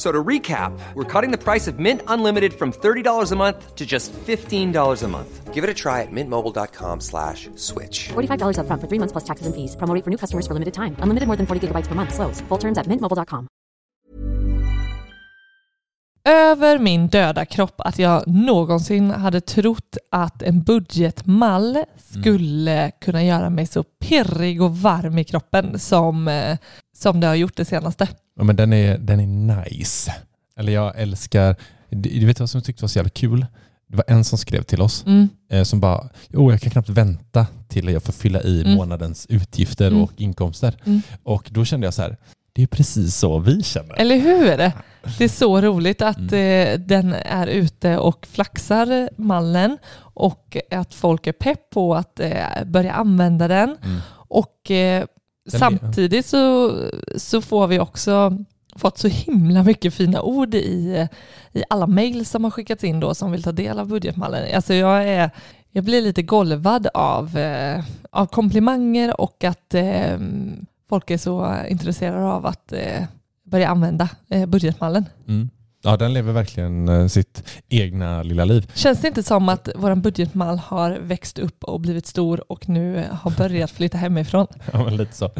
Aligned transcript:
So 0.00 0.10
to 0.10 0.24
recap, 0.28 0.72
we're 0.94 1.04
cutting 1.04 1.30
the 1.30 1.36
price 1.36 1.68
of 1.68 1.78
Mint 1.78 2.00
Unlimited 2.06 2.54
from 2.54 2.72
$30 2.72 3.32
a 3.32 3.36
month 3.36 3.76
to 3.76 3.84
just 3.84 4.14
$15 4.14 5.02
a 5.02 5.08
month. 5.08 5.52
Give 5.52 5.62
it 5.62 5.68
a 5.68 5.74
try 5.74 6.00
at 6.00 6.08
mintmobile.com 6.10 7.00
slash 7.00 7.50
switch. 7.56 8.08
$45 8.08 8.56
upfront 8.60 8.80
for 8.80 8.88
three 8.88 8.98
months 8.98 9.12
plus 9.12 9.24
taxes 9.24 9.46
and 9.46 9.54
fees. 9.54 9.76
Promo 9.76 9.92
rate 9.92 10.04
for 10.04 10.10
new 10.10 10.16
customers 10.16 10.46
for 10.46 10.54
limited 10.54 10.72
time. 10.72 10.96
Unlimited 11.04 11.26
more 11.26 11.36
than 11.36 11.46
40 11.46 11.60
gigabytes 11.68 11.86
per 11.86 11.94
month. 11.94 12.14
Slows. 12.14 12.40
Full 12.48 12.58
terms 12.58 12.78
at 12.78 12.86
mintmobile.com. 12.86 13.48
över 16.24 16.78
min 16.78 17.08
döda 17.08 17.44
kropp 17.44 17.80
att 17.80 17.98
jag 17.98 18.26
någonsin 18.26 19.10
hade 19.10 19.40
trott 19.40 19.96
att 20.10 20.42
en 20.42 20.62
budgetmall 20.62 21.78
skulle 21.96 22.90
kunna 22.90 23.24
göra 23.24 23.50
mig 23.50 23.66
så 23.66 23.82
pirrig 23.82 24.62
och 24.62 24.78
varm 24.78 25.18
i 25.18 25.24
kroppen 25.24 25.78
som, 25.78 26.28
eh, 26.28 26.58
som 26.96 27.20
det 27.20 27.26
har 27.26 27.34
gjort 27.34 27.56
det 27.56 27.64
senaste. 27.64 28.08
Ja, 28.40 28.44
men 28.44 28.56
den 28.56 28.72
är, 28.72 28.98
den 28.98 29.20
är 29.20 29.26
nice. 29.70 30.14
Eller 30.56 30.72
jag 30.72 31.00
älskar, 31.00 31.56
du 31.90 32.26
vet 32.26 32.40
vad 32.40 32.50
som 32.50 32.58
jag 32.58 32.64
tyckte 32.64 32.82
var 32.82 32.88
så 32.88 32.98
jävla 32.98 33.10
kul? 33.10 33.46
Det 33.88 33.96
var 33.96 34.04
en 34.08 34.24
som 34.24 34.38
skrev 34.38 34.62
till 34.62 34.80
oss 34.82 35.04
Mm. 35.06 35.28
eh, 35.50 35.62
som 35.62 35.80
bara, 35.80 36.08
jo 36.28 36.50
jag 36.50 36.60
kan 36.60 36.70
knappt 36.70 36.88
vänta 36.88 37.46
till 37.68 37.88
jag 37.88 38.02
får 38.02 38.12
fylla 38.12 38.42
i 38.42 38.60
Mm. 38.60 38.74
månadens 38.74 39.26
utgifter 39.28 39.86
Mm. 39.86 40.02
och 40.02 40.12
inkomster. 40.16 40.74
Mm. 40.84 41.02
Och 41.22 41.48
då 41.52 41.64
kände 41.64 41.86
jag 41.86 41.94
så 41.94 42.02
här, 42.02 42.16
det 42.52 42.62
är 42.62 42.66
precis 42.66 43.16
så 43.16 43.38
vi 43.38 43.62
känner. 43.62 43.94
Eller 44.00 44.16
hur? 44.18 44.56
Det 45.18 45.24
är 45.24 45.28
så 45.28 45.60
roligt 45.60 46.02
att 46.02 46.18
Mm. 46.32 46.34
eh, 46.74 46.86
den 46.86 47.12
är 47.14 47.46
ute 47.46 47.98
och 47.98 48.26
flaxar 48.26 49.10
mallen 49.16 49.78
och 49.98 50.56
att 50.70 50.94
folk 50.94 51.26
är 51.26 51.32
pepp 51.32 51.70
på 51.70 51.94
att 51.94 52.20
eh, 52.20 52.64
börja 52.66 52.92
använda 52.92 53.48
den. 53.48 53.76
Mm. 53.84 54.00
Och 54.10 54.70
eh, 54.70 55.04
samtidigt 55.50 56.26
så, 56.26 56.74
så 57.16 57.40
får 57.40 57.66
vi 57.66 57.78
också 57.78 58.36
fått 58.76 58.98
så 58.98 59.08
himla 59.08 59.62
mycket 59.62 59.94
fina 59.94 60.22
ord 60.22 60.54
i, 60.54 61.06
i 61.52 61.62
alla 61.68 61.86
mejl 61.86 62.26
som 62.26 62.44
har 62.44 62.50
skickats 62.50 62.84
in 62.84 63.00
då 63.00 63.14
som 63.14 63.32
vill 63.32 63.42
ta 63.42 63.52
del 63.52 63.78
av 63.78 63.88
budgetmallen. 63.88 64.54
Alltså 64.54 64.74
jag, 64.74 65.08
är, 65.08 65.30
jag 65.70 65.84
blir 65.84 66.02
lite 66.02 66.22
golvad 66.22 66.86
av, 66.94 67.38
eh, 67.38 67.84
av 68.10 68.26
komplimanger 68.26 69.20
och 69.20 69.44
att 69.44 69.74
eh, 69.74 70.18
folk 70.88 71.10
är 71.10 71.18
så 71.18 71.56
intresserade 71.68 72.26
av 72.26 72.46
att 72.46 72.72
eh, 72.72 73.04
börja 73.44 73.68
använda 73.68 74.08
eh, 74.28 74.46
budgetmallen. 74.46 75.04
Mm. 75.28 75.50
Ja, 75.82 75.96
den 75.96 76.12
lever 76.12 76.32
verkligen 76.32 76.88
eh, 76.88 77.06
sitt 77.06 77.42
egna 77.68 78.22
lilla 78.22 78.44
liv. 78.44 78.70
Känns 78.74 79.00
det 79.00 79.08
inte 79.08 79.22
som 79.22 79.48
att 79.48 79.68
vår 79.74 79.94
budgetmall 79.94 80.58
har 80.58 80.90
växt 81.02 81.38
upp 81.38 81.64
och 81.64 81.80
blivit 81.80 82.06
stor 82.06 82.52
och 82.52 82.68
nu 82.68 83.04
har 83.12 83.30
börjat 83.30 83.70
flytta 83.70 83.98
hemifrån? 83.98 84.46
Ja, 84.72 84.84
men 84.84 84.96
lite 84.96 85.16
så. 85.16 85.30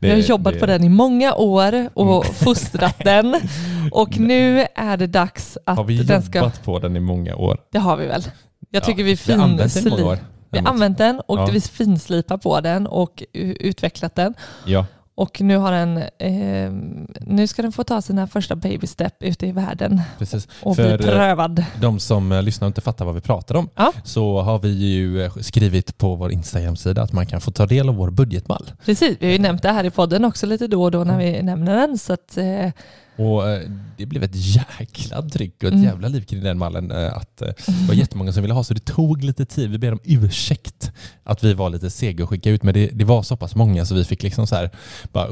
Vi 0.00 0.10
har 0.10 0.16
jobbat 0.16 0.58
på 0.60 0.66
den 0.66 0.84
i 0.84 0.88
många 0.88 1.34
år 1.34 1.88
och 1.94 2.24
Mm. 2.24 2.34
fostrat 2.34 2.96
den 3.04 3.40
och 3.92 4.18
nu 4.18 4.66
är 4.74 4.96
det 4.96 5.06
dags 5.06 5.58
att 5.66 5.76
Har 5.76 5.84
vi 5.84 6.02
den 6.02 6.22
ska... 6.22 6.38
jobbat 6.38 6.62
på 6.64 6.78
den 6.78 6.96
i 6.96 7.00
många 7.00 7.36
år? 7.36 7.58
Det 7.72 7.78
har 7.78 7.96
vi 7.96 8.06
väl. 8.06 8.22
Jag 8.70 8.84
tycker 8.84 9.04
vi, 9.04 9.14
Vi 9.26 9.32
har 9.32 9.42
använt 9.44 9.74
den 9.74 9.86
i 9.86 9.90
många 9.90 10.02
finsli- 10.02 10.06
år. 10.12 10.18
vi 10.50 10.58
har 10.58 10.66
använt 10.68 10.98
den 10.98 11.20
och 11.28 11.38
Ja. 11.38 11.46
vi 11.52 11.60
finslipar 11.60 12.36
på 12.38 12.60
den 12.60 12.86
och 12.86 13.22
utvecklat 13.34 14.14
den. 14.14 14.34
Ja. 14.66 14.86
Och 15.20 15.40
nu, 15.40 15.56
har 15.56 15.72
den, 15.72 15.96
eh, 16.18 16.72
nu 17.20 17.46
ska 17.46 17.62
den 17.62 17.72
få 17.72 17.84
ta 17.84 18.02
sina 18.02 18.26
första 18.26 18.56
baby 18.56 18.86
step 18.86 19.14
ute 19.20 19.46
i 19.46 19.52
världen 19.52 20.00
Precis. 20.18 20.48
och 20.62 20.76
För, 20.76 20.96
bli 20.98 21.06
eh, 21.08 21.12
prövad. 21.12 21.64
De 21.80 22.00
som 22.00 22.32
eh, 22.32 22.42
lyssnar 22.42 22.66
och 22.66 22.70
inte 22.70 22.80
fattar 22.80 23.04
vad 23.04 23.14
vi 23.14 23.20
pratar 23.20 23.54
om 23.54 23.68
Ja. 23.76 23.92
så 24.04 24.40
har 24.40 24.58
vi 24.58 24.68
ju 24.68 25.24
eh, 25.24 25.32
skrivit 25.40 25.98
på 25.98 26.14
vår 26.14 26.32
Instagram-sida 26.32 27.02
att 27.02 27.12
man 27.12 27.26
kan 27.26 27.40
få 27.40 27.50
ta 27.50 27.66
del 27.66 27.88
av 27.88 27.94
vår 27.94 28.10
budgetmall. 28.10 28.70
Precis, 28.84 29.16
vi 29.20 29.26
har 29.26 29.32
ju 29.32 29.38
nämnt 29.38 29.62
det 29.62 29.72
här 29.72 29.84
i 29.84 29.90
podden 29.90 30.24
också 30.24 30.46
lite 30.46 30.66
då 30.66 30.82
och 30.82 30.90
då 30.90 31.04
när 31.04 31.18
vi 31.18 31.42
nämner 31.42 31.76
den. 31.76 31.98
Så 31.98 32.12
att, 32.12 32.36
eh, 32.36 32.70
Och 33.16 33.48
eh, 33.48 33.60
det 33.96 34.06
blev 34.06 34.22
ett 34.22 34.34
jäkla 34.34 35.22
tryck 35.22 35.54
och 35.56 35.64
ett 35.64 35.72
Mm. 35.72 35.84
jävla 35.84 36.08
liv 36.08 36.20
kring 36.24 36.42
den 36.42 36.58
mallen. 36.58 36.90
eh, 36.90 37.16
Att 37.16 37.42
eh, 37.42 37.48
det 37.66 37.88
var 37.88 37.94
jättemånga 37.94 38.32
som 38.32 38.42
ville 38.42 38.54
ha 38.54 38.64
så 38.64 38.74
det 38.74 38.84
tog 38.84 39.24
lite 39.24 39.44
tid. 39.46 39.70
Vi 39.70 39.78
ber 39.78 39.92
om 39.92 39.98
ursäkt 40.04 40.92
att 41.24 41.44
vi 41.44 41.54
var 41.54 41.70
lite 41.70 41.90
sega 41.90 42.24
att 42.24 42.30
skicka 42.30 42.50
ut 42.50 42.62
men 42.62 42.74
det, 42.74 42.86
det 42.86 43.04
var 43.04 43.22
så 43.22 43.36
pass 43.36 43.54
många 43.54 43.84
så 43.84 43.94
vi 43.94 44.04
fick 44.04 44.22
liksom 44.22 44.46
så 44.46 44.56
här 44.56 44.70
bara 45.12 45.26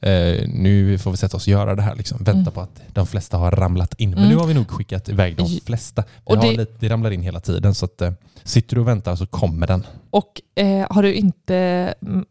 eh, 0.00 0.48
nu 0.48 0.98
får 0.98 1.10
vi 1.10 1.16
sätta 1.16 1.36
oss 1.36 1.42
och 1.46 1.48
göra 1.52 1.74
det 1.74 1.82
här 1.82 1.94
liksom. 1.96 2.18
Vänta 2.18 2.40
Mm. 2.40 2.52
på 2.52 2.60
att 2.60 2.80
de 2.92 3.06
flesta 3.06 3.36
har 3.36 3.50
ramlat 3.50 3.94
in. 4.00 4.10
Men 4.10 4.18
Mm. 4.18 4.30
nu 4.30 4.36
har 4.36 4.46
vi 4.46 4.54
nog 4.54 4.68
skickat 4.70 5.08
iväg 5.08 5.36
de 5.36 5.60
flesta. 5.66 6.02
Vi 6.02 6.08
och 6.24 6.36
har 6.36 6.42
det- 6.50 6.56
lite, 6.56 6.72
det 6.80 6.88
ramlar 6.88 7.10
in 7.10 7.22
hela 7.22 7.40
tiden 7.40 7.74
så 7.74 7.84
att 7.84 8.02
eh, 8.02 8.12
sitter 8.44 8.74
du 8.76 8.80
och 8.80 8.88
väntar 8.88 9.16
så 9.16 9.26
kommer 9.26 9.66
den. 9.66 9.86
och, 10.10 10.40
eh, 10.54 10.86
har 10.90 11.02
du 11.02 11.14
inte, 11.14 11.56
mm, 12.02 12.24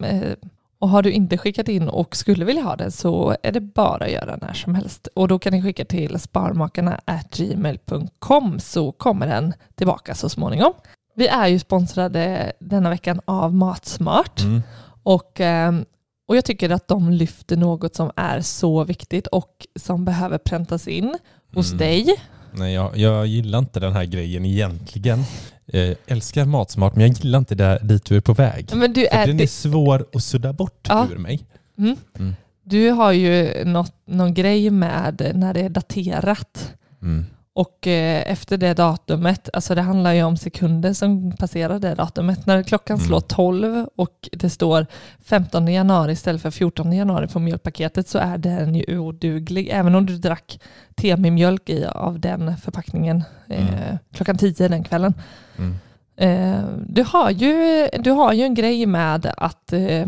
och 0.80 0.90
har 0.90 1.02
du 1.02 1.12
inte 1.12 1.38
skickat 1.38 1.68
in 1.68 1.90
och 1.90 2.16
skulle 2.16 2.46
vilja 2.46 2.62
ha 2.64 2.76
den 2.76 2.92
så 2.92 3.36
är 3.44 3.52
det 3.52 3.62
bara 3.62 4.06
att 4.06 4.12
göra 4.12 4.38
när 4.42 4.54
som 4.54 4.76
helst. 4.76 5.08
Och 5.16 5.28
då 5.28 5.40
kan 5.40 5.54
ni 5.54 5.62
skicka 5.62 5.86
till 5.86 6.20
sparmakarna 6.20 7.00
gmail.com 7.32 8.60
så 8.60 8.92
kommer 8.92 9.28
den 9.28 9.54
tillbaka 9.76 10.16
så 10.16 10.30
småningom. 10.30 10.74
Vi 11.16 11.28
är 11.28 11.48
ju 11.48 11.60
sponsrade 11.60 12.52
denna 12.60 12.90
veckan 12.90 13.22
av 13.26 13.54
Matsmart. 13.54 14.42
Mm. 14.42 14.62
Och, 15.04 15.40
ehm, 15.42 15.86
och 16.28 16.38
jag 16.38 16.46
tycker 16.46 16.70
att 16.70 16.88
de 16.88 17.10
lyfter 17.10 17.58
något 17.58 17.96
som 17.96 18.12
är 18.16 18.42
så 18.42 18.84
viktigt 18.84 19.28
och 19.28 19.68
som 19.80 20.06
behöver 20.06 20.38
präntas 20.38 20.88
in 20.88 21.18
hos 21.54 21.68
Mm. 21.72 21.78
dig. 21.78 22.16
Nej, 22.52 22.74
jag, 22.74 22.98
jag 22.98 23.28
gillar 23.28 23.60
inte 23.60 23.80
den 23.80 23.94
här 23.94 24.06
grejen 24.06 24.46
egentligen. 24.46 25.24
Eh, 25.74 25.96
älskar 26.08 26.46
Matsmart 26.46 26.96
men 26.96 27.02
jag 27.08 27.12
gillar 27.18 27.40
inte 27.40 27.56
där, 27.56 27.80
dit 27.84 28.06
du 28.06 28.16
är 28.18 28.22
på 28.22 28.34
väg. 28.34 28.70
Men 28.74 28.94
du, 28.94 29.06
är, 29.08 29.28
den 29.28 29.40
är 29.40 29.48
svår 29.48 30.06
att 30.14 30.24
sudda 30.24 30.54
bort 30.54 30.88
Ja. 30.90 31.08
ur 31.12 31.18
mig. 31.18 31.46
mm, 31.78 31.96
Mm. 32.20 32.36
du 32.64 32.90
har 32.90 33.12
ju 33.12 33.64
något, 33.66 33.94
någon 34.06 34.34
grej 34.34 34.70
med 34.70 35.32
när 35.36 35.54
det 35.54 35.60
är 35.62 35.70
daterat. 35.70 36.74
Mm. 37.02 37.26
Och 37.58 37.88
eh, 37.88 38.32
efter 38.32 38.58
det 38.58 38.74
datumet, 38.74 39.50
alltså 39.54 39.76
det 39.76 39.82
handlar 39.82 40.14
ju 40.14 40.24
om 40.24 40.38
sekunder 40.38 40.94
som 40.94 41.32
passerar 41.32 41.80
det 41.80 41.96
datumet. 41.96 42.46
När 42.46 42.64
klockan 42.64 42.98
Mm. 42.98 43.08
slår 43.08 43.20
12 43.20 43.88
och 43.96 44.30
det 44.32 44.50
står 44.50 44.86
15 45.26 45.68
januari 45.68 46.12
istället 46.12 46.42
för 46.42 46.52
14 46.52 46.94
januari 46.94 47.28
på 47.28 47.40
mjölkpaketet 47.40 48.08
så 48.08 48.18
är 48.18 48.38
den 48.38 48.76
ju 48.76 49.00
oduglig. 49.00 49.70
Även 49.72 49.96
om 49.96 50.06
du 50.06 50.18
drack 50.18 50.60
te 50.96 51.18
med 51.18 51.34
mjölk 51.34 51.70
i 51.70 51.86
av 51.86 52.20
den 52.20 52.58
förpackningen 52.58 53.24
eh, 53.50 53.78
Mm. 53.84 53.98
klockan 54.14 54.38
10 54.38 54.68
den 54.68 54.84
kvällen. 54.84 55.14
Mm. 55.58 55.76
Eh, 56.18 56.64
du, 56.88 57.04
har 57.04 57.32
ju, 57.32 57.88
du 58.00 58.12
har 58.12 58.34
ju 58.34 58.44
en 58.44 58.54
grej 58.54 58.86
med 58.86 59.34
att 59.38 59.74
eh, 59.74 60.06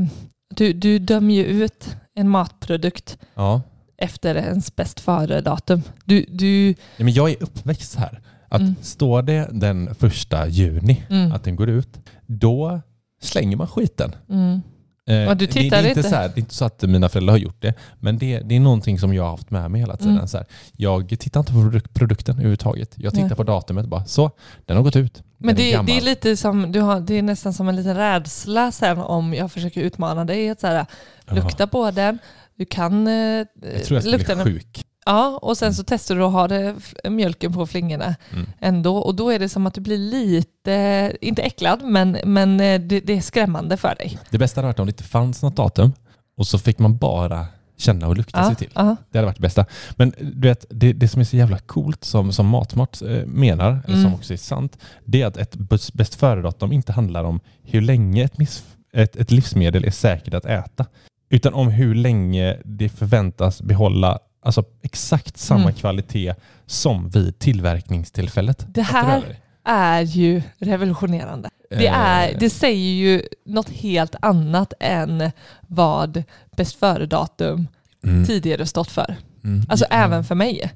du, 0.55 0.73
du 0.73 0.99
dömer 0.99 1.33
ju 1.33 1.43
ut 1.43 1.95
en 2.15 2.29
matprodukt 2.29 3.17
Ja. 3.35 3.61
Efter 3.99 4.35
ens 4.35 4.75
bäst 4.75 4.99
före-datum. 4.99 5.81
Du, 6.05 6.25
du, 6.29 6.67
Ja, 6.97 7.03
men 7.05 7.13
jag 7.13 7.29
är 7.29 7.43
uppväxt 7.43 7.95
här. 7.95 8.21
Att 8.51 8.61
Mm. 8.61 8.75
Står 8.81 9.21
det 9.21 9.47
den 9.51 9.95
första 9.95 10.47
juni 10.47 11.03
mm, 11.09 11.31
att 11.31 11.43
den 11.43 11.55
går 11.55 11.69
ut, 11.69 11.99
då 12.25 12.81
slänger 13.21 13.57
man 13.57 13.67
skiten. 13.67 14.15
mm, 14.29 14.61
Eh, 15.07 15.35
det, 15.35 15.45
det, 15.53 15.67
är 15.69 15.87
inte 15.87 16.03
så 16.03 16.15
här, 16.15 16.27
det 16.27 16.35
är 16.35 16.39
inte 16.39 16.55
så 16.55 16.65
att 16.65 16.81
mina 16.81 17.09
föräldrar 17.09 17.33
har 17.33 17.37
gjort 17.39 17.61
det, 17.61 17.73
men 17.99 18.17
det, 18.17 18.39
det 18.39 18.55
är 18.55 18.59
någonting 18.59 18.99
som 18.99 19.13
jag 19.13 19.23
har 19.23 19.29
haft 19.31 19.51
med 19.51 19.71
mig 19.71 19.81
hela 19.81 19.97
tiden. 19.97 20.13
Mm. 20.15 20.27
Så 20.27 20.37
här, 20.37 20.45
jag 20.77 21.09
tittar 21.19 21.39
inte 21.39 21.51
på 21.53 21.57
produk- 21.59 21.93
produkten 21.93 22.35
överhuvudtaget. 22.35 22.93
Jag 22.95 23.13
tittar 23.13 23.27
Nej. 23.27 23.35
på 23.35 23.43
datumet 23.43 23.85
bara, 23.85 24.05
så, 24.05 24.31
den 24.65 24.77
har 24.77 24.83
gått 24.83 24.95
ut. 24.95 25.23
Men 25.37 25.55
det, 25.55 25.71
gammal. 25.71 25.85
det 25.85 25.97
är 25.97 26.01
lite 26.01 26.37
som, 26.37 26.71
du 26.71 26.81
har, 26.81 26.99
det 26.99 27.13
är 27.17 27.21
nästan 27.21 27.53
som 27.53 27.69
en 27.69 27.75
liten 27.75 27.95
rädsla 27.95 28.71
sen 28.71 28.97
om 28.97 29.33
jag 29.33 29.51
försöker 29.51 29.81
utmana 29.81 30.25
dig. 30.25 30.49
Att 30.49 30.59
så 30.59 30.67
här, 30.67 30.85
lukta 31.31 31.67
på 31.67 31.91
den, 31.91 32.19
du 32.59 32.65
kan 32.65 33.07
eh, 33.07 33.13
Jag 33.13 33.47
tror 33.85 33.99
jag 33.99 34.05
lukta 34.11 34.35
bli 34.35 34.43
sjuk. 34.53 34.85
Ja, 35.05 35.39
och 35.41 35.57
sen 35.57 35.73
så 35.73 35.83
testar 35.87 36.15
du 36.15 36.23
att 36.23 36.31
ha 36.31 36.47
det, 36.47 36.75
mjölken 37.09 37.53
på 37.53 37.67
flingorna 37.67 38.15
Mm. 38.33 38.45
ändå. 38.59 38.97
Och 38.97 39.15
då 39.15 39.29
är 39.29 39.39
det 39.39 39.49
som 39.49 39.67
att 39.67 39.73
du 39.73 39.81
blir 39.81 39.97
lite, 39.97 41.17
inte 41.21 41.41
äcklad, 41.41 41.83
men, 41.83 42.17
men 42.25 42.59
eh, 42.59 42.81
det, 42.81 42.99
det 42.99 43.17
är 43.17 43.21
skrämmande 43.21 43.77
för 43.77 43.95
dig. 43.95 44.19
Det 44.29 44.37
bästa 44.37 44.57
hade 44.61 44.67
varit 44.67 44.79
om 44.79 44.85
det 44.85 44.89
inte 44.89 45.03
fanns 45.03 45.43
något 45.43 45.55
datum 45.55 45.93
och 46.37 46.47
så 46.47 46.59
fick 46.59 46.79
man 46.79 46.97
bara 46.97 47.45
känna 47.77 48.07
och 48.07 48.17
lukta 48.17 48.39
Ja, 48.39 48.47
sig 48.47 48.55
till. 48.55 48.69
ja. 48.75 48.95
Det 49.11 49.17
hade 49.17 49.25
varit 49.25 49.35
det 49.37 49.41
bästa. 49.41 49.65
Men 49.95 50.13
du 50.19 50.47
vet, 50.47 50.65
det, 50.69 50.93
det 50.93 51.07
som 51.07 51.21
är 51.21 51.25
så 51.25 51.37
jävla 51.37 51.57
coolt 51.59 52.03
som, 52.03 52.31
som 52.33 52.47
Matsmart 52.47 53.01
eh, 53.01 53.25
menar, 53.25 53.71
eller 53.85 53.95
som 53.95 54.05
Mm. 54.05 54.13
också 54.13 54.33
är 54.33 54.37
sant, 54.37 54.77
det 55.05 55.21
är 55.21 55.25
att 55.27 55.37
ett 55.37 55.55
bäst 55.93 56.15
före-datum 56.15 56.71
inte 56.71 56.91
handlar 56.91 57.23
om 57.23 57.39
hur 57.63 57.81
länge 57.81 58.23
ett, 58.23 58.37
miss, 58.37 58.63
ett, 58.93 59.15
ett 59.15 59.31
livsmedel 59.31 59.85
är 59.85 59.91
säkert 59.91 60.33
att 60.33 60.45
äta, 60.45 60.85
utan 61.29 61.53
om 61.53 61.67
hur 61.67 61.95
länge 61.95 62.57
det 62.65 62.89
förväntas 62.89 63.61
behålla 63.61 64.19
alltså 64.43 64.63
exakt 64.81 65.37
samma 65.37 65.61
Mm. 65.61 65.73
kvalitet 65.73 66.33
som 66.65 67.09
vid 67.09 67.39
tillverkningstillfället. 67.39 68.65
Det 68.69 68.81
här 68.81 69.23
är 69.65 70.01
ju 70.01 70.41
revolutionerande. 70.59 71.49
Det, 71.69 71.87
är, 71.87 72.29
Eh, 72.29 72.37
det 72.39 72.49
säger 72.49 72.91
ju 72.93 73.21
något 73.45 73.69
helt 73.69 74.15
annat 74.21 74.73
än 74.79 75.31
vad 75.67 76.23
bäst 76.57 76.75
före-datum 76.79 77.67
mm, 78.03 78.25
tidigare 78.25 78.65
stått 78.65 78.91
för. 78.91 79.15
mm, 79.43 79.65
Alltså 79.69 79.85
ja, 79.89 79.95
även 79.95 80.23
för 80.23 80.35
mig. 80.35 80.71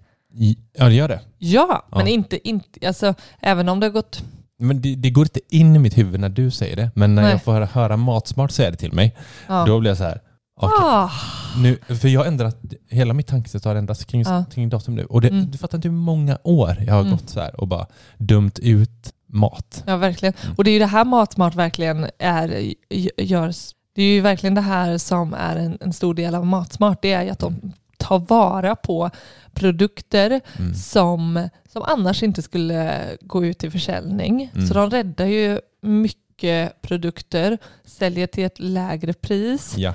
Ja, 0.77 0.85
det 0.85 0.94
gör 0.94 1.07
det. 1.07 1.19
Ja, 1.38 1.85
men 1.91 2.00
Ja. 2.00 2.07
inte, 2.07 2.47
inte 2.50 2.88
alltså, 2.88 3.13
även 3.39 3.69
om 3.69 3.79
det 3.79 3.85
har 3.85 3.91
gått... 3.91 4.23
Men 4.59 4.81
det, 4.81 4.95
det 4.95 5.09
går 5.09 5.25
inte 5.25 5.39
in 5.50 5.75
i 5.75 5.79
mitt 5.79 5.97
huvud 5.97 6.19
när 6.19 6.29
du 6.29 6.51
säger 6.51 6.75
det, 6.75 6.91
men 6.95 7.15
när 7.15 7.21
Nej. 7.21 7.31
jag 7.31 7.44
får 7.44 7.53
höra, 7.53 7.65
höra 7.65 7.97
Matsmart 7.97 8.51
säga 8.51 8.71
det 8.71 8.77
till 8.77 8.94
mig, 8.94 9.15
Ja. 9.47 9.65
då 9.67 9.79
blir 9.79 9.91
jag 9.91 9.97
så 9.97 10.03
här, 10.03 10.21
okej. 10.55 10.77
Ah, 10.81 11.09
Nu, 11.57 11.77
för 11.95 12.07
jag 12.07 12.19
har 12.21 12.27
ändrat, 12.27 12.57
hela 12.89 13.13
mitt 13.13 13.27
tankesätt 13.27 13.65
har 13.65 13.75
ändrats 13.75 14.05
kring, 14.05 14.21
Ja. 14.21 14.45
kring 14.53 14.69
datum 14.69 14.95
nu. 14.95 15.05
Och 15.05 15.21
det, 15.21 15.27
Mm. 15.27 15.51
du 15.51 15.57
fattar 15.57 15.77
inte 15.77 15.88
hur 15.88 15.95
många 15.95 16.38
år 16.44 16.77
jag 16.88 16.94
har 16.94 17.01
Mm. 17.01 17.11
gått 17.11 17.29
så 17.29 17.39
här 17.39 17.59
och 17.61 17.67
bara 17.67 17.85
dömt 18.17 18.59
ut 18.59 19.13
mat. 19.27 19.83
ja, 19.88 19.97
verkligen. 19.97 20.33
Mm. 20.44 20.55
Och 20.57 20.63
det 20.63 20.69
är 20.69 20.73
ju 20.73 20.79
det 20.79 20.85
här 20.85 21.05
Matsmart 21.05 21.55
verkligen 21.55 22.07
är, 22.19 22.73
gör. 23.17 23.53
Det 23.95 24.01
är 24.01 24.13
ju 24.13 24.21
verkligen 24.21 24.55
det 24.55 24.61
här 24.61 24.97
som 24.97 25.33
är 25.33 25.55
en, 25.55 25.77
en 25.81 25.94
stor 25.94 26.13
del 26.13 26.35
av 26.35 26.45
Matsmart. 26.45 27.01
Det 27.01 27.13
är 27.13 27.23
ju 27.23 27.29
att 27.29 27.39
de 27.39 27.73
tar 27.97 28.19
vara 28.19 28.75
på 28.75 29.09
produkter 29.53 30.41
Mm. 30.59 30.73
som, 30.73 31.50
som 31.73 31.83
annars 31.83 32.23
inte 32.23 32.41
skulle 32.41 33.03
gå 33.21 33.45
ut 33.45 33.63
i 33.63 33.71
försäljning. 33.71 34.51
Mm. 34.55 34.67
Så 34.67 34.73
de 34.73 34.89
räddar 34.89 35.25
ju 35.25 35.59
mycket 35.81 36.81
produkter, 36.81 37.57
säljer 37.85 38.27
till 38.27 38.44
ett 38.44 38.59
lägre 38.59 39.13
pris 39.13 39.73
Ja. 39.77 39.94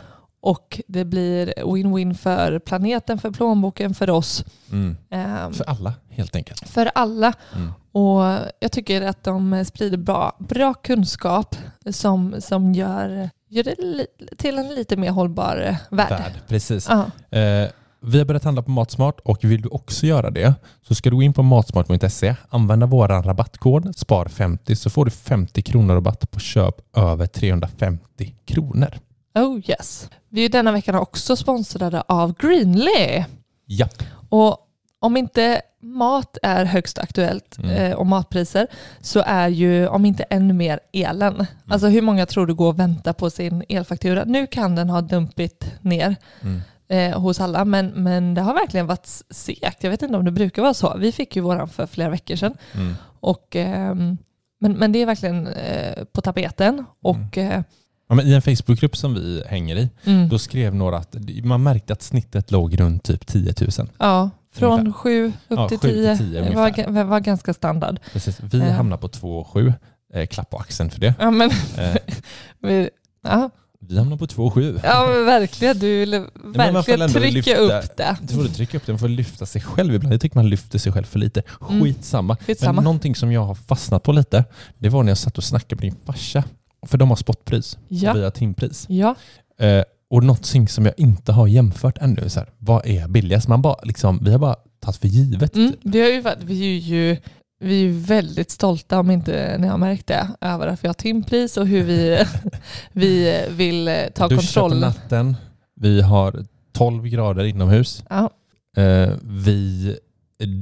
Och 0.48 0.80
det 0.86 1.04
blir 1.04 1.54
win-win 1.56 2.14
för 2.14 2.58
planeten, 2.58 3.18
för 3.18 3.30
plånboken, 3.30 3.94
för 3.94 4.10
oss. 4.10 4.44
Mm. 4.72 4.96
ehm, 5.10 5.52
För 5.52 5.64
alla 5.64 5.94
helt 6.10 6.36
enkelt. 6.36 6.68
för 6.68 6.90
alla. 6.94 7.32
Mm. 7.54 7.72
Och 7.92 8.38
jag 8.60 8.72
tycker 8.72 9.02
att 9.02 9.24
de 9.24 9.64
sprider 9.64 9.96
bra, 9.98 10.36
bra 10.38 10.74
kunskap 10.74 11.56
som, 11.90 12.40
som 12.40 12.72
gör, 12.72 13.30
gör 13.48 13.64
det 13.64 13.74
li, 13.78 14.06
till 14.38 14.58
en 14.58 14.74
lite 14.74 14.96
mer 14.96 15.10
hållbar 15.10 15.76
värld. 15.90 16.10
Värd, 16.10 16.32
precis. 16.48 16.88
Ja. 16.90 17.38
Eh, 17.38 17.68
vi 18.00 18.18
har 18.18 18.24
börjat 18.24 18.44
handla 18.44 18.62
på 18.62 18.70
Matsmart 18.70 19.20
och 19.20 19.44
vill 19.44 19.62
du 19.62 19.68
också 19.68 20.06
göra 20.06 20.30
det 20.30 20.54
så 20.82 20.94
ska 20.94 21.10
du 21.10 21.16
gå 21.16 21.22
in 21.22 21.32
på 21.32 21.42
matsmart.se, 21.42 22.34
använda 22.48 22.86
vår 22.86 23.08
rabattkod 23.08 23.86
SPAR50 23.86 24.74
så 24.74 24.90
får 24.90 25.04
du 25.04 25.10
50 25.10 25.62
kronor 25.62 25.94
rabatt 25.94 26.30
på 26.30 26.40
köp 26.40 26.96
över 26.96 27.26
350 27.26 28.34
kronor. 28.46 28.98
Oh 29.34 29.60
yes. 29.70 30.10
Vi 30.28 30.44
är 30.44 30.48
denna 30.48 30.72
veckan 30.72 30.94
också 30.94 31.36
sponsrade 31.36 32.02
av 32.08 32.34
Greenly. 32.38 33.24
Ja. 33.66 33.88
Och 34.28 34.56
om 35.00 35.16
inte 35.16 35.62
mat 35.82 36.38
är 36.42 36.64
högst 36.64 36.98
aktuellt 36.98 37.58
Mm. 37.58 37.70
eh, 37.70 37.92
och 37.92 38.06
matpriser 38.06 38.66
så 39.00 39.22
är 39.26 39.48
ju, 39.48 39.88
om 39.88 40.04
inte 40.04 40.22
ännu 40.22 40.54
mer, 40.54 40.80
elen. 40.92 41.34
Mm. 41.34 41.46
Alltså 41.68 41.86
hur 41.88 42.02
många 42.02 42.26
tror 42.26 42.46
du 42.46 42.54
går 42.54 42.68
och 42.68 42.78
väntar 42.78 43.12
på 43.12 43.30
sin 43.30 43.64
elfaktura? 43.68 44.24
Nu 44.26 44.46
kan 44.46 44.74
den 44.74 44.90
ha 44.90 45.00
dumpit 45.00 45.72
ner 45.80 46.16
Mm. 46.42 46.60
eh, 46.88 47.20
hos 47.20 47.40
alla, 47.40 47.64
men, 47.64 47.86
men 47.88 48.34
det 48.34 48.40
har 48.40 48.54
verkligen 48.54 48.86
varit 48.86 49.22
segt. 49.30 49.82
Jag 49.84 49.90
vet 49.90 50.02
inte 50.02 50.16
om 50.16 50.24
det 50.24 50.30
brukar 50.30 50.62
vara 50.62 50.74
så. 50.74 50.96
Vi 50.98 51.12
fick 51.12 51.36
ju 51.36 51.42
våran 51.42 51.68
för 51.68 51.86
flera 51.86 52.10
veckor 52.10 52.36
sedan. 52.36 52.56
Mm. 52.74 52.94
Och, 53.20 53.56
ehm, 53.56 54.18
men, 54.60 54.72
men 54.72 54.92
det 54.92 55.02
är 55.02 55.06
verkligen 55.06 55.46
eh, 55.46 56.04
på 56.04 56.20
tapeten. 56.20 56.84
Och, 57.02 57.38
eh, 57.38 57.62
Ja, 58.08 58.14
men 58.14 58.26
I 58.26 58.32
en 58.32 58.42
Facebookgrupp 58.42 58.96
som 58.96 59.14
vi 59.14 59.42
hänger 59.48 59.76
i, 59.76 59.88
mm, 60.04 60.28
då 60.28 60.38
skrev 60.38 60.74
några 60.74 60.96
att 60.96 61.16
man 61.44 61.62
märkte 61.62 61.92
att 61.92 62.02
snittet 62.02 62.50
låg 62.50 62.80
runt 62.80 63.02
typ 63.04 63.26
10 63.26 63.54
000. 63.78 63.88
ja, 63.98 64.30
från 64.54 64.80
ungefär. 64.80 64.92
sju 64.92 65.26
upp 65.26 65.32
Ja, 65.48 65.68
till 65.68 65.78
sju 65.78 65.88
till 65.88 65.94
tio. 65.94 66.18
tio 66.18 66.40
Det 66.42 66.54
var, 66.90 67.04
var 67.04 67.20
ganska 67.20 67.54
standard. 67.54 68.00
Precis. 68.12 68.40
Vi 68.40 68.60
Eh. 68.60 68.70
hamnar 68.72 68.96
på 68.96 69.08
2,7. 69.08 69.72
Eh, 70.14 70.26
klapp 70.26 70.50
på 70.50 70.56
axeln 70.58 70.90
för 70.90 71.00
det. 71.00 71.14
Ja, 71.18 71.30
men, 71.30 71.50
Eh, 71.78 71.94
vi, 72.62 72.90
ja, 73.24 73.50
vi 73.80 73.98
hamnar 73.98 74.16
på 74.16 74.26
2,7. 74.26 74.80
ja 74.84 75.06
men 75.14 75.24
verkligen. 75.26 75.78
Du 75.78 75.86
vill 76.00 76.10
verkligen 76.44 77.10
trycka 77.10 77.28
lyfta- 77.30 77.78
upp 77.84 77.96
det. 77.96 78.16
Du 78.22 78.34
får 78.34 78.44
trycka 78.44 78.76
upp 78.76 78.86
det, 78.86 78.92
man 78.92 78.98
får 78.98 79.08
lyfta 79.08 79.46
sig 79.46 79.62
själv 79.62 79.94
ibland. 79.94 80.14
Jag 80.14 80.20
tycker 80.20 80.36
man 80.36 80.48
lyfter 80.48 80.78
sig 80.78 80.92
själv 80.92 81.04
för 81.04 81.18
lite. 81.18 81.42
Mm. 81.70 81.82
Skitsamma. 81.84 82.36
Skitsamma. 82.36 82.72
Men 82.72 82.84
någonting 82.84 83.14
som 83.14 83.32
jag 83.32 83.44
har 83.44 83.54
fastnat 83.54 84.02
på 84.02 84.12
lite, 84.12 84.44
det 84.78 84.88
var 84.88 85.02
när 85.02 85.10
jag 85.10 85.18
satt 85.18 85.38
och 85.38 85.44
snackade 85.44 85.82
med 85.84 85.92
din 85.92 86.00
farsa. 86.06 86.44
För 86.86 86.98
de 86.98 87.08
har 87.08 87.16
spotpris 87.16 87.78
Ja. 87.88 88.10
och 88.10 88.16
vi 88.18 88.22
har 88.24 88.30
timpris. 88.30 88.86
Ja, 88.88 89.14
Eh, 89.60 89.82
och 90.10 90.24
någonting 90.24 90.68
som 90.68 90.84
jag 90.86 90.94
inte 90.96 91.32
har 91.32 91.46
jämfört 91.46 91.98
ännu, 91.98 92.28
så 92.28 92.40
här, 92.40 92.48
vad 92.58 92.86
är 92.86 93.08
billigast? 93.08 93.48
Man 93.48 93.62
bara, 93.62 93.76
liksom, 93.82 94.18
vi 94.24 94.30
har 94.32 94.38
bara 94.38 94.56
tagit 94.80 94.96
för 94.96 95.08
givet. 95.08 95.56
mm, 95.56 95.72
typ. 95.72 95.80
vi, 95.82 96.00
har 96.00 96.08
ju, 96.08 96.22
vi 96.46 96.76
är 96.76 96.80
ju 96.80 97.16
vi 97.60 97.74
är 97.74 97.78
ju 97.84 97.92
väldigt 97.92 98.50
stolta, 98.50 98.98
om 99.00 99.10
inte 99.10 99.56
ni 99.58 99.66
har 99.66 99.78
märkt 99.78 100.06
det, 100.06 100.28
över 100.40 100.66
att 100.66 100.84
vi 100.84 100.88
har 100.88 100.94
timpris 100.94 101.56
och 101.56 101.66
hur 101.66 101.82
vi, 101.84 102.24
vi 102.92 103.40
vill 103.50 103.88
eh, 103.88 103.94
ta 104.14 104.28
på 104.28 104.36
kontroll. 104.36 104.78
natten, 104.80 105.36
vi 105.80 106.00
har 106.02 106.44
12 106.72 107.06
grader 107.08 107.44
inomhus. 107.44 108.04
Ja, 108.10 108.30
Eh, 108.76 109.10
vi 109.22 109.96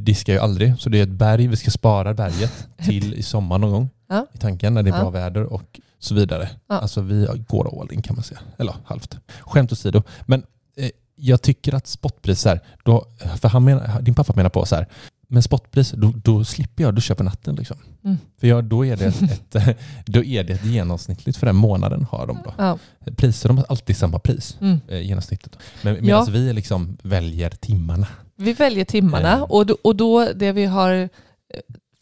diskar 0.05 0.33
ju 0.33 0.39
aldrig, 0.39 0.79
så 0.79 0.89
det 0.89 0.99
är 0.99 1.03
ett 1.03 1.09
berg. 1.09 1.47
Vi 1.47 1.57
ska 1.57 1.71
spara 1.71 2.15
berget 2.15 2.69
till 2.85 3.15
i 3.15 3.23
sommar 3.23 3.59
någon 3.59 3.71
gång 3.71 3.89
Ja. 4.09 4.27
i 4.35 4.39
tanken 4.39 4.75
när 4.75 4.83
det 4.83 4.91
är 4.91 4.95
Ja. 4.95 5.01
bra 5.01 5.11
väder 5.11 5.43
och 5.43 5.81
så 5.99 6.15
vidare. 6.15 6.49
Ja. 6.69 6.75
Alltså 6.79 7.01
vi 7.01 7.27
går 7.49 7.81
all 7.81 7.93
in 7.93 8.03
kan 8.03 8.17
man 8.17 8.23
säga. 8.25 8.41
Eller 8.59 8.75
halvt. 8.85 9.19
Skämt 9.41 9.73
åsido. 9.73 10.03
Men 10.27 10.43
eh, 10.77 10.91
jag 11.17 11.43
tycker 11.43 11.75
att 11.75 11.87
spotpris 11.87 12.45
här, 12.45 12.61
då, 12.85 13.07
för 13.41 13.49
han 13.49 13.65
menar, 13.65 14.01
din 14.01 14.15
pappa 14.15 14.33
menar 14.37 14.51
på 14.51 14.67
så 14.67 14.75
här, 14.77 14.87
men 15.29 15.43
spotpris, 15.43 15.91
då, 15.91 16.13
då 16.25 16.45
slipper 16.45 16.83
jag 16.85 16.95
duscha 16.95 17.15
på 17.15 17.23
natten. 17.23 17.55
Liksom. 17.55 17.77
Mm. 18.05 18.17
För 18.41 18.47
jag, 18.47 18.65
då, 18.65 18.87
är 18.87 18.97
det 18.97 19.05
ett, 19.05 19.23
ett, 19.23 19.77
då 20.07 20.25
är 20.25 20.45
det 20.45 20.53
ett 20.53 20.65
genomsnittligt 20.65 21.39
för 21.39 21.47
den 21.47 21.57
månaden 21.57 22.07
har 22.11 22.27
de 22.27 22.39
då. 22.45 22.55
ja, 22.59 22.79
Priser, 23.17 23.49
de 23.49 23.59
har 23.59 23.67
alltid 23.69 23.97
samma 23.97 24.19
pris, 24.19 24.57
mm. 24.61 24.81
eh, 24.89 25.01
genomsnittet. 25.01 25.59
Men 25.83 25.95
Ja. 25.95 26.01
medan 26.03 26.33
vi 26.33 26.53
liksom 26.53 26.97
väljer 27.03 27.51
timmarna. 27.51 28.07
Vi 28.37 28.53
väljer 28.53 28.85
timmarna 28.85 29.33
Eh. 29.33 29.43
och 29.43 29.67
då, 29.67 29.77
och 29.85 29.97
då 29.97 30.29
det 30.35 30.53
vi 30.53 30.65
har 30.65 31.09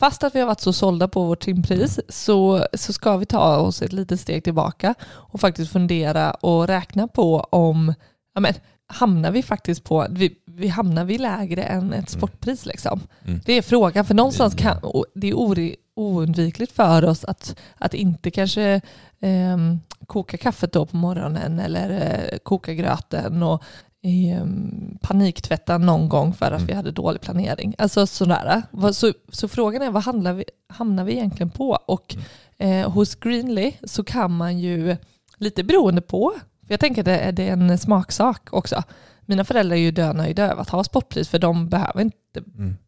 Fast 0.04 0.24
att 0.24 0.34
vi 0.34 0.40
har 0.40 0.46
varit 0.46 0.60
så 0.60 0.72
sålda 0.72 1.08
på 1.08 1.24
vårt 1.24 1.40
timpris 1.40 2.00
så, 2.08 2.66
så 2.74 2.92
ska 2.92 3.16
vi 3.16 3.26
ta 3.26 3.56
oss 3.56 3.82
ett 3.82 3.92
litet 3.92 4.20
steg 4.20 4.44
tillbaka 4.44 4.94
och 5.04 5.40
faktiskt 5.40 5.72
fundera 5.72 6.30
och 6.30 6.66
räkna 6.66 7.08
på 7.08 7.40
om 7.40 7.94
ja 8.34 8.40
men, 8.40 8.54
hamnar 8.86 9.30
vi 9.30 9.42
faktiskt 9.42 9.84
på, 9.84 10.06
vi, 10.10 10.34
vi 10.46 10.68
hamnar 10.68 11.04
vi 11.04 11.18
lägre 11.18 11.62
än 11.62 11.92
ett 11.92 12.10
sportpris 12.10 12.66
liksom? 12.66 13.00
Mm. 13.24 13.40
Det 13.44 13.52
är 13.52 13.62
frågan, 13.62 14.04
för 14.04 14.14
någonstans 14.14 14.54
kan, 14.54 14.76
det 15.14 15.28
är 15.30 15.34
ori- 15.34 15.76
oundvikligt 15.96 16.72
för 16.72 17.04
oss 17.04 17.24
att, 17.24 17.56
att 17.78 17.94
inte 17.94 18.30
kanske 18.30 18.80
ehm, 19.20 19.80
koka 20.06 20.36
kaffet 20.36 20.72
då 20.72 20.86
på 20.86 20.96
morgonen 20.96 21.58
eller 21.60 21.90
eh, 21.90 22.38
koka 22.38 22.74
gröten 22.74 23.42
och 23.42 23.62
ehm, 24.04 24.98
paniktvätta 25.02 25.78
någon 25.78 26.08
gång 26.08 26.32
för 26.34 26.46
att 26.46 26.52
Mm. 26.52 26.66
vi 26.66 26.72
hade 26.72 26.90
dålig 26.90 27.20
planering. 27.20 27.74
Alltså 27.78 28.06
sådär. 28.06 28.62
Så, 28.92 29.12
så 29.32 29.48
frågan 29.48 29.82
är 29.82 29.90
vad 29.90 30.02
handlar 30.02 30.32
vi, 30.32 30.44
hamnar 30.68 31.04
vi 31.04 31.12
egentligen 31.12 31.50
på? 31.50 31.78
Och 31.86 32.16
Mm. 32.58 32.80
eh, 32.84 32.90
hos 32.90 33.14
Greenly 33.14 33.72
så 33.84 34.04
kan 34.04 34.32
man 34.36 34.58
ju, 34.58 34.96
lite 35.36 35.64
beroende 35.64 36.00
på, 36.00 36.32
för 36.66 36.72
jag 36.72 36.80
tänker 36.80 37.02
att 37.02 37.06
det 37.06 37.18
är, 37.18 37.32
det 37.32 37.48
är 37.48 37.52
en 37.52 37.78
smaksak 37.78 38.48
också. 38.52 38.82
Mina 39.26 39.44
föräldrar 39.44 39.76
är 39.76 39.80
ju 39.80 39.90
dönöjda 39.90 40.42
över 40.52 40.62
att 40.62 40.68
ha 40.70 40.84
sportpris 40.84 41.28
för 41.28 41.38
de 41.38 41.68
behöver 41.68 42.00
inte. 42.00 42.16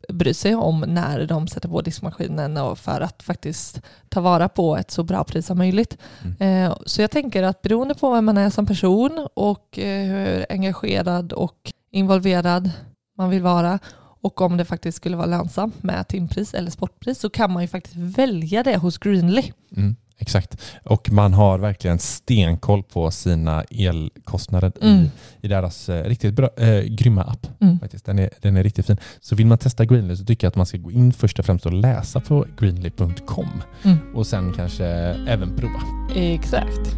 Bry 0.09 0.35
sig 0.35 0.55
om 0.55 0.81
när 0.81 1.27
de 1.27 1.49
sätter 1.49 1.69
på 1.69 1.81
diskmaskinen 1.81 2.57
och 2.57 2.79
för 2.79 3.01
att 3.01 3.23
faktiskt 3.23 3.83
ta 4.09 4.21
vara 4.21 4.49
på 4.49 4.77
ett 4.77 4.91
så 4.91 5.03
bra 5.03 5.25
pris 5.25 5.47
som 5.47 5.59
möjligt. 5.59 5.99
Mm. 6.25 6.71
Eh, 6.71 6.77
så 6.87 7.03
jag 7.03 7.11
tänker 7.11 7.43
att 7.43 7.63
beroende 7.63 7.95
på 7.95 8.13
vem 8.13 8.25
man 8.25 8.39
är 8.39 8.51
som 8.51 8.67
person 8.67 9.29
och 9.35 9.79
eh, 9.79 10.07
hur 10.07 10.47
engagerad 10.49 11.33
och 11.33 11.73
involverad 11.91 12.71
man 13.19 13.31
vill 13.31 13.43
vara 13.43 13.79
och 14.21 14.41
om 14.41 14.57
det 14.57 14.65
faktiskt 14.65 14.97
skulle 14.97 15.17
vara 15.17 15.27
lönsamt 15.27 15.83
med 15.83 16.09
timpris 16.09 16.55
eller 16.55 16.71
sportpris 16.71 17.19
så 17.19 17.31
kan 17.31 17.53
man 17.53 17.63
ju 17.63 17.69
faktiskt 17.69 17.97
välja 17.97 18.63
det 18.63 18.77
hos 18.77 18.99
Greenly. 18.99 19.53
Mm, 19.77 19.97
exakt. 20.19 20.63
Och 20.85 21.13
man 21.13 21.35
har 21.35 21.59
verkligen 21.59 21.99
stenkoll 21.99 22.83
på 22.83 23.11
sina 23.11 23.63
elkostnader 23.71 24.73
Mm. 24.83 24.97
i, 25.05 25.11
i 25.41 25.49
deras 25.49 25.89
eh, 25.89 26.05
riktigt 26.05 26.35
bra, 26.35 26.49
eh, 26.57 26.81
grymma 26.83 27.23
app. 27.23 27.47
Mm. 27.61 27.79
Faktiskt. 27.81 28.05
Den, 28.05 28.19
är, 28.19 28.31
den 28.41 28.57
är 28.57 28.63
riktigt 28.63 28.87
fin. 28.87 28.97
Så 29.21 29.37
vill 29.37 29.47
man 29.47 29.59
testa 29.59 29.85
Greenly 29.85 30.17
så 30.17 30.25
tycker 30.25 30.47
jag 30.47 30.51
att 30.51 30.57
man 30.57 30.67
ska 30.67 30.79
gå 30.79 30.91
in 30.91 31.13
först 31.13 31.39
och 31.39 31.45
främst 31.47 31.67
och 31.67 31.73
läsa 31.73 32.21
på 32.21 32.47
greenly.com 32.59 33.63
Mm. 33.85 33.97
och 34.15 34.27
sen 34.27 34.53
kanske 34.57 34.87
även 35.29 35.57
prova. 35.57 35.81
Exakt. 36.17 36.97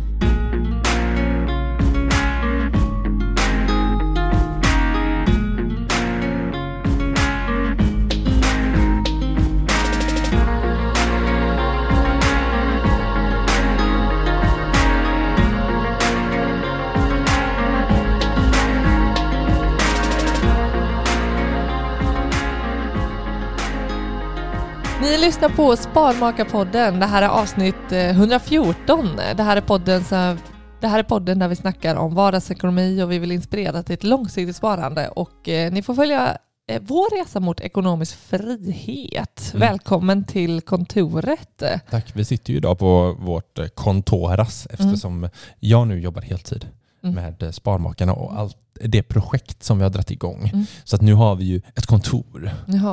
Ni 25.19 25.25
lyssnar 25.25 25.49
på 25.49 25.77
Sparmakarpodden. 25.77 27.01
Det 27.01 27.07
här 27.07 27.23
är 27.23 27.29
avsnitt 27.29 27.93
eh, 27.93 28.11
114. 28.11 29.17
Det 29.37 29.43
här 29.43 29.57
är 29.57 29.61
podden, 29.61 30.05
som, 30.05 30.39
det 30.81 30.87
här 30.87 30.99
är 30.99 31.03
podden 31.03 31.39
där 31.39 31.49
vi 31.49 31.57
snackar 31.57 31.97
om 31.97 32.15
vardagsekonomi 32.15 33.03
och 33.03 33.13
vi 33.13 33.19
vill 33.19 33.33
inspirera 33.33 33.83
till 33.83 33.95
ett 33.95 34.05
långsiktigt 34.05 34.57
sparande. 34.57 35.09
Och 35.09 35.49
eh, 35.49 35.73
ni 35.73 35.83
får 35.83 35.95
följa 35.95 36.39
eh, 36.69 36.83
vår 36.83 37.21
resa 37.21 37.41
mot 37.41 37.61
ekonomisk 37.61 38.17
frihet. 38.17 39.51
Mm. 39.55 39.69
Välkommen 39.69 40.25
till 40.25 40.61
kontoret. 40.61 41.63
Tack. 41.91 42.11
Vi 42.13 42.25
sitter 42.25 42.53
ju 42.53 42.57
idag 42.57 42.79
på 42.79 43.17
vårt 43.21 43.59
eh, 43.59 43.67
kontoras 43.67 44.67
eftersom 44.71 45.29
jag 45.61 45.87
nu 45.87 46.01
jobbar 46.01 46.23
heltid 46.23 46.67
Mm. 47.03 47.15
med 47.15 47.43
eh, 47.43 47.51
Sparmakarna 47.51 48.13
och 48.13 48.39
allt 48.39 48.57
det 48.85 49.03
projekt 49.03 49.65
som 49.65 49.79
vi 49.79 49.83
har 49.85 49.91
dragit 49.91 50.11
igång. 50.11 50.51
Mm. 50.53 50.67
Så 50.85 50.97
att 50.97 51.03
nu 51.03 51.15
har 51.15 51.37
vi 51.37 51.45
ju 51.45 51.61
ett 51.75 51.87
kontor 51.87 52.51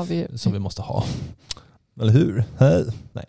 vi 0.08 0.16
ju... 0.16 0.38
som 0.38 0.54
vi 0.54 0.60
måste 0.60 0.82
ha. 0.82 1.04
Eller 2.02 2.12
hur? 2.14 2.44
Hej. 2.58 2.86
Nej. 3.14 3.26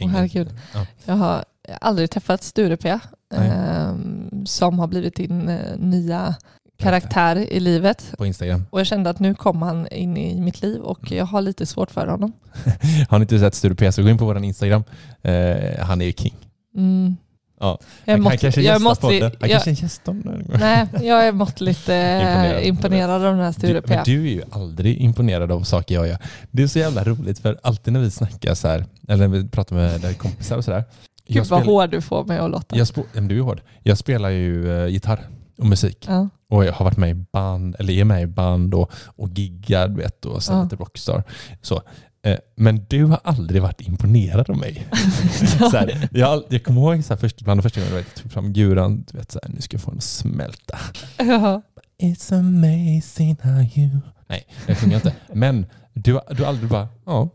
Åh, 0.00 0.08
herregud. 0.08 0.48
Ja. 0.74 0.86
Jag 1.04 1.14
har 1.14 1.44
aldrig 1.80 2.10
träffat 2.10 2.42
Sture 2.42 2.76
P. 2.76 2.98
Nej. 3.34 3.50
ehm, 3.50 4.46
som 4.46 4.78
har 4.78 4.86
blivit 4.86 5.14
din 5.14 5.48
eh, 5.48 5.76
nya 5.78 6.34
karaktär 6.78 7.36
i 7.36 7.60
livet. 7.60 8.14
På 8.18 8.26
Instagram. 8.26 8.64
Och 8.70 8.80
jag 8.80 8.86
kände 8.86 9.10
att 9.10 9.18
nu 9.18 9.34
kom 9.34 9.62
han 9.62 9.86
in 9.86 10.16
i 10.16 10.40
mitt 10.40 10.62
liv 10.62 10.80
och 10.80 11.12
jag 11.12 11.24
har 11.24 11.42
lite 11.42 11.66
svårt 11.66 11.90
för 11.90 12.06
honom. 12.06 12.32
Har 13.08 13.18
ni 13.18 13.22
inte 13.22 13.38
sett 13.38 13.54
Sture 13.54 13.74
P 13.74 13.92
så 13.92 14.02
gå 14.02 14.08
in 14.08 14.18
på 14.18 14.24
vår 14.24 14.44
Instagram. 14.44 14.84
Eh, 15.22 15.78
han 15.80 16.00
är 16.00 16.04
ju 16.06 16.12
king. 16.12 16.34
Mm. 16.76 17.16
Ja. 17.60 17.78
Jag 18.04 18.12
han 18.14 18.20
mått, 18.22 18.40
kanske 18.40 18.60
jag 18.62 18.82
måttlig, 18.82 19.20
podden. 19.20 19.36
Jag, 19.40 19.50
kanske 19.50 19.70
gästar 19.70 20.12
någon 20.12 20.24
gång. 20.24 20.56
Nej, 20.60 20.86
jag 21.02 21.26
är 21.26 21.32
måttligt 21.32 21.88
eh, 21.88 21.96
Imponerad. 22.20 22.62
imponerad. 22.62 23.10
av 23.10 23.20
den 23.36 23.44
här 23.44 23.52
Sture 23.52 23.72
Du, 23.72 23.80
P. 23.82 23.94
men 23.94 24.04
du 24.04 24.20
är 24.28 24.32
ju 24.32 24.42
aldrig 24.50 24.96
imponerad 24.96 25.52
av 25.52 25.62
saker 25.62 25.94
jag 25.94 26.08
gör. 26.08 26.18
Det 26.50 26.62
är 26.62 26.66
så 26.66 26.78
jävla 26.78 27.04
roligt 27.04 27.38
för 27.38 27.58
alltid 27.62 27.92
när 27.92 28.00
vi 28.00 28.10
snackar 28.10 28.54
så 28.54 28.68
här, 28.68 28.84
eller 29.08 29.28
när 29.28 29.36
vi 29.38 29.48
pratar 29.48 29.76
med 29.76 30.18
kompisar 30.18 30.56
och 30.56 30.64
sådär. 30.64 30.84
Gud 31.28 31.46
vad 31.46 31.62
hård 31.62 31.90
du 31.90 32.00
får 32.00 32.24
mig 32.24 32.38
att 32.38 32.50
låta. 32.50 32.76
jag 32.76 32.84
sp- 32.84 33.04
men 33.12 33.28
du 33.28 33.38
är 33.38 33.42
hård. 33.42 33.60
Jag 33.82 33.98
spelar 33.98 34.28
ju 34.28 34.82
eh, 34.82 34.88
gitarr 34.88 35.20
och 35.58 35.66
musik. 35.66 36.04
Ja. 36.08 36.28
Och 36.50 36.64
jag 36.64 36.72
har 36.72 36.84
varit 36.84 36.96
med 36.96 37.10
i 37.10 37.14
band, 37.32 37.76
eller 37.78 37.92
är 37.92 38.04
med 38.04 38.22
i 38.22 38.26
band 38.26 38.74
och, 38.74 38.90
och 39.16 39.28
giggar 39.28 39.88
du 39.88 39.94
vet, 39.94 40.24
och 40.24 40.42
sen 40.42 40.56
Ja. 40.56 40.62
lite 40.62 40.76
rockstar. 40.76 41.22
Så. 41.62 41.82
Eh, 42.22 42.38
Men 42.56 42.84
du 42.88 43.04
har 43.04 43.20
aldrig 43.24 43.62
varit 43.62 43.80
imponerad 43.80 44.50
av 44.50 44.56
mig. 44.56 44.86
så 45.58 45.68
här, 45.76 46.08
jag, 46.12 46.42
jag 46.48 46.64
kommer 46.64 46.80
ihåg 46.80 47.04
så 47.04 47.12
här, 47.14 47.18
först, 47.20 47.40
bland 47.42 47.58
de 47.58 47.62
första 47.62 47.80
gångerna 47.80 47.96
jag 47.98 48.14
tog 48.14 48.32
fram 48.32 48.52
guran, 48.52 49.04
du 49.12 49.18
vet, 49.18 49.32
så 49.32 49.40
här, 49.42 49.52
nu 49.54 49.60
ska 49.60 49.74
jag 49.74 49.82
få 49.82 49.90
den 49.90 49.98
att 49.98 50.04
smälta. 50.04 50.78
Ja. 51.18 51.62
It's 52.02 52.34
amazing 52.38 53.36
how 53.42 53.60
you... 53.76 53.90
Nej, 54.28 54.46
jag 54.66 54.78
sjunger 54.78 54.96
inte. 54.96 55.14
Men 55.32 55.66
du, 55.94 56.12
har- 56.14 56.34
du 56.34 56.42
har 56.42 56.48
aldrig 56.48 56.70
bara, 56.70 56.88
ja, 57.06 57.28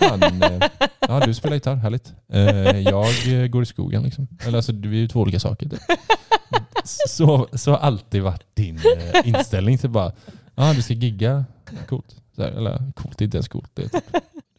fan, 0.00 0.22
eh, 0.42 0.68
ja 1.00 1.20
du 1.26 1.34
spelar 1.34 1.54
gitarr, 1.56 1.76
härligt. 1.76 2.12
Eh, 2.32 2.78
Jag 2.80 3.50
går 3.50 3.62
i 3.62 3.66
skogen 3.66 4.02
liksom. 4.02 4.26
Eller 4.46 4.58
alltså, 4.58 4.72
vi 4.72 4.96
är 4.96 5.00
ju 5.00 5.08
två 5.08 5.20
olika 5.20 5.40
saker. 5.40 5.68
Typ. 5.68 5.80
Så, 7.08 7.48
så 7.52 7.70
har 7.70 7.78
alltid 7.78 8.22
varit 8.22 8.56
din 8.56 8.80
inställning 9.24 9.78
till 9.78 9.90
bara, 9.90 10.12
ja 10.54 10.72
du 10.72 10.82
ska 10.82 10.94
gigga, 10.94 11.44
coolt. 11.88 12.16
Så 12.36 12.42
här, 12.42 12.50
eller 12.50 12.92
coolt, 12.96 13.18
det 13.18 13.22
är 13.22 13.26
inte 13.26 13.36
ens 13.36 13.48
coolt. 13.48 13.70
Det 13.74 13.82
är 13.82 13.88
typ, 13.88 14.04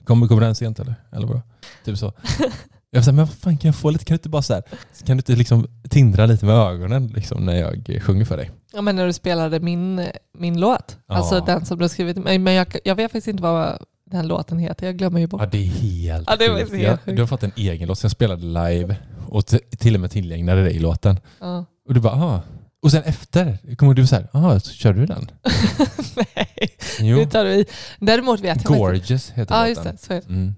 kommer, 0.03 0.27
kommer 0.27 0.41
den 0.41 0.55
sent 0.55 0.79
eller? 0.79 0.95
Eller 1.11 1.27
vadå? 1.27 1.41
Typ 1.85 1.97
så. 1.97 2.13
Jag 2.93 2.99
var 2.99 3.03
så 3.03 3.11
här, 3.11 3.15
men 3.15 3.25
vad 3.25 3.33
fan 3.35 3.57
kan 3.57 3.67
jag 3.67 3.75
få 3.75 3.89
lite, 3.89 4.05
kan 4.05 4.13
du 4.15 4.17
inte 4.17 4.29
bara 4.29 4.41
så 4.41 4.53
här, 4.53 4.63
kan 5.05 5.17
du 5.17 5.19
inte 5.19 5.35
liksom 5.35 5.67
tindra 5.89 6.25
lite 6.25 6.45
med 6.45 6.55
ögonen 6.55 7.07
liksom 7.07 7.45
när 7.45 7.55
jag 7.55 7.99
sjunger 8.03 8.25
för 8.25 8.37
dig? 8.37 8.51
ja, 8.73 8.81
men 8.81 8.95
när 8.95 9.05
du 9.05 9.13
spelade 9.13 9.59
min, 9.59 10.07
min 10.37 10.59
låt, 10.59 10.97
Ja. 11.07 11.15
alltså 11.15 11.39
den 11.39 11.65
som 11.65 11.77
du 11.77 11.83
har 11.83 11.89
skrivit, 11.89 12.17
men 12.17 12.53
jag, 12.53 12.75
jag 12.85 12.95
vet 12.95 13.11
faktiskt 13.11 13.27
inte 13.27 13.43
vad 13.43 13.79
den 14.05 14.27
låten 14.27 14.59
heter, 14.59 14.85
jag 14.85 14.97
glömmer 14.97 15.19
ju 15.19 15.27
bort. 15.27 15.41
Ja, 15.41 15.47
det 15.51 15.57
är 15.57 15.65
helt 15.67 16.29
Ja, 16.29 16.35
det 16.35 16.49
var 16.49 16.57
helt 16.57 16.73
jag. 17.05 17.15
Du 17.15 17.21
har 17.21 17.27
fått 17.27 17.43
en 17.43 17.51
egen 17.55 17.87
låt, 17.87 17.99
så 17.99 18.05
jag 18.05 18.11
spelade 18.11 18.43
live 18.45 18.95
och 19.27 19.45
till 19.79 19.95
och 19.95 20.01
med 20.01 20.11
tillägnade 20.11 20.63
dig 20.63 20.79
låten. 20.79 21.19
Ja. 21.39 21.65
Och 21.87 21.93
du 21.93 21.99
bara, 21.99 22.13
ah. 22.13 22.41
Och 22.81 22.91
sen 22.91 23.03
efter, 23.03 23.75
kommer 23.75 23.93
du 23.93 24.07
så 24.07 24.15
här, 24.15 24.27
ah, 24.33 24.59
så 24.59 24.71
kör 24.73 24.93
du 24.93 25.05
den? 25.05 25.31
Nej, 26.15 26.69
Jo. 26.99 27.17
nu 27.17 27.25
tar 27.25 27.43
du 27.45 27.51
i. 27.51 27.65
Däremot 27.99 28.39
vet 28.39 28.63
jag 28.63 28.77
Gorgeous 28.77 29.29
heter 29.31 29.55
Ja, 29.55 29.67
just 29.67 29.79
låten. 29.85 29.95
det. 29.95 30.05
Så 30.05 30.13
är 30.13 30.21
det. 30.21 30.27
Mm. 30.29 30.53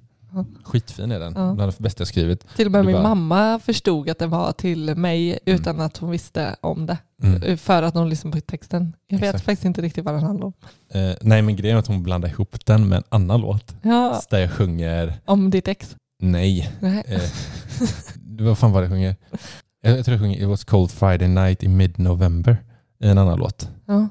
Skitfin 0.64 1.12
är 1.12 1.20
den, 1.20 1.34
Ja. 1.38 1.54
bland 1.54 1.72
det 1.72 1.80
bästa 1.84 2.02
jag 2.02 2.08
skrivit. 2.08 2.46
Till 2.56 2.66
och 2.66 2.72
med 2.72 2.86
min 2.86 2.94
bara- 2.96 3.04
mamma 3.04 3.60
förstod 3.60 4.10
att 4.10 4.20
den 4.20 4.30
var 4.30 4.52
till 4.52 4.96
mig 4.96 5.40
utan 5.46 5.82
att 5.82 5.98
hon 5.98 6.12
visste 6.12 6.56
om 6.62 6.86
det. 6.86 6.98
Mm. 7.24 7.58
För 7.58 7.84
att 7.84 7.94
hon 7.94 8.10
lyssnade 8.10 8.42
på 8.42 8.42
texten. 8.42 8.96
Jag 9.08 9.18
vet 9.20 9.28
Exakt. 9.30 9.46
faktiskt 9.46 9.66
inte 9.66 9.82
riktigt 9.82 10.06
vad 10.06 10.14
den 10.14 10.24
handlar 10.24 10.46
om. 10.48 10.54
Eh, 10.94 11.14
nej 11.22 11.42
men 11.42 11.56
grejen 11.56 11.76
är 11.76 11.80
att 11.80 11.88
hon 11.88 12.04
blandade 12.04 12.34
ihop 12.34 12.66
den 12.66 12.88
med 12.90 12.98
en 12.98 13.04
annan 13.10 13.42
låt. 13.42 13.76
Ja, 13.82 14.22
Där 14.30 14.40
jag 14.40 14.52
sjunger, 14.52 15.14
om 15.26 15.50
ditt 15.50 15.68
ex. 15.68 15.96
nej, 16.20 16.72
Nej. 16.80 17.04
eh, 17.08 17.22
vad 18.40 18.58
fan 18.58 18.72
var 18.72 18.82
det 18.82 18.86
jag 18.86 18.92
sjunger? 18.92 19.16
Jag, 19.86 20.06
tror 20.06 20.14
jag 20.14 20.20
sjunger 20.22 20.42
It 20.42 20.48
was 20.48 20.64
cold 20.64 20.92
Friday 20.92 21.28
night 21.28 21.64
in 21.64 21.78
mid-November. 21.78 22.58
i 23.04 23.08
En 23.08 23.18
annan 23.18 23.40
låt. 23.40 23.70
Ja. 23.88 24.08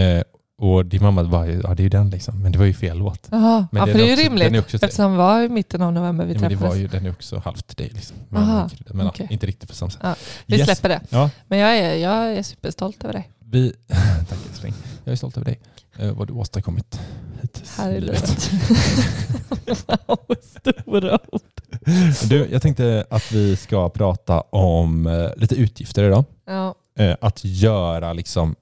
Eh, 0.00 0.22
och 0.58 0.86
din 0.86 1.02
mamma 1.02 1.22
var 1.22 1.44
ju, 1.44 1.60
ja 1.64 1.74
det 1.74 1.80
är 1.80 1.84
ju 1.84 1.88
den 1.88 2.10
liksom. 2.10 2.42
Men 2.42 2.52
det 2.52 2.58
var 2.58 2.66
ju 2.66 2.74
fel 2.74 2.98
låt. 2.98 3.28
Jaha, 3.30 3.66
Men 3.72 3.80
ja, 3.80 3.86
för 3.86 3.94
det 3.94 4.00
är 4.04 4.06
ju 4.06 4.12
också- 4.12 4.24
rimligt. 4.24 4.52
är 4.52 4.58
också 4.60 4.76
eftersom 4.76 5.12
det 5.12 5.18
var 5.18 5.42
i 5.42 5.48
mitten 5.48 5.82
av 5.82 5.92
november 5.92 6.24
vi 6.24 6.34
Ja, 6.34 6.40
men 6.40 6.48
det 6.50 6.56
träffades. 6.56 6.74
var 6.74 6.80
ju, 6.80 6.86
den 6.88 7.06
är 7.06 7.10
också 7.10 7.38
halvt 7.44 7.66
till 7.66 7.76
dig 7.76 7.90
liksom. 7.94 8.16
Men, 8.28 8.42
Aha, 8.42 8.70
men 8.90 9.06
ja, 9.18 9.26
inte 9.30 9.46
riktigt 9.46 9.68
på 9.68 9.74
samma 9.74 9.90
sätt. 9.90 10.00
Ja, 10.02 10.14
Vi 10.46 10.56
Yes. 10.56 10.64
släpper 10.66 10.88
det. 10.88 11.00
Ja, 11.10 11.30
Men 11.48 11.58
jag 11.58 11.76
är, 11.78 11.94
jag 11.94 12.32
är 12.36 12.42
superstolt 12.42 13.04
över 13.04 13.12
dig. 13.12 13.30
vi, 13.50 13.72
tack 14.28 14.38
älskling. 14.50 14.74
Jag 15.04 15.12
är 15.12 15.16
stolt 15.16 15.36
över 15.36 15.44
dig. 15.44 15.60
Eh, 15.98 16.12
vad 16.12 16.26
du 16.28 16.32
åstadkommit 16.32 17.00
hittills 17.42 17.78
Här 17.78 17.92
i 17.92 18.00
livet. 18.00 18.50
wow, 19.86 20.18
stora 20.42 21.18
ord. 21.32 21.53
Du, 22.28 22.48
jag 22.52 22.62
tänkte 22.62 23.04
att 23.10 23.32
vi 23.32 23.56
ska 23.56 23.88
prata 23.88 24.40
om 24.40 25.06
eh, 25.06 25.28
lite 25.36 25.54
utgifter 25.54 26.04
idag. 26.04 26.24
Ja. 26.46 26.74
Eh, 26.98 27.16
att 27.20 27.44
göra 27.44 28.12
liksom, 28.12 28.54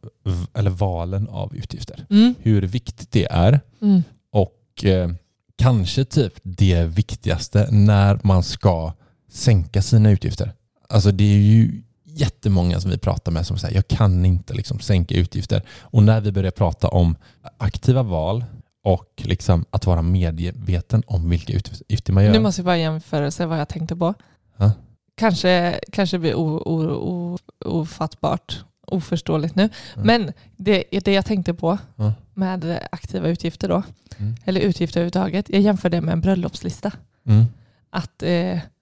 eller 0.55 0.71
valen 0.71 1.29
av 1.29 1.57
utgifter. 1.57 2.07
Mm. 2.11 2.35
Hur 2.43 2.63
viktigt 2.63 3.13
det 3.13 3.27
är 3.31 3.61
Mm. 3.83 4.03
och 4.33 4.85
eh, 4.85 5.11
kanske 5.59 6.05
typ 6.05 6.33
det 6.43 6.85
viktigaste 6.85 7.69
när 7.71 8.21
man 8.23 8.43
ska 8.43 8.93
sänka 9.33 9.83
sina 9.83 10.11
utgifter. 10.11 10.53
Alltså 10.89 11.11
det 11.11 11.25
är 11.25 11.39
ju 11.39 11.83
jättemånga 12.05 12.81
som 12.81 12.91
vi 12.91 12.99
pratar 12.99 13.33
med 13.33 13.47
som 13.47 13.59
säger 13.59 13.75
jag 13.75 13.89
kan 13.89 14.25
inte 14.25 14.55
liksom 14.55 14.81
sänka 14.81 15.15
utgifter. 15.15 15.63
Och 15.81 16.03
när 16.03 16.21
vi 16.21 16.33
börjar 16.33 16.51
prata 16.51 16.89
om 16.89 17.17
aktiva 17.59 18.03
val 18.03 18.45
och 18.83 19.13
liksom 19.17 19.65
att 19.71 19.87
vara 19.87 20.03
medveten 20.03 21.03
om 21.07 21.31
vilka 21.31 21.53
utgifter 21.53 22.13
man 22.13 22.25
gör. 22.25 22.33
Nu 22.33 22.39
måste 22.41 22.61
jag 22.61 22.67
bara 22.67 22.77
jämföra 22.77 23.47
vad 23.47 23.61
jag 23.61 23.69
tänkte 23.69 23.97
på. 23.97 24.15
Ja. 24.57 24.73
Kanske, 25.15 25.81
kanske 25.93 26.19
blir 26.19 26.35
o, 26.35 26.63
o, 26.65 26.91
o, 26.91 27.39
ofattbart, 27.65 28.65
oförståeligt 28.87 29.55
nu. 29.55 29.63
Mm. 29.95 30.07
Men 30.07 30.33
det, 30.57 30.85
det 31.05 31.13
jag 31.13 31.27
tänkte 31.27 31.55
på 31.55 31.79
Ja. 31.97 32.13
med 32.35 32.81
aktiva 32.93 33.29
utgifter 33.29 33.69
då, 33.69 33.83
Mm. 34.19 34.35
eller 34.45 34.61
utgifter 34.61 35.01
överhuvudtaget, 35.01 35.49
jag 35.49 35.61
jämför 35.61 35.91
det 35.91 36.01
med 36.01 36.13
en 36.13 36.21
bröllopslista. 36.21 36.93
Mm. 37.27 37.45
Att, 37.91 38.23
eh, 38.23 38.31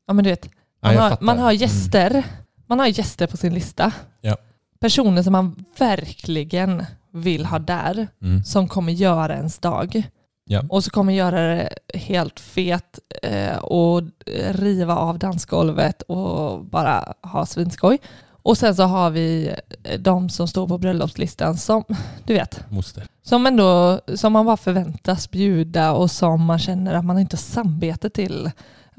ja 0.07 0.12
men 0.12 0.25
du 0.25 0.30
vet, 0.30 0.45
Ja, 0.83 0.88
man, 0.88 0.95
jag 0.95 1.02
har, 1.02 1.19
man 1.21 1.38
har 1.38 1.50
Mm. 1.50 1.61
gäster, 1.61 2.25
man 2.66 2.78
har 2.78 2.87
gäster 2.87 3.26
på 3.26 3.37
sin 3.37 3.54
lista. 3.54 3.92
Ja. 4.21 4.37
Personer 4.80 5.23
som 5.23 5.33
man 5.33 5.64
verkligen 5.78 6.85
vill 7.12 7.47
ha 7.47 7.59
där, 7.59 8.09
Mm. 8.23 8.45
som 8.45 8.69
kommer 8.69 8.93
göra 8.93 9.35
ens 9.37 9.59
dag. 9.59 10.02
Ja. 10.45 10.62
Och 10.69 10.85
så 10.85 10.90
kommer 10.90 11.12
göra 11.12 11.40
det 11.55 11.69
helt 11.95 12.40
fet 12.40 12.99
eh, 13.23 13.57
och 13.57 14.02
riva 14.50 14.97
av 14.97 15.19
dansgolvet 15.19 16.02
och 16.02 16.64
bara 16.64 17.14
ha 17.23 17.47
svinskoj. 17.47 17.99
Och 18.43 18.59
sen 18.59 18.75
så 18.75 18.83
har 18.83 19.11
vi 19.11 19.55
eh, 19.85 20.00
de 20.00 20.29
som 20.31 20.49
står 20.49 20.69
på 20.69 20.79
bröllopslistan 20.79 21.57
som, 21.57 21.85
du 22.25 22.35
vet, 22.35 22.64
Moster. 22.71 23.07
som 23.23 23.47
ändå, 23.47 24.00
som 24.14 24.33
man 24.33 24.47
bara 24.47 24.57
förväntas 24.57 25.31
bjuda 25.31 25.93
och 25.93 26.11
som 26.11 26.45
man 26.45 26.59
känner 26.59 26.95
att 26.95 27.05
man 27.05 27.19
inte 27.19 27.37
har 27.37 27.40
samvete 27.40 28.11
till. 28.11 28.50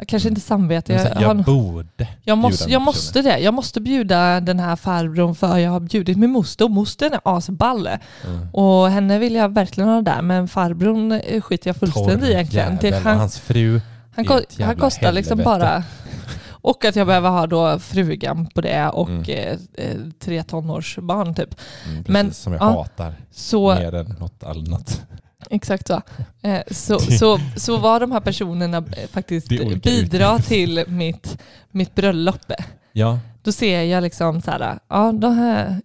Kanske 0.07 0.29
inte 0.29 0.41
samvete. 0.41 0.93
Jag, 0.93 1.05
Jag, 1.07 1.21
jag, 1.21 1.27
har, 1.27 1.35
borde 1.43 2.07
jag, 2.23 2.37
måste, 2.37 2.71
jag 2.71 2.81
måste 2.81 3.21
det. 3.21 3.39
Jag 3.39 3.53
måste 3.53 3.81
bjuda 3.81 4.39
den 4.39 4.59
här 4.59 4.75
farbrorn 4.75 5.35
för 5.35 5.57
jag 5.57 5.71
har 5.71 5.79
bjudit 5.79 6.17
min 6.17 6.29
moster 6.31 6.65
och 6.65 6.71
mostern 6.71 7.13
är 7.13 7.19
asball. 7.23 7.87
Mm. 7.87 8.49
Och 8.53 8.89
henne 8.89 9.19
vill 9.19 9.35
jag 9.35 9.53
verkligen 9.53 9.89
ha 9.89 10.01
där 10.01 10.21
men 10.21 10.47
farbrorn 10.47 11.11
eh, 11.11 11.41
skiter 11.41 11.69
jag 11.69 11.75
fullständigt 11.75 12.29
i 12.29 12.31
egentligen. 12.33 12.77
Till 12.77 12.93
han, 12.93 13.17
hans 13.17 13.39
fru. 13.39 13.81
han, 14.15 14.25
ko- 14.25 14.39
han 14.59 14.75
kostar 14.75 15.11
liksom 15.11 15.39
helvete. 15.39 15.59
bara... 15.59 15.83
Och 16.63 16.85
att 16.85 16.95
jag 16.95 17.07
behöver 17.07 17.29
ha 17.29 17.47
då 17.47 17.79
frugan 17.79 18.45
på 18.47 18.61
det 18.61 18.89
och 18.89 19.09
Mm. 19.09 19.23
eh, 19.27 19.57
eh, 19.85 19.97
tre 20.19 20.43
tonårsbarn 20.43 21.35
typ. 21.35 21.55
Mm, 21.85 21.97
precis, 22.03 22.07
Men, 22.13 22.33
som 22.33 22.53
jag 22.53 22.61
ja. 22.61 22.65
hatar 22.65 23.13
Så, 23.31 23.75
mer 23.75 23.95
än 23.95 24.15
något 24.19 24.43
annat. 24.43 25.01
Exakt 25.51 25.87
så. 25.87 26.01
Eh, 26.41 26.61
så, 26.71 26.99
så. 26.99 27.39
Så 27.55 27.77
vad 27.77 28.01
de 28.01 28.11
här 28.11 28.19
personerna 28.19 28.77
eh, 28.77 29.09
faktiskt 29.11 29.49
Det 29.49 29.81
bidrar 29.83 30.39
till 30.39 30.83
mitt, 30.87 31.37
mitt 31.71 31.95
bröllop. 31.95 32.51
Ja, 32.93 33.19
Då 33.43 33.51
ser 33.51 33.81
jag 33.83 34.03
liksom 34.03 34.41
så 34.41 34.51
här, 34.51 34.79
ja, 34.87 35.11
de 35.11 35.33
här, 35.37 35.81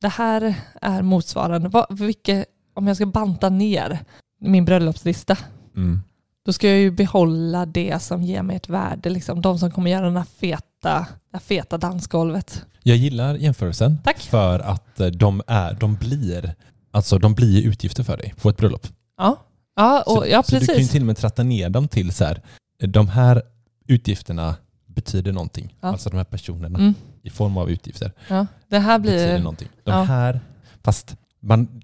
det 0.00 0.08
här 0.08 0.54
är 0.82 1.02
motsvarande. 1.02 1.68
Vad, 1.68 1.98
vilka, 1.98 2.44
om 2.74 2.86
jag 2.86 2.96
ska 2.96 3.06
banta 3.06 3.48
ner 3.48 3.98
min 4.40 4.64
bröllopslista, 4.64 5.36
mm. 5.76 6.00
då 6.46 6.52
ska 6.52 6.68
jag 6.68 6.78
ju 6.78 6.90
behålla 6.90 7.66
det 7.66 8.02
som 8.02 8.22
ger 8.22 8.42
mig 8.42 8.56
ett 8.56 8.68
värde. 8.68 9.10
Liksom. 9.10 9.42
De 9.42 9.58
som 9.58 9.70
kommer 9.70 9.90
göra 9.90 10.06
den 10.06 10.16
här 10.16 10.26
feta, 10.40 11.06
det 11.30 11.32
här 11.32 11.40
feta 11.40 11.78
dansgolvet. 11.78 12.64
Jag 12.82 12.96
gillar 12.96 13.34
jämförelsen 13.34 13.98
Tack. 14.04 14.18
för 14.18 14.58
att 14.58 15.00
eh, 15.00 15.06
de, 15.06 15.42
är, 15.46 15.74
de, 15.80 15.94
blir, 15.94 16.54
alltså, 16.98 17.18
de 17.18 17.34
blir 17.34 17.66
utgifter 17.66 18.02
för 18.04 18.16
dig 18.16 18.34
på 18.42 18.48
ett 18.48 18.56
bröllop. 18.56 18.86
Ja, 19.18 19.36
ja, 19.76 20.02
och, 20.06 20.12
så, 20.12 20.26
ja 20.28 20.42
så 20.42 20.50
du 20.58 20.66
kan 20.66 20.74
ju 20.74 20.78
precis. 20.78 20.90
till 20.92 21.02
och 21.02 21.06
med 21.06 21.16
tratta 21.16 21.42
ner 21.42 21.68
dem 21.70 21.88
till 21.88 22.12
så 22.12 22.24
här, 22.24 22.42
de 22.78 23.08
här 23.08 23.42
utgifterna 23.86 24.56
betyder 24.86 25.32
någonting. 25.32 25.74
Ja. 25.80 25.88
Alltså 25.88 26.10
de 26.10 26.16
här 26.16 26.24
personerna 26.24 26.78
Mm, 26.78 26.94
i 27.22 27.30
form 27.30 27.56
av 27.56 27.70
utgifter 27.70 28.12
ja. 28.28 28.46
Det 28.68 28.78
här 28.78 28.98
betyder 28.98 29.32
blir... 29.32 29.38
någonting. 29.42 29.68
De 29.84 29.90
ja. 29.90 30.02
här, 30.02 30.40
fast 30.84 31.16
man, 31.40 31.82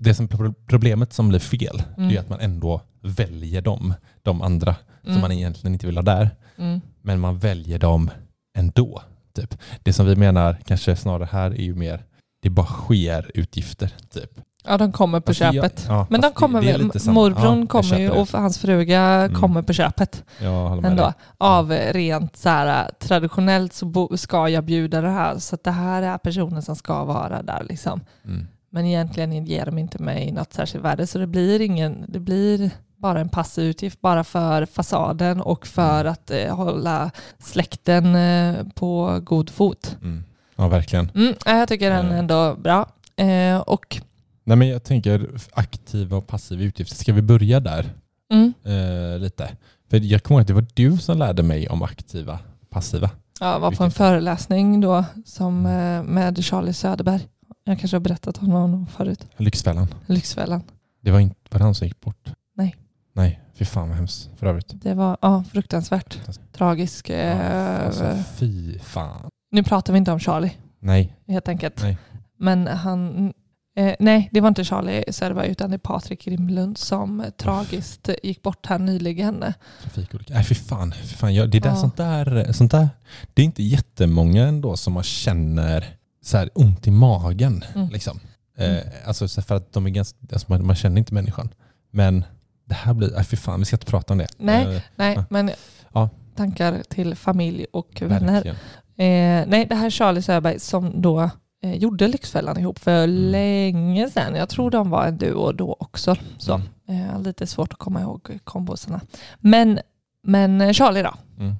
det 0.00 0.14
som 0.14 0.28
problemet 0.66 1.12
som 1.12 1.28
blir 1.28 1.38
fel 1.38 1.82
Mm. 1.96 2.10
är 2.10 2.20
att 2.20 2.28
man 2.28 2.40
ändå 2.40 2.80
väljer 3.00 3.62
dem, 3.62 3.94
de 4.22 4.42
andra 4.42 4.76
som 5.02 5.10
Mm, 5.10 5.20
man 5.20 5.32
egentligen 5.32 5.72
inte 5.74 5.86
vill 5.86 5.96
ha 5.96 6.02
där. 6.02 6.30
mm, 6.58 6.80
Men 7.02 7.20
man 7.20 7.38
väljer 7.38 7.78
dem 7.78 8.10
ändå. 8.58 9.02
Typ. 9.34 9.54
Det 9.82 9.92
som 9.92 10.06
vi 10.06 10.16
menar 10.16 10.56
kanske 10.66 10.96
snarare 10.96 11.28
här 11.32 11.50
är 11.50 11.62
ju 11.62 11.74
mer, 11.74 12.04
det 12.44 12.50
bara 12.50 12.66
sker 12.66 13.30
utgifter. 13.34 13.92
Typ. 14.14 14.30
ja, 14.64 14.78
de 14.78 14.92
kommer 14.92 15.20
på 15.20 15.30
jag- 15.32 15.36
köpet. 15.54 15.84
ja, 15.88 16.06
Men 16.10 16.20
de 16.20 16.28
det- 16.28 16.34
kommer, 16.34 16.62
det 16.62 16.78
lite 16.78 17.00
samma. 17.00 17.14
morbrorn 17.14 17.44
Ja, 17.54 17.58
jag 17.58 17.68
kommer 17.68 17.98
ju 17.98 18.08
det. 18.08 18.20
och 18.20 18.28
hans 18.32 18.58
fruga 18.58 19.00
Mm. 19.00 19.40
kommer 19.40 19.62
på 19.62 19.72
köpet. 19.72 20.24
Jag 20.38 20.82
med 20.82 20.90
ändå. 20.90 21.02
dig. 21.02 21.12
Av 21.38 21.70
rent 21.72 22.36
så 22.36 22.48
här, 22.48 22.90
traditionellt 22.98 23.72
så 23.72 23.86
bo, 23.86 24.16
ska 24.16 24.48
jag 24.48 24.64
bjuda 24.64 25.00
det 25.00 25.10
här. 25.10 25.38
Så 25.38 25.56
det 25.64 25.70
här 25.70 26.02
är 26.02 26.18
personen 26.18 26.62
som 26.62 26.76
ska 26.76 27.04
vara 27.04 27.42
där. 27.42 27.66
Liksom. 27.68 28.00
Mm. 28.24 28.46
Men 28.70 28.86
egentligen 28.86 29.46
ger 29.46 29.66
de 29.66 29.78
inte 29.78 30.02
mig 30.02 30.32
något 30.32 30.52
särskilt 30.52 30.84
värde. 30.84 31.06
Så 31.06 31.18
det 31.18 31.26
blir, 31.26 31.60
ingen, 31.60 32.04
det 32.08 32.20
blir 32.20 32.70
bara 32.96 33.20
en 33.20 33.28
passiv 33.28 33.64
utgift 33.64 34.00
bara 34.00 34.24
för 34.24 34.66
fasaden 34.66 35.40
och 35.40 35.66
för 35.66 36.04
att 36.04 36.30
eh, 36.30 36.56
hålla 36.56 37.10
släkten 37.38 38.14
eh, 38.14 38.54
på 38.74 39.20
god 39.22 39.50
fot. 39.50 39.96
Mm. 40.02 40.24
Ja, 40.56 40.68
verkligen. 40.68 41.10
Mm, 41.14 41.34
ja, 41.44 41.58
jag 41.58 41.68
tycker 41.68 41.90
den 41.90 42.06
är 42.06 42.12
Eh. 42.12 42.18
ändå 42.18 42.54
bra. 42.54 42.88
Eh, 43.16 43.56
och 43.58 44.00
Nej, 44.44 44.56
men 44.56 44.68
jag 44.68 44.82
tänker 44.84 45.30
aktiva 45.52 46.16
och 46.16 46.26
passiva 46.26 46.62
utgifter. 46.62 46.96
Ska 46.96 47.12
vi 47.12 47.22
börja 47.22 47.60
där 47.60 47.90
mm, 48.32 48.52
eh, 48.64 49.18
lite? 49.18 49.48
För 49.90 50.00
jag 50.00 50.22
kommer 50.22 50.38
ihåg 50.38 50.42
att 50.42 50.46
det 50.48 50.54
var 50.54 50.66
du 50.74 50.98
som 50.98 51.18
lärde 51.18 51.42
mig 51.42 51.68
om 51.68 51.82
aktiva 51.82 52.38
passiva. 52.70 53.10
jag 53.40 53.60
var 53.60 53.70
på 53.70 53.84
en 53.84 53.90
föreläsning 53.90 54.80
då 54.80 55.04
som, 55.24 55.66
Mm. 55.66 56.06
eh, 56.06 56.12
med 56.12 56.44
Charlie 56.44 56.72
Söderberg. 56.72 57.28
Jag 57.64 57.78
kanske 57.80 57.96
har 57.96 58.00
berättat 58.00 58.38
om 58.38 58.46
honom 58.50 58.86
förut. 58.86 59.26
Lyxfällan. 59.36 59.86
Lyxfällan. 60.06 60.62
Det 61.00 61.10
var 61.10 61.20
inte 61.20 61.36
var 61.50 61.58
det 61.58 61.64
han 61.64 61.74
som 61.74 61.86
gick 61.86 62.00
bort? 62.00 62.28
Nej. 62.56 62.76
Nej, 63.12 63.40
fy 63.54 63.64
fan 63.64 63.88
vad 63.88 63.96
hemskt 63.96 64.30
för 64.36 64.46
övrigt. 64.46 64.72
Det 64.82 64.94
var 64.94 65.16
ja, 65.20 65.44
fruktansvärt. 65.52 66.18
Tragisk. 66.52 67.10
Ja, 67.10 67.14
Eh, 67.14 67.86
alltså, 67.86 68.16
fy 68.36 68.78
fan. 68.78 69.30
Nu 69.54 69.62
pratar 69.62 69.92
vi 69.92 69.98
inte 69.98 70.12
om 70.12 70.20
Charlie 70.20 70.56
Nej, 70.80 71.16
helt 71.28 71.48
enkelt. 71.48 71.82
Nej. 71.82 71.98
Men 72.38 72.66
han, 72.66 73.32
eh, 73.76 73.94
nej 73.98 74.28
det 74.32 74.40
var 74.40 74.48
inte 74.48 74.64
Charlie 74.64 75.04
Söderberg 75.12 75.48
utan 75.50 75.70
det 75.70 75.76
är 75.76 75.78
Patrik 75.78 76.24
Grimlund 76.24 76.78
som 76.78 77.20
eh, 77.20 77.30
tragiskt 77.30 78.08
gick 78.22 78.42
bort 78.42 78.66
här 78.66 78.78
nyligen. 78.78 79.44
trafikolycka. 79.82 80.34
Nej 80.34 80.44
fy 80.44 80.54
fan. 80.54 80.92
Fy 80.92 81.16
fan. 81.16 81.34
Jag, 81.34 81.50
det, 81.50 81.60
där, 81.60 81.70
Ja. 81.70 81.76
sånt 81.76 81.96
där, 81.96 82.52
sånt 82.52 82.70
där, 82.70 82.88
det 83.34 83.42
är 83.42 83.46
inte 83.46 83.62
jättemånga 83.62 84.46
ändå 84.46 84.76
som 84.76 84.92
man 84.92 85.02
känner 85.02 85.84
så 86.22 86.36
här 86.36 86.50
ont 86.54 86.86
i 86.86 86.90
magen. 86.90 87.64
Mm. 87.74 87.88
Liksom. 87.88 88.20
Mm. 88.58 88.76
Eh, 88.76 88.82
alltså 89.06 89.28
så 89.28 89.42
för 89.42 89.54
att 89.54 89.72
de 89.72 89.86
är 89.86 89.90
ganska, 89.90 90.18
alltså 90.32 90.46
man, 90.48 90.66
man 90.66 90.76
känner 90.76 90.98
inte 90.98 91.14
människan. 91.14 91.48
Men 91.90 92.24
det 92.68 92.74
här 92.74 92.94
blir, 92.94 93.10
nej 93.10 93.24
fy 93.24 93.36
fan 93.36 93.58
vi 93.60 93.64
ska 93.64 93.76
inte 93.76 93.86
prata 93.86 94.12
om 94.14 94.18
det. 94.18 94.26
Nej, 94.38 94.76
Eh, 94.76 94.82
Nej, 94.96 95.18
men 95.30 95.50
Ja. 95.92 96.08
tankar 96.36 96.82
till 96.88 97.14
familj 97.14 97.66
och 97.72 98.02
vänner. 98.02 98.32
verkligen. 98.32 98.56
Eh, 98.96 99.44
nej, 99.46 99.66
det 99.68 99.74
här 99.74 99.86
är 99.86 99.90
Charlie 99.90 100.22
Söderberg 100.22 100.58
som 100.60 101.02
då 101.02 101.30
eh, 101.62 101.74
gjorde 101.74 102.08
Lyxfällan 102.08 102.58
ihop 102.58 102.78
för 102.78 103.04
Mm. 103.04 103.30
länge 103.30 104.10
sedan. 104.10 104.34
Jag 104.34 104.48
tror 104.48 104.70
de 104.70 104.90
var 104.90 105.06
en 105.06 105.18
duo 105.18 105.52
då 105.52 105.76
också. 105.80 106.16
Så, 106.38 106.60
Mm. 106.88 107.10
eh, 107.10 107.20
lite 107.22 107.46
svårt 107.46 107.72
att 107.72 107.78
komma 107.78 108.00
ihåg 108.00 108.38
kombosarna. 108.44 109.00
Men, 109.38 109.80
men 110.22 110.60
eh, 110.60 110.72
Charlie 110.72 111.02
då? 111.02 111.14
Mm. 111.38 111.54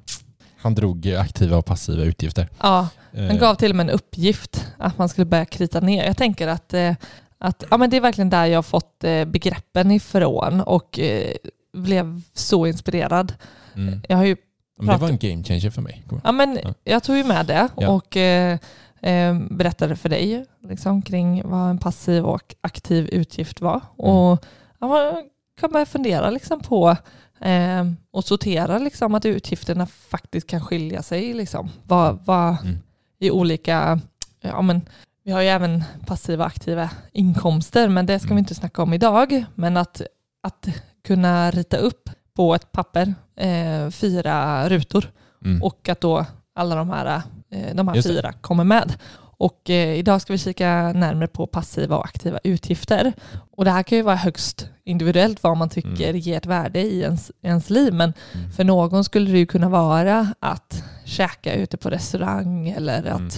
Han 0.57 0.75
drog 0.75 1.07
eh, 1.07 1.21
aktiva 1.21 1.57
och 1.57 1.67
passiva 1.67 2.03
utgifter. 2.03 2.49
Ja, 2.63 2.89
Eh, 3.17 3.27
han 3.27 3.39
gav 3.39 3.55
till 3.55 3.71
och 3.71 3.77
med 3.77 3.85
en 3.89 3.95
uppgift 3.95 4.67
att 4.79 4.99
man 4.99 5.09
skulle 5.09 5.25
börja 5.25 5.45
krita 5.45 5.81
ner. 5.81 6.05
Jag 6.05 6.17
tänker 6.17 6.49
att, 6.49 6.75
eh, 6.75 6.95
att 7.39 7.65
ja, 7.71 7.77
men 7.77 7.91
det 7.91 7.97
är 7.97 8.01
verkligen 8.01 8.31
där 8.31 8.47
jag 8.47 8.59
har 8.59 8.63
fått 8.63 9.05
eh, 9.05 9.25
begreppen 9.25 9.91
ifrån 9.91 10.61
och 10.61 10.99
eh, 10.99 11.33
blev 11.73 12.21
så 12.33 12.67
inspirerad. 12.67 13.33
mm. 13.75 14.01
Jag 14.09 14.17
har 14.17 14.25
ju 14.25 14.37
Men 14.79 14.87
det 14.87 14.97
var 14.97 15.09
en 15.09 15.19
game 15.19 15.45
changer 15.45 15.71
för 15.71 15.83
mig. 15.83 16.05
Ja, 16.25 16.33
men 16.33 16.59
Ja. 16.65 16.75
Jag 16.85 17.03
tog 17.03 17.17
ju 17.17 17.25
med 17.25 17.47
det 17.47 17.69
Ja. 17.77 17.89
och 17.91 18.17
eh, 18.17 18.59
eh, 19.03 19.35
berättade 19.51 19.97
för 19.97 20.09
dig 20.09 20.47
liksom, 20.63 21.03
kring 21.03 21.43
vad 21.45 21.71
en 21.71 21.79
passiv 21.79 22.25
och 22.25 22.55
aktiv 22.61 23.09
utgift 23.13 23.61
var. 23.61 23.81
Mm. 23.99 24.11
Och 24.11 24.45
ja, 24.79 25.23
kan 25.61 25.71
börja 25.73 25.87
fundera 25.87 26.31
liksom, 26.31 26.61
på 26.61 26.97
eh, 27.41 27.85
och 28.11 28.25
sortera 28.25 28.79
liksom, 28.79 29.15
att 29.15 29.25
utgifterna 29.25 29.87
faktiskt 29.87 30.47
kan 30.47 30.61
skilja 30.61 31.03
sig. 31.03 31.33
Liksom. 31.35 31.71
Vad, 31.83 32.19
vad 32.25 32.57
Mm. 32.63 32.79
i 33.19 33.31
olika, 33.31 34.01
ja, 34.41 34.63
men, 34.63 34.81
vi 35.25 35.33
har 35.33 35.41
ju 35.41 35.49
även 35.49 35.85
passiva 36.07 36.45
och 36.45 36.49
aktiva 36.49 36.91
inkomster, 37.13 37.89
men 37.89 38.07
det 38.07 38.19
ska 38.19 38.27
Mm. 38.27 38.37
vi 38.37 38.39
inte 38.39 38.55
snacka 38.55 38.83
om 38.83 38.93
idag. 38.95 39.45
Men 39.55 39.77
att, 39.77 40.03
att 40.43 40.69
kunna 41.05 41.51
rita 41.51 41.77
upp 41.77 42.11
på 42.37 42.55
ett 42.55 42.73
papper 42.73 43.15
eh, 43.37 43.91
fyra 43.91 44.69
rutor 44.69 45.11
Mm. 45.45 45.63
och 45.63 45.89
att 45.89 46.01
då 46.01 46.27
alla 46.55 46.75
de 46.77 46.91
här, 46.91 47.23
eh, 47.51 47.75
de 47.75 47.89
här 47.89 47.95
Just 47.95 48.09
det. 48.09 48.15
fyra 48.15 48.33
kommer 48.33 48.65
med. 48.65 48.95
Och 49.37 49.71
eh, 49.71 49.95
idag 49.99 50.21
ska 50.21 50.33
vi 50.33 50.39
kika 50.39 50.93
närmare 50.95 51.27
på 51.27 51.47
passiva 51.47 51.97
och 51.97 52.05
aktiva 52.05 52.39
utgifter. 52.45 53.13
Och 53.57 53.65
det 53.65 53.71
här 53.71 53.83
kan 53.83 53.99
ju 53.99 54.03
vara 54.05 54.17
högst 54.17 54.69
individuellt 54.85 55.43
vad 55.43 55.57
man 55.57 55.69
tycker 55.69 56.09
Mm. 56.09 56.17
ger 56.21 56.37
ett 56.37 56.47
värde 56.47 56.81
i 56.81 57.01
ens, 57.01 57.31
ens 57.43 57.71
liv. 57.71 57.93
Men 57.95 58.13
Mm. 58.35 58.53
för 58.53 58.65
någon 58.65 59.05
skulle 59.05 59.31
det 59.31 59.39
ju 59.39 59.47
kunna 59.47 59.69
vara 59.69 60.33
att 60.41 60.85
käka 61.05 61.55
ute 61.55 61.77
på 61.77 61.91
restaurang 61.91 62.69
eller 62.69 62.99
att, 63.05 63.19
Mm. 63.19 63.31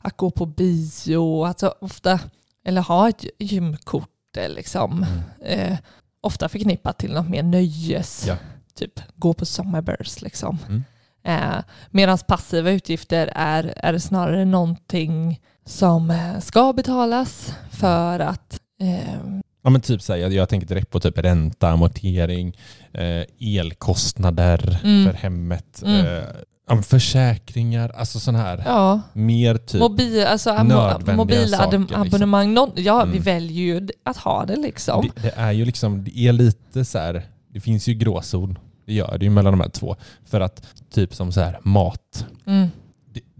att 0.00 0.16
gå 0.16 0.30
på 0.30 0.46
bio. 0.46 1.44
Alltså 1.44 1.74
ofta, 1.80 2.20
eller 2.66 2.80
ha 2.82 3.08
ett 3.08 3.24
gymkort. 3.38 4.08
eh, 4.36 4.48
Liksom. 4.48 5.06
Mm. 5.42 5.70
Eh, 5.70 5.78
ofta 6.24 6.48
förknippat 6.48 6.98
till 6.98 7.12
något 7.12 7.28
mer 7.28 7.42
nöjes. 7.42 8.24
Ja. 8.26 8.36
Typ 8.74 9.00
gå 9.16 9.34
på 9.34 9.46
Summerburst. 9.46 10.22
Liksom. 10.22 10.58
Mm. 10.68 10.84
Eh, 11.24 11.64
Medan 11.90 12.18
passiva 12.26 12.70
utgifter 12.70 13.32
är, 13.34 13.72
är 13.76 13.98
snarare 13.98 14.44
någonting 14.44 15.40
som 15.66 16.10
eh, 16.10 16.38
ska 16.40 16.72
betalas 16.72 17.54
för 17.70 18.20
att 18.20 18.60
eh, 18.80 19.14
Ja 19.62 19.70
men 19.70 19.80
typ 19.80 20.02
så 20.02 20.12
här, 20.12 20.20
jag 20.30 20.48
tänker 20.48 20.66
direkt 20.66 20.90
på 20.90 21.00
typ 21.00 21.18
ränta, 21.18 21.68
amortering, 21.70 22.56
eh, 22.92 23.24
elkostnader 23.40 24.80
Mm. 24.84 25.06
för 25.06 25.12
hemmet. 25.18 25.82
Mm. 25.84 26.06
Eh, 26.06 26.24
ja, 26.68 26.82
försäkringar, 26.82 27.88
alltså 27.96 28.20
sån 28.20 28.34
här 28.34 28.62
Ja. 28.66 29.00
mer 29.12 29.54
typ 29.56 29.80
Mobil, 29.80 30.24
alltså, 30.26 30.64
mobilabonnemang, 31.16 32.54
liksom. 32.54 32.84
ja 32.84 33.04
vi 33.04 33.10
Mm. 33.10 33.22
väljer 33.22 33.64
ju 33.64 33.88
att 34.02 34.16
ha 34.16 34.44
det 34.46 34.56
liksom. 34.56 35.10
Det, 35.16 35.22
det 35.22 35.34
är 35.36 35.52
ju 35.52 35.64
liksom, 35.64 36.04
det 36.04 36.18
är 36.18 36.32
lite 36.32 36.84
så 36.84 36.98
här, 36.98 37.22
det 37.52 37.60
finns 37.60 37.86
ju 37.88 37.94
gråzon, 37.94 38.58
det 38.86 38.92
gör 38.92 39.18
det 39.18 39.24
ju 39.24 39.30
mellan 39.30 39.52
de 39.52 39.60
här 39.60 39.68
två. 39.68 39.96
För 40.26 40.40
att 40.40 40.66
typ 40.94 41.14
som 41.14 41.32
så 41.32 41.40
här 41.40 41.58
mat, 41.62 42.26
Mm. 42.46 42.68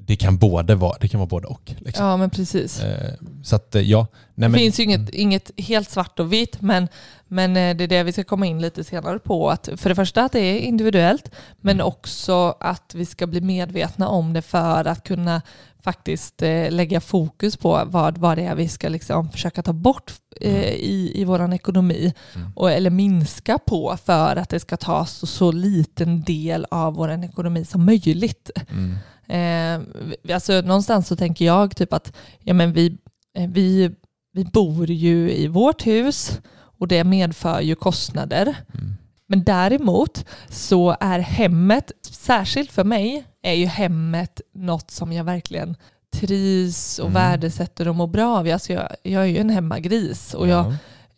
Det, 0.07 0.17
kan 0.17 0.37
både 0.37 0.75
vara, 0.75 0.97
det 1.01 1.09
kan 1.09 1.21
vara 1.21 1.29
både 1.29 1.47
och. 1.47 1.73
Liksom. 1.79 2.07
Ja 2.07 2.17
men 2.17 2.31
precis. 2.31 2.81
Eh, 2.81 3.15
så 3.43 3.57
att 3.57 3.75
eh, 3.75 3.83
ja, 3.83 4.07
nej 4.35 4.47
Det 4.47 4.49
men, 4.49 4.59
finns 4.59 4.79
ju 4.81 4.83
inget, 4.83 5.11
inget 5.11 5.51
helt 5.57 5.91
svart 5.91 6.21
och 6.21 6.33
vitt 6.33 6.61
men, 6.61 6.89
men 7.29 7.51
eh, 7.57 7.77
det 7.77 7.85
är 7.85 7.89
det 7.89 8.03
vi 8.03 8.13
ska 8.13 8.25
komma 8.25 8.47
in 8.47 8.61
lite 8.61 8.85
senare 8.85 9.19
på. 9.19 9.51
Att 9.51 9.69
för 9.77 9.89
det 9.89 9.95
första 9.95 10.25
att 10.25 10.33
det 10.33 10.41
är 10.41 10.59
individuellt 10.59 11.31
men 11.61 11.77
Mm. 11.77 11.87
också 11.87 12.55
att 12.61 12.93
vi 12.95 13.07
ska 13.07 13.27
bli 13.27 13.41
medvetna 13.41 14.09
om 14.09 14.33
det 14.33 14.43
för 14.43 14.85
att 14.85 15.05
kunna 15.05 15.43
faktiskt 15.83 16.41
lägga 16.71 17.01
fokus 17.01 17.57
på 17.57 17.83
vad, 17.87 18.19
vad 18.19 18.39
det 18.39 18.45
är 18.45 18.55
vi 18.55 18.69
ska 18.69 18.89
liksom 18.89 19.31
försöka 19.31 19.63
ta 19.63 19.73
bort 19.73 20.13
eh, 20.41 20.69
i, 20.73 21.13
i 21.15 21.25
vår 21.25 21.55
ekonomi 21.55 22.13
Mm. 22.35 22.53
och, 22.57 22.71
eller 22.73 22.91
minska 22.91 23.59
på 23.59 23.97
för 24.05 24.37
att 24.37 24.49
det 24.49 24.61
ska 24.61 24.77
ta 24.77 25.07
så, 25.07 25.27
så 25.27 25.53
liten 25.53 26.23
del 26.23 26.67
av 26.71 26.95
vår 26.95 27.25
ekonomi 27.25 27.65
som 27.65 27.85
möjligt. 27.85 28.51
Eh, 29.29 29.81
alltså, 30.35 30.61
någonstans 30.61 31.09
så 31.09 31.17
tänker 31.17 31.45
jag 31.45 31.77
typ 31.77 31.93
att 31.93 32.13
ja, 32.43 32.55
men 32.55 32.73
vi, 32.73 32.99
eh, 33.39 33.49
vi, 33.51 33.91
vi 34.33 34.45
bor 34.45 34.91
ju 34.91 35.33
i 35.33 35.47
vårt 35.49 35.87
hus 35.87 36.41
och 36.79 36.89
det 36.89 37.05
medför 37.05 37.61
ju 37.61 37.75
kostnader. 37.75 38.43
mm, 38.75 38.95
Men 39.27 39.45
däremot 39.45 40.25
så 40.49 40.97
är 41.01 41.19
hemmet, 41.19 41.93
särskilt 42.11 42.73
för 42.73 42.85
mig, 42.85 43.25
är 43.43 43.53
ju 43.53 43.67
hemmet 43.67 44.41
något 44.55 44.91
som 44.91 45.13
jag 45.13 45.25
verkligen 45.25 45.77
trivs 46.15 46.99
och 46.99 47.09
Mm. 47.11 47.15
värdesätter 47.15 47.89
och 47.89 47.95
mår 47.97 48.07
bra 48.07 48.39
av. 48.39 48.49
Alltså 48.49 48.73
jag, 48.73 48.89
jag 49.03 49.23
är 49.23 49.27
ju 49.27 49.39
en 49.39 49.51
hemmagris 49.51 50.35
och 50.35 50.49
jag, 50.49 50.67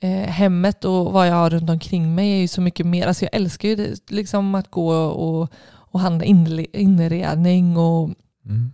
ja. 0.01 0.09
eh, 0.09 0.29
hemmet 0.29 0.85
och 0.85 1.13
vad 1.13 1.29
jag 1.29 1.35
har 1.35 1.51
runt 1.51 1.71
omkring 1.71 2.15
mig 2.15 2.33
är 2.33 2.37
ju 2.37 2.49
så 2.49 2.61
mycket 2.61 2.87
mer. 2.87 3.07
Alltså 3.07 3.25
jag 3.25 3.35
älskar 3.35 3.69
ju 3.69 3.77
det, 3.77 4.11
liksom 4.11 4.55
att 4.55 4.71
gå 4.71 4.93
och, 4.95 5.53
och 5.97 6.01
handla 6.01 6.25
inredning 6.73 7.77
och, 7.77 8.11
Mm. 8.47 8.73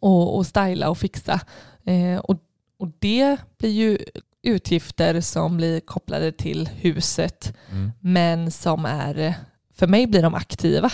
och, 0.00 0.36
och 0.36 0.46
styla 0.46 0.90
och 0.90 0.98
fixa. 0.98 1.40
Eh, 1.84 2.18
och, 2.18 2.36
och 2.78 2.88
det 2.98 3.36
blir 3.58 3.70
ju 3.70 3.98
utgifter 4.42 5.20
som 5.20 5.56
blir 5.56 5.80
kopplade 5.80 6.32
till 6.32 6.68
huset 6.76 7.54
Mm. 7.70 7.90
men 8.00 8.50
som 8.50 8.84
är, 8.84 9.34
för 9.74 9.86
mig 9.86 10.06
blir 10.06 10.22
de 10.22 10.34
aktiva. 10.34 10.90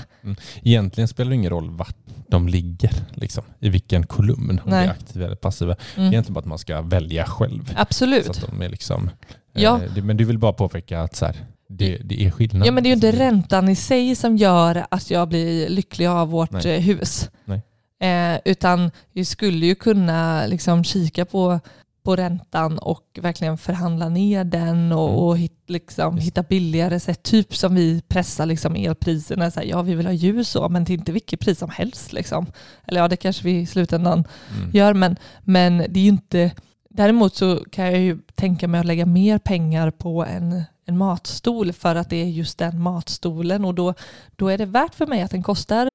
Egentligen 0.62 1.08
spelar 1.08 1.28
det 1.30 1.34
ingen 1.34 1.50
roll 1.50 1.70
vart 1.70 1.96
de 2.28 2.48
ligger, 2.48 2.90
liksom, 3.14 3.44
i 3.60 3.68
vilken 3.68 4.06
kolumn, 4.06 4.60
om 4.64 4.70
Nej. 4.70 4.80
det 4.82 4.86
är 4.86 4.90
aktiva 4.90 5.24
eller 5.26 5.36
passiva. 5.36 5.74
Det 5.74 5.80
är 5.94 5.98
Mm. 6.00 6.12
egentligen 6.12 6.34
bara 6.34 6.40
att 6.40 6.46
man 6.46 6.58
ska 6.58 6.82
välja 6.82 7.24
själv. 7.26 7.64
Så 7.66 7.72
Absolut. 7.76 8.28
att 8.28 8.40
de 8.50 8.62
är 8.62 8.68
liksom, 8.68 9.10
Ja. 9.52 9.80
eh, 9.96 10.04
men 10.04 10.16
du 10.16 10.24
vill 10.24 10.38
bara 10.38 10.52
påpeka 10.52 11.00
att 11.00 11.16
så 11.16 11.26
här, 11.26 11.36
det, 11.68 11.98
det 12.04 12.24
är 12.26 12.30
skillnad. 12.30 12.66
Ja 12.66 12.72
men 12.72 12.82
det 12.82 12.86
är 12.86 12.90
ju 12.90 12.94
inte 12.94 13.12
räntan 13.12 13.68
i 13.68 13.76
sig 13.76 14.14
som 14.16 14.36
gör 14.36 14.86
att 14.90 15.10
jag 15.10 15.28
blir 15.28 15.68
lycklig 15.68 16.06
av 16.06 16.28
vårt 16.28 16.50
Nej. 16.52 16.74
eh, 16.74 16.80
hus. 16.80 17.30
Nej. 17.44 17.60
Eh, 18.00 18.40
utan 18.44 18.90
vi 19.12 19.24
skulle 19.24 19.66
ju 19.66 19.74
kunna 19.74 20.46
liksom 20.46 20.84
kika 20.84 21.24
på, 21.24 21.60
på 22.04 22.16
räntan 22.16 22.78
och 22.78 23.02
verkligen 23.22 23.58
förhandla 23.58 24.08
ner 24.08 24.44
den 24.44 24.92
och, 24.92 25.08
Mm. 25.08 25.20
och 25.20 25.38
hit, 25.38 25.62
liksom, 25.68 26.18
hitta 26.18 26.42
billigare 26.42 27.00
sätt. 27.00 27.22
Typ 27.22 27.56
som 27.56 27.74
vi 27.74 28.02
pressar 28.08 28.46
liksom 28.46 28.76
elpriserna. 28.76 29.50
Så 29.50 29.60
här, 29.60 29.66
ja 29.66 29.82
vi 29.82 29.94
vill 29.94 30.06
ha 30.06 30.12
ljus 30.12 30.48
så 30.48 30.68
men 30.68 30.84
till 30.84 30.98
inte 30.98 31.12
vilket 31.12 31.40
pris 31.40 31.58
som 31.58 31.70
helst. 31.70 32.12
Liksom. 32.12 32.46
Eller 32.86 33.00
ja 33.00 33.08
det 33.08 33.16
kanske 33.16 33.44
vi 33.44 33.60
i 33.60 33.66
slutändan 33.66 34.24
Mm. 34.58 34.70
gör 34.72 34.94
men, 34.94 35.16
men 35.44 35.78
det 35.78 36.00
är 36.00 36.04
ju 36.04 36.08
inte 36.08 36.50
Däremot 36.90 37.34
så 37.34 37.64
kan 37.70 37.84
jag 37.84 37.98
ju 38.00 38.18
tänka 38.34 38.68
mig 38.68 38.80
att 38.80 38.86
lägga 38.86 39.06
mer 39.06 39.38
pengar 39.38 39.90
på 39.90 40.24
en, 40.24 40.62
en 40.86 40.98
matstol 40.98 41.72
för 41.72 41.94
att 41.94 42.10
det 42.10 42.16
är 42.16 42.26
just 42.26 42.58
den 42.58 42.82
matstolen 42.82 43.64
och 43.64 43.74
då, 43.74 43.94
då 44.36 44.48
är 44.48 44.58
det 44.58 44.66
värt 44.66 44.94
för 44.94 45.06
mig 45.06 45.22
att 45.22 45.30
den 45.30 45.42
kostar 45.42 45.88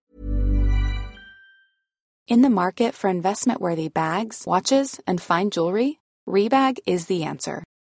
In 2.27 2.43
the 2.43 2.49
market 2.49 2.95
for 2.95 3.09
investment 3.09 3.61
worthy 3.61 3.89
bags, 3.89 4.47
watches, 4.47 4.99
and 5.05 5.21
fine 5.21 5.49
jewelry, 5.49 5.95
Rebag 6.25 6.79
is 6.85 7.05
the 7.05 7.23
answer. 7.23 7.63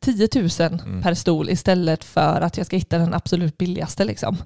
10 0.00 0.28
000 0.34 0.48
Mm. 0.60 1.02
per 1.02 1.14
stol 1.14 1.50
istället 1.50 2.04
för 2.04 2.40
att 2.40 2.56
jag 2.56 2.66
ska 2.66 2.76
hitta 2.76 2.98
den 2.98 3.14
absolut 3.14 3.58
billigaste. 3.58 4.04
Liksom. 4.04 4.36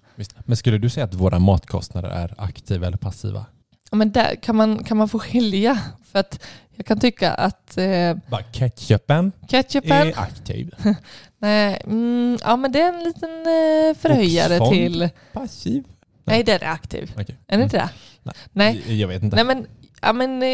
Men 0.45 0.57
skulle 0.57 0.79
du 0.79 0.91
säga 0.91 1.05
att 1.05 1.15
våra 1.15 1.39
matkostnader 1.39 2.09
är 2.11 2.35
aktiva 2.39 2.87
eller 2.87 2.97
passiva? 2.97 3.47
Ja, 3.91 3.97
men 3.97 4.13
där 4.13 4.35
kan 4.43 4.57
man, 4.57 4.85
kan 4.85 4.97
man 4.97 5.09
få 5.09 5.19
skilja. 5.19 5.79
För 6.13 6.19
att 6.19 6.45
jag 6.77 6.87
kan 6.87 7.01
tycka 7.01 7.33
att 7.35 7.79
eh, 7.79 8.15
Bara 8.31 8.43
ketchupen 8.53 9.33
ketchupen, 9.49 9.93
är 9.93 10.19
aktiv. 10.19 10.75
nej, 11.39 11.81
mm, 11.85 12.39
ja 12.43 12.57
men 12.57 12.73
det 12.73 12.81
är 12.81 12.89
en 12.89 13.05
liten 13.05 13.31
eh, 13.31 13.95
förhöjare 14.01 14.71
till... 14.71 15.09
Passiv? 15.33 15.85
Nej, 16.25 16.43
den 16.45 16.55
är 16.63 16.67
aktiv. 16.67 17.13
Okej. 17.21 17.37
Är 17.47 17.59
det 17.59 17.65
inte 17.65 17.77
det? 17.77 17.89
Nej. 18.23 18.35
Nej. 18.53 19.01
Jag 19.01 19.09
vet 19.09 19.23
inte. 19.23 19.37
Nej 19.37 19.45
men, 19.45 19.67
ja, 20.03 20.13
men, 20.13 20.43
eh, 20.43 20.49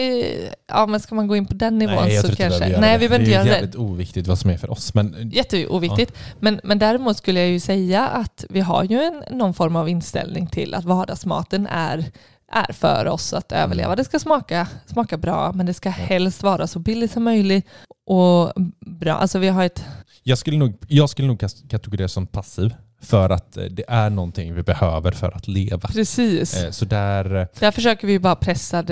ja, 0.66 0.86
men 0.86 1.00
ska 1.00 1.14
man 1.14 1.26
gå 1.26 1.36
in 1.36 1.46
på 1.46 1.54
den 1.54 1.78
nivån 1.78 1.94
Nej, 1.94 2.14
jag 2.14 2.20
så 2.22 2.26
tror 2.28 2.36
kanske... 2.36 2.68
göra 2.68 2.80
Nej, 2.80 2.92
det. 2.92 2.98
vi 2.98 3.08
behöver 3.08 3.18
inte 3.24 3.30
Det 3.30 3.34
göra 3.34 3.42
är 3.42 3.44
ju 3.46 3.50
det. 3.50 3.56
jävligt 3.56 3.76
oviktigt 3.76 4.26
vad 4.26 4.38
som 4.38 4.50
är 4.50 4.56
för 4.58 4.70
oss. 4.70 4.94
Men 4.94 5.30
Jätteoviktigt. 5.32 6.14
Men, 6.40 6.60
men 6.64 6.78
däremot 6.78 7.16
skulle 7.16 7.40
jag 7.40 7.48
ju 7.48 7.60
säga 7.60 8.06
att 8.08 8.44
vi 8.48 8.60
har 8.60 8.84
ju 8.84 9.02
en, 9.02 9.22
någon 9.38 9.54
form 9.54 9.76
av 9.76 9.88
inställning 9.88 10.46
till 10.46 10.74
att 10.74 10.84
vardagsmaten 10.84 11.66
är, 11.66 12.04
är 12.52 12.72
för 12.72 13.06
oss 13.08 13.32
att 13.32 13.52
Mm. 13.52 13.64
överleva. 13.64 13.96
Det 13.96 14.04
ska 14.04 14.18
smaka, 14.18 14.68
smaka 14.86 15.16
bra, 15.18 15.52
men 15.52 15.66
det 15.66 15.74
ska 15.74 15.90
helst 15.90 16.42
vara 16.42 16.66
så 16.66 16.78
billigt 16.78 17.10
som 17.12 17.24
möjligt. 17.24 17.66
Och 18.06 18.52
bra. 18.86 19.12
Alltså 19.12 19.38
vi 19.38 19.48
har 19.48 19.64
ett... 19.64 19.84
jag 20.22 20.38
skulle 20.38 20.56
nog, 20.58 20.76
jag 20.88 21.10
skulle 21.10 21.28
nog 21.28 21.40
kategorisera 21.70 22.08
som 22.08 22.26
passiv 22.26 22.74
för 23.00 23.30
att 23.30 23.56
eh, 23.56 23.64
det 23.64 23.84
är 23.88 24.10
någonting 24.10 24.54
vi 24.54 24.62
behöver 24.62 25.10
för 25.12 25.30
att 25.36 25.48
leva. 25.48 25.88
Precis. 25.88 26.56
Eh, 26.56 26.70
Så 26.70 26.84
där, 26.84 27.34
eh, 27.36 27.46
Där 27.58 27.70
försöker 27.70 28.06
vi 28.06 28.18
bara 28.18 28.36
pressa 28.36 28.82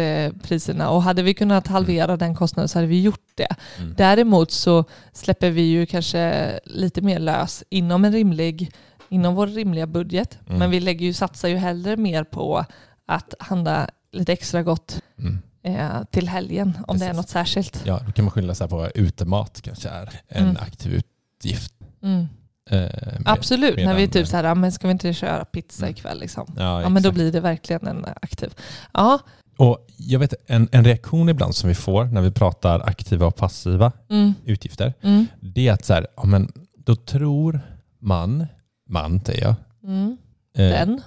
priserna 0.43 0.91
och 0.91 1.03
hade 1.03 1.23
vi 1.23 1.35
kunnat 1.35 1.67
halvera 1.67 2.17
den 2.17 2.35
kostnaden 2.35 2.69
så 2.69 2.79
hade 2.79 2.87
vi 2.89 3.03
gjort 3.03 3.27
det. 3.35 3.57
Mm. 3.79 3.95
Däremot 3.97 4.51
så 4.51 4.85
släpper 5.13 5.51
vi 5.51 5.63
ju 5.63 5.87
kanske 5.87 6.53
lite 6.65 7.01
mer 7.01 7.19
lös 7.19 7.65
inom 7.71 8.05
en 8.05 8.13
rimlig, 8.13 8.73
inom 9.09 9.35
vår 9.35 9.47
rimliga 9.47 9.87
budget. 9.87 10.39
Mm. 10.47 10.59
Men 10.59 10.71
vi 10.71 10.81
lägger 10.81 11.07
ju, 11.07 11.13
satsar 11.13 11.49
ju 11.49 11.57
hellre 11.57 11.97
mer 11.97 12.25
på 12.25 12.65
att 13.07 13.35
handla 13.39 13.89
lite 14.13 14.33
extra 14.33 14.63
gott 14.63 15.01
mm. 15.19 16.07
till 16.11 16.29
helgen 16.29 16.79
om 16.87 16.99
det 16.99 17.05
är 17.05 17.09
Precis. 17.09 17.17
något 17.17 17.29
särskilt. 17.29 17.83
ja, 17.85 18.01
då 18.07 18.13
kan 18.13 18.25
man 18.25 18.33
skylla 18.33 18.55
sig 18.55 18.69
på 18.69 18.89
utemat 18.95 19.61
kanske 19.63 19.89
är 19.89 20.21
en 20.29 20.45
Mm. 20.45 20.57
aktiv 20.61 20.93
utgift. 20.95 21.75
Mm. 22.03 22.27
Eh, 22.71 22.79
med- 22.79 23.23
Absolut, 23.25 23.77
när 23.77 23.95
vi 23.95 24.03
är 24.03 24.07
typ 24.07 24.27
så 24.29 24.37
här, 24.37 24.45
"Ja, 24.45 24.55
men 24.55 24.73
ska 24.73 24.87
vi 24.87 24.93
inte 24.93 25.13
köra 25.13 25.45
pizza 25.45 25.83
Mm. 25.87 25.91
ikväll 25.95 26.21
liksom? 26.21 26.55
Ja, 26.57 26.83
Ja 26.83 26.89
men 26.89 27.03
då 27.03 27.13
blir 27.13 27.33
det 27.33 27.41
verkligen 27.41 27.87
en 27.87 28.05
aktiv. 28.23 28.55
Ja, 28.93 29.19
Och 29.57 29.87
jag 29.97 30.19
vet 30.19 30.35
en, 30.47 30.69
en 30.73 30.85
reaktion 30.85 31.29
ibland 31.29 31.55
som 31.55 31.69
vi 31.69 31.75
får 31.75 32.05
när 32.05 32.21
vi 32.21 32.31
pratar 32.31 32.81
aktiva 32.81 33.27
och 33.27 33.37
passiva 33.37 33.93
mm, 34.11 34.35
utgifter, 34.45 34.95
mm, 35.03 35.27
det 35.41 35.69
är 35.69 35.73
att 35.73 35.85
så 35.85 35.95
här, 35.95 36.07
ja, 36.17 36.25
men 36.25 36.53
då 36.77 36.97
tror 36.97 37.61
man, 38.01 38.47
man 38.89 39.21
säger 39.25 39.43
jag, 39.43 39.55
mm. 39.85 40.17
eh, 40.59 40.69
Den. 40.69 41.01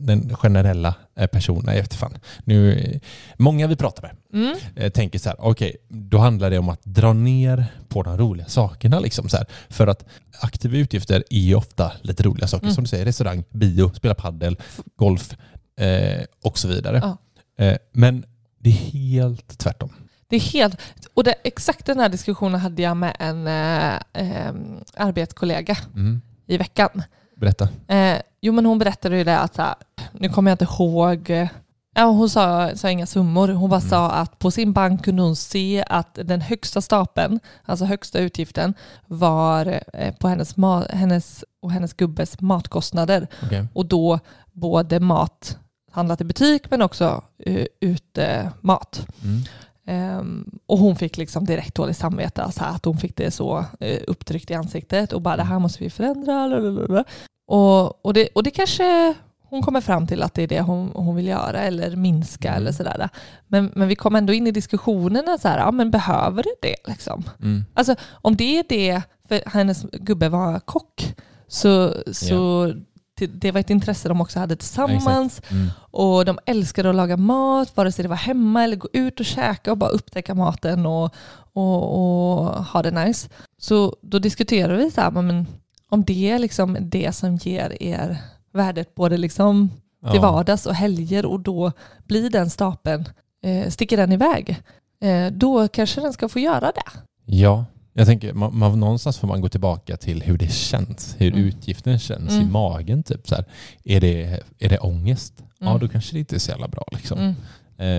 Den 0.00 0.36
generella 0.36 0.94
eh, 1.16 1.26
personen, 1.26 1.74
jag 1.74 1.82
vet 1.82 1.94
fan. 1.94 2.18
Nu, 2.44 2.72
eh, 2.78 3.00
många 3.36 3.66
vi 3.66 3.76
pratar 3.76 4.02
med 4.02 4.16
Mm. 4.32 4.56
eh, 4.76 4.90
tänker 4.92 5.18
så 5.18 5.28
här, 5.28 5.36
okej, 5.40 5.76
då 5.88 6.18
handlar 6.18 6.50
det 6.50 6.58
om 6.58 6.68
att 6.68 6.84
dra 6.84 7.12
ner 7.12 7.66
på 7.88 8.02
de 8.02 8.18
roliga 8.18 8.46
sakerna. 8.46 9.00
Liksom, 9.00 9.28
så 9.28 9.36
här. 9.36 9.46
För 9.68 9.86
att 9.86 10.04
aktiva 10.40 10.76
utgifter 10.76 11.24
är 11.30 11.38
ju 11.40 11.54
ofta 11.54 11.92
lite 12.02 12.22
roliga 12.22 12.46
saker. 12.46 12.64
Mm. 12.64 12.74
Som 12.74 12.84
du 12.84 12.88
säger, 12.88 13.04
restaurang, 13.04 13.44
bio, 13.50 13.92
spela 13.94 14.14
paddel, 14.14 14.56
golf 14.96 15.36
eh, 15.80 16.24
och 16.44 16.58
så 16.58 16.68
vidare. 16.68 17.00
Ja. 17.02 17.16
Eh, 17.64 17.76
men 17.92 18.24
det 18.58 18.68
är 18.70 18.72
helt 18.72 19.58
tvärtom. 19.58 19.92
Det 20.28 20.36
är 20.36 20.40
helt... 20.40 20.76
Och 21.14 21.24
det, 21.24 21.34
exakt 21.44 21.86
den 21.86 21.98
här 22.00 22.08
diskussionen 22.08 22.60
hade 22.60 22.82
jag 22.82 22.96
med 22.96 23.16
en 23.18 23.46
eh, 23.46 24.54
arbetskollega 24.96 25.76
Mm. 25.94 26.20
i 26.46 26.56
veckan. 26.58 27.02
Berätta. 27.40 27.68
Eh, 27.88 28.20
jo 28.40 28.52
men 28.52 28.66
hon 28.66 28.78
berättade 28.78 29.18
ju 29.18 29.24
det 29.24 29.38
att, 29.38 29.54
så 29.54 29.62
här, 29.62 29.74
nu 30.12 30.28
kommer 30.28 30.50
jag 30.50 30.54
inte 30.54 30.64
ihåg, 30.64 31.30
eh, 31.30 31.48
ja, 31.94 32.04
hon 32.04 32.30
sa, 32.30 32.70
sa 32.76 32.90
inga 32.90 33.06
summor, 33.06 33.48
hon 33.48 33.70
bara 33.70 33.80
Mm. 33.80 33.90
sa 33.90 34.10
att 34.10 34.38
på 34.38 34.50
sin 34.50 34.72
bank 34.72 35.04
kunde 35.04 35.22
hon 35.22 35.36
se 35.36 35.84
att 35.88 36.18
den 36.24 36.40
högsta 36.40 36.80
stapeln, 36.80 37.40
alltså 37.64 37.84
högsta 37.84 38.18
utgiften, 38.18 38.74
var 39.06 39.80
eh, 39.92 40.14
på 40.14 40.28
hennes, 40.28 40.54
hennes 40.90 41.44
och 41.62 41.72
hennes 41.72 41.92
gubbes 41.92 42.40
matkostnader. 42.40 43.26
Okej. 43.44 43.66
Och 43.74 43.86
då 43.86 44.18
både 44.52 45.00
mat 45.00 45.58
handlat 45.90 46.20
i 46.20 46.24
butik 46.24 46.70
men 46.70 46.82
också 46.82 47.22
uh, 47.48 47.64
ute 47.80 48.50
mat. 48.60 49.06
Mm. 49.24 49.42
Ehm, 49.88 50.58
och 50.66 50.78
hon 50.78 50.96
fick 50.96 51.16
liksom 51.16 51.44
direkt 51.44 51.74
dåligt 51.74 51.96
samvete, 51.96 52.42
alltså 52.42 52.64
att 52.64 52.84
hon 52.84 52.96
fick 52.96 53.16
det 53.16 53.30
så 53.30 53.58
uh, 53.58 53.98
upptryckt 54.06 54.50
i 54.50 54.54
ansiktet 54.54 55.12
och 55.12 55.22
bara 55.22 55.36
det 55.36 55.42
här 55.42 55.58
måste 55.58 55.84
vi 55.84 55.90
förändra. 55.90 56.46
lalalala. 56.46 57.04
Och, 57.46 58.06
och, 58.06 58.14
det, 58.14 58.28
och 58.34 58.42
det 58.42 58.50
kanske 58.50 59.14
hon 59.42 59.62
kommer 59.62 59.80
fram 59.80 60.06
till 60.06 60.22
att 60.22 60.34
det 60.34 60.42
är 60.42 60.46
det 60.46 60.60
hon, 60.60 60.90
hon 60.94 61.16
vill 61.16 61.26
göra 61.26 61.60
eller 61.60 61.96
minska 61.96 62.48
Mm. 62.48 62.62
eller 62.62 62.72
sådär. 62.72 63.08
Men, 63.46 63.72
men 63.74 63.88
vi 63.88 63.96
kom 63.96 64.16
ändå 64.16 64.32
in 64.32 64.46
i 64.46 64.50
diskussionerna 64.50 65.38
så 65.38 65.48
här, 65.48 65.58
ja 65.58 65.70
men 65.70 65.90
behöver 65.90 66.42
det 66.42 66.68
det 66.68 66.90
liksom? 66.90 67.24
Mm. 67.42 67.64
Alltså 67.74 67.96
om 68.12 68.36
det 68.36 68.58
är 68.58 68.64
det, 68.68 69.02
för 69.28 69.50
hennes 69.50 69.82
gubbe 69.92 70.28
var 70.28 70.60
kock, 70.60 71.14
så, 71.48 71.94
så 72.12 72.66
det, 72.66 72.82
det 73.26 73.52
var 73.52 73.60
ett 73.60 73.70
intresse 73.70 74.08
de 74.08 74.20
också 74.20 74.38
hade 74.38 74.56
tillsammans. 74.56 75.42
Mm. 75.50 75.68
Och 75.90 76.24
de 76.24 76.38
älskade 76.46 76.90
att 76.90 76.96
laga 76.96 77.16
mat, 77.16 77.76
vare 77.76 77.92
sig 77.92 78.02
det 78.02 78.08
var 78.08 78.16
hemma 78.16 78.64
eller 78.64 78.76
gå 78.76 78.88
ut 78.92 79.20
och 79.20 79.26
käka 79.26 79.70
och 79.70 79.78
bara 79.78 79.90
upptäcka 79.90 80.34
maten 80.34 80.86
och, 80.86 81.14
och, 81.52 81.94
och 81.94 82.64
ha 82.64 82.82
det 82.82 82.90
nice. 82.90 83.28
Så 83.58 83.96
då 84.02 84.18
diskuterade 84.18 84.76
vi 84.76 84.90
så 84.90 85.00
här, 85.00 85.10
men 85.10 85.46
om 85.90 86.04
det 86.04 86.30
är 86.30 86.38
liksom 86.38 86.76
det 86.80 87.12
som 87.14 87.36
ger 87.36 87.82
er 87.82 88.16
värdet 88.52 88.94
både 88.94 89.16
liksom 89.16 89.70
till 90.10 90.20
Ja. 90.22 90.32
vardags 90.32 90.66
och 90.66 90.74
helger 90.74 91.26
och 91.26 91.40
då 91.40 91.72
blir 92.06 92.30
den 92.30 92.50
stapeln, 92.50 93.04
eh, 93.44 93.68
sticker 93.70 93.96
den 93.96 94.12
iväg, 94.12 94.62
eh, 95.00 95.26
då 95.32 95.68
kanske 95.68 96.00
den 96.00 96.12
ska 96.12 96.28
få 96.28 96.38
göra 96.38 96.72
det. 96.72 97.00
Ja, 97.24 97.64
jag 97.98 98.06
tänker 98.06 98.32
man, 98.32 98.56
man, 98.58 98.80
någonstans 98.80 99.18
får 99.18 99.28
man 99.28 99.40
gå 99.40 99.48
tillbaka 99.48 99.96
till 99.96 100.22
hur 100.22 100.38
det 100.38 100.52
känns, 100.52 101.14
hur 101.18 101.32
Mm. 101.32 101.44
utgiften 101.44 101.98
känns 101.98 102.32
i 102.32 102.36
Mm. 102.36 102.52
magen. 102.52 103.02
Typ, 103.02 103.28
så 103.28 103.34
här. 103.34 103.44
Är, 103.84 104.00
det, 104.00 104.40
är 104.58 104.68
det 104.68 104.78
ångest? 104.78 105.34
Ja, 105.58 105.66
Mm. 105.68 105.80
då 105.80 105.88
kanske 105.88 106.12
det 106.14 106.18
inte 106.18 106.36
är 106.36 106.38
så 106.38 106.50
jävla 106.50 106.68
bra. 106.68 106.84
Liksom. 106.92 107.18
Mm. 107.18 107.34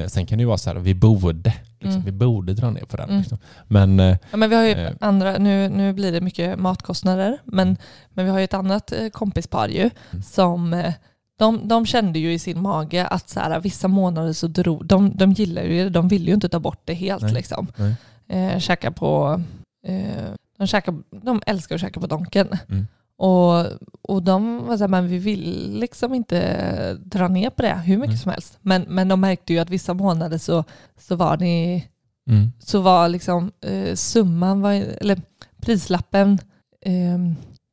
Eh, 0.04 0.08
sen 0.08 0.26
kan 0.26 0.38
det 0.38 0.42
ju 0.42 0.48
vara 0.48 0.58
så 0.58 0.70
här, 0.70 0.78
vi 0.80 0.94
borde, 0.96 1.54
liksom, 1.80 1.92
Mm. 2.02 2.06
vi 2.06 2.12
borde 2.12 2.54
dra 2.54 2.70
ner 2.70 2.86
på 2.86 2.98
den. 2.98 3.10
Mm. 3.10 3.20
Liksom. 3.22 3.38
Men 3.68 4.00
eh, 4.00 4.18
Ja, 4.32 4.38
men 4.38 4.50
vi 4.50 4.56
har 4.56 4.66
Eh. 4.66 4.92
andra, 5.00 5.38
nu, 5.38 5.70
nu 5.70 5.94
blir 5.94 6.12
det 6.12 6.22
mycket 6.22 6.60
matkostnader, 6.60 7.38
men, 7.44 7.78
men 8.14 8.26
vi 8.26 8.32
har 8.32 8.38
ju 8.40 8.44
ett 8.44 8.54
annat 8.54 8.92
eh, 8.92 9.10
kompispar 9.10 9.68
ju 9.68 9.90
som 10.26 10.74
eh, 10.74 10.94
de, 11.40 11.68
de 11.68 11.86
kände 11.86 12.20
ju 12.20 12.34
i 12.34 12.40
sin 12.40 12.62
mage 12.62 13.06
att 13.08 13.30
så 13.30 13.40
här, 13.40 13.60
vissa 13.60 13.88
månader 13.88 14.34
så 14.34 14.48
drog, 14.48 14.86
de, 14.86 15.12
de 15.16 15.32
gillar 15.32 15.62
ju 15.64 15.84
det, 15.84 15.90
de 15.90 16.08
vill 16.08 16.28
ju 16.28 16.34
inte 16.34 16.50
ta 16.50 16.60
bort 16.60 16.82
det 16.86 16.94
helt 16.94 17.24
Nej. 17.24 17.34
liksom. 17.34 17.68
Nej. 17.76 18.62
Käka 18.62 18.92
på, 18.92 19.42
eh, 19.86 20.32
de, 20.58 20.68
käkar, 20.68 20.96
de 21.24 21.42
älskar 21.46 21.76
att 21.76 21.82
käka 21.82 22.00
på 22.00 22.08
Donken. 22.08 22.48
Mm. 22.70 22.88
Och, 23.18 23.66
och 24.02 24.24
de 24.24 24.66
var 24.66 24.78
så 24.78 24.84
här, 24.84 24.88
men 24.88 25.08
vi 25.08 25.18
vill 25.18 25.76
liksom 25.80 26.14
inte 26.14 26.94
dra 26.94 27.28
ner 27.28 27.50
på 27.50 27.62
det 27.62 27.74
hur 27.86 27.98
mycket 27.98 28.10
Mm. 28.10 28.18
som 28.18 28.32
helst. 28.32 28.58
Men, 28.62 28.82
men 28.88 29.08
de 29.08 29.22
märkte 29.22 29.54
ju 29.54 29.60
att 29.60 29.70
vissa 29.70 29.94
månader 29.94 30.38
så, 30.38 30.64
så 30.98 31.16
var 31.16 31.38
det 31.38 31.84
mm, 32.30 32.52
så 32.60 32.80
var 32.82 33.10
liksom 33.10 33.52
eh, 33.62 33.96
summan, 33.96 34.62
var, 34.62 34.72
eller 34.74 35.22
prislappen, 35.62 36.40
eh, 36.82 37.18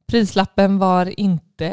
prislappen 0.09 0.79
var 0.79 1.21
inte, 1.21 1.67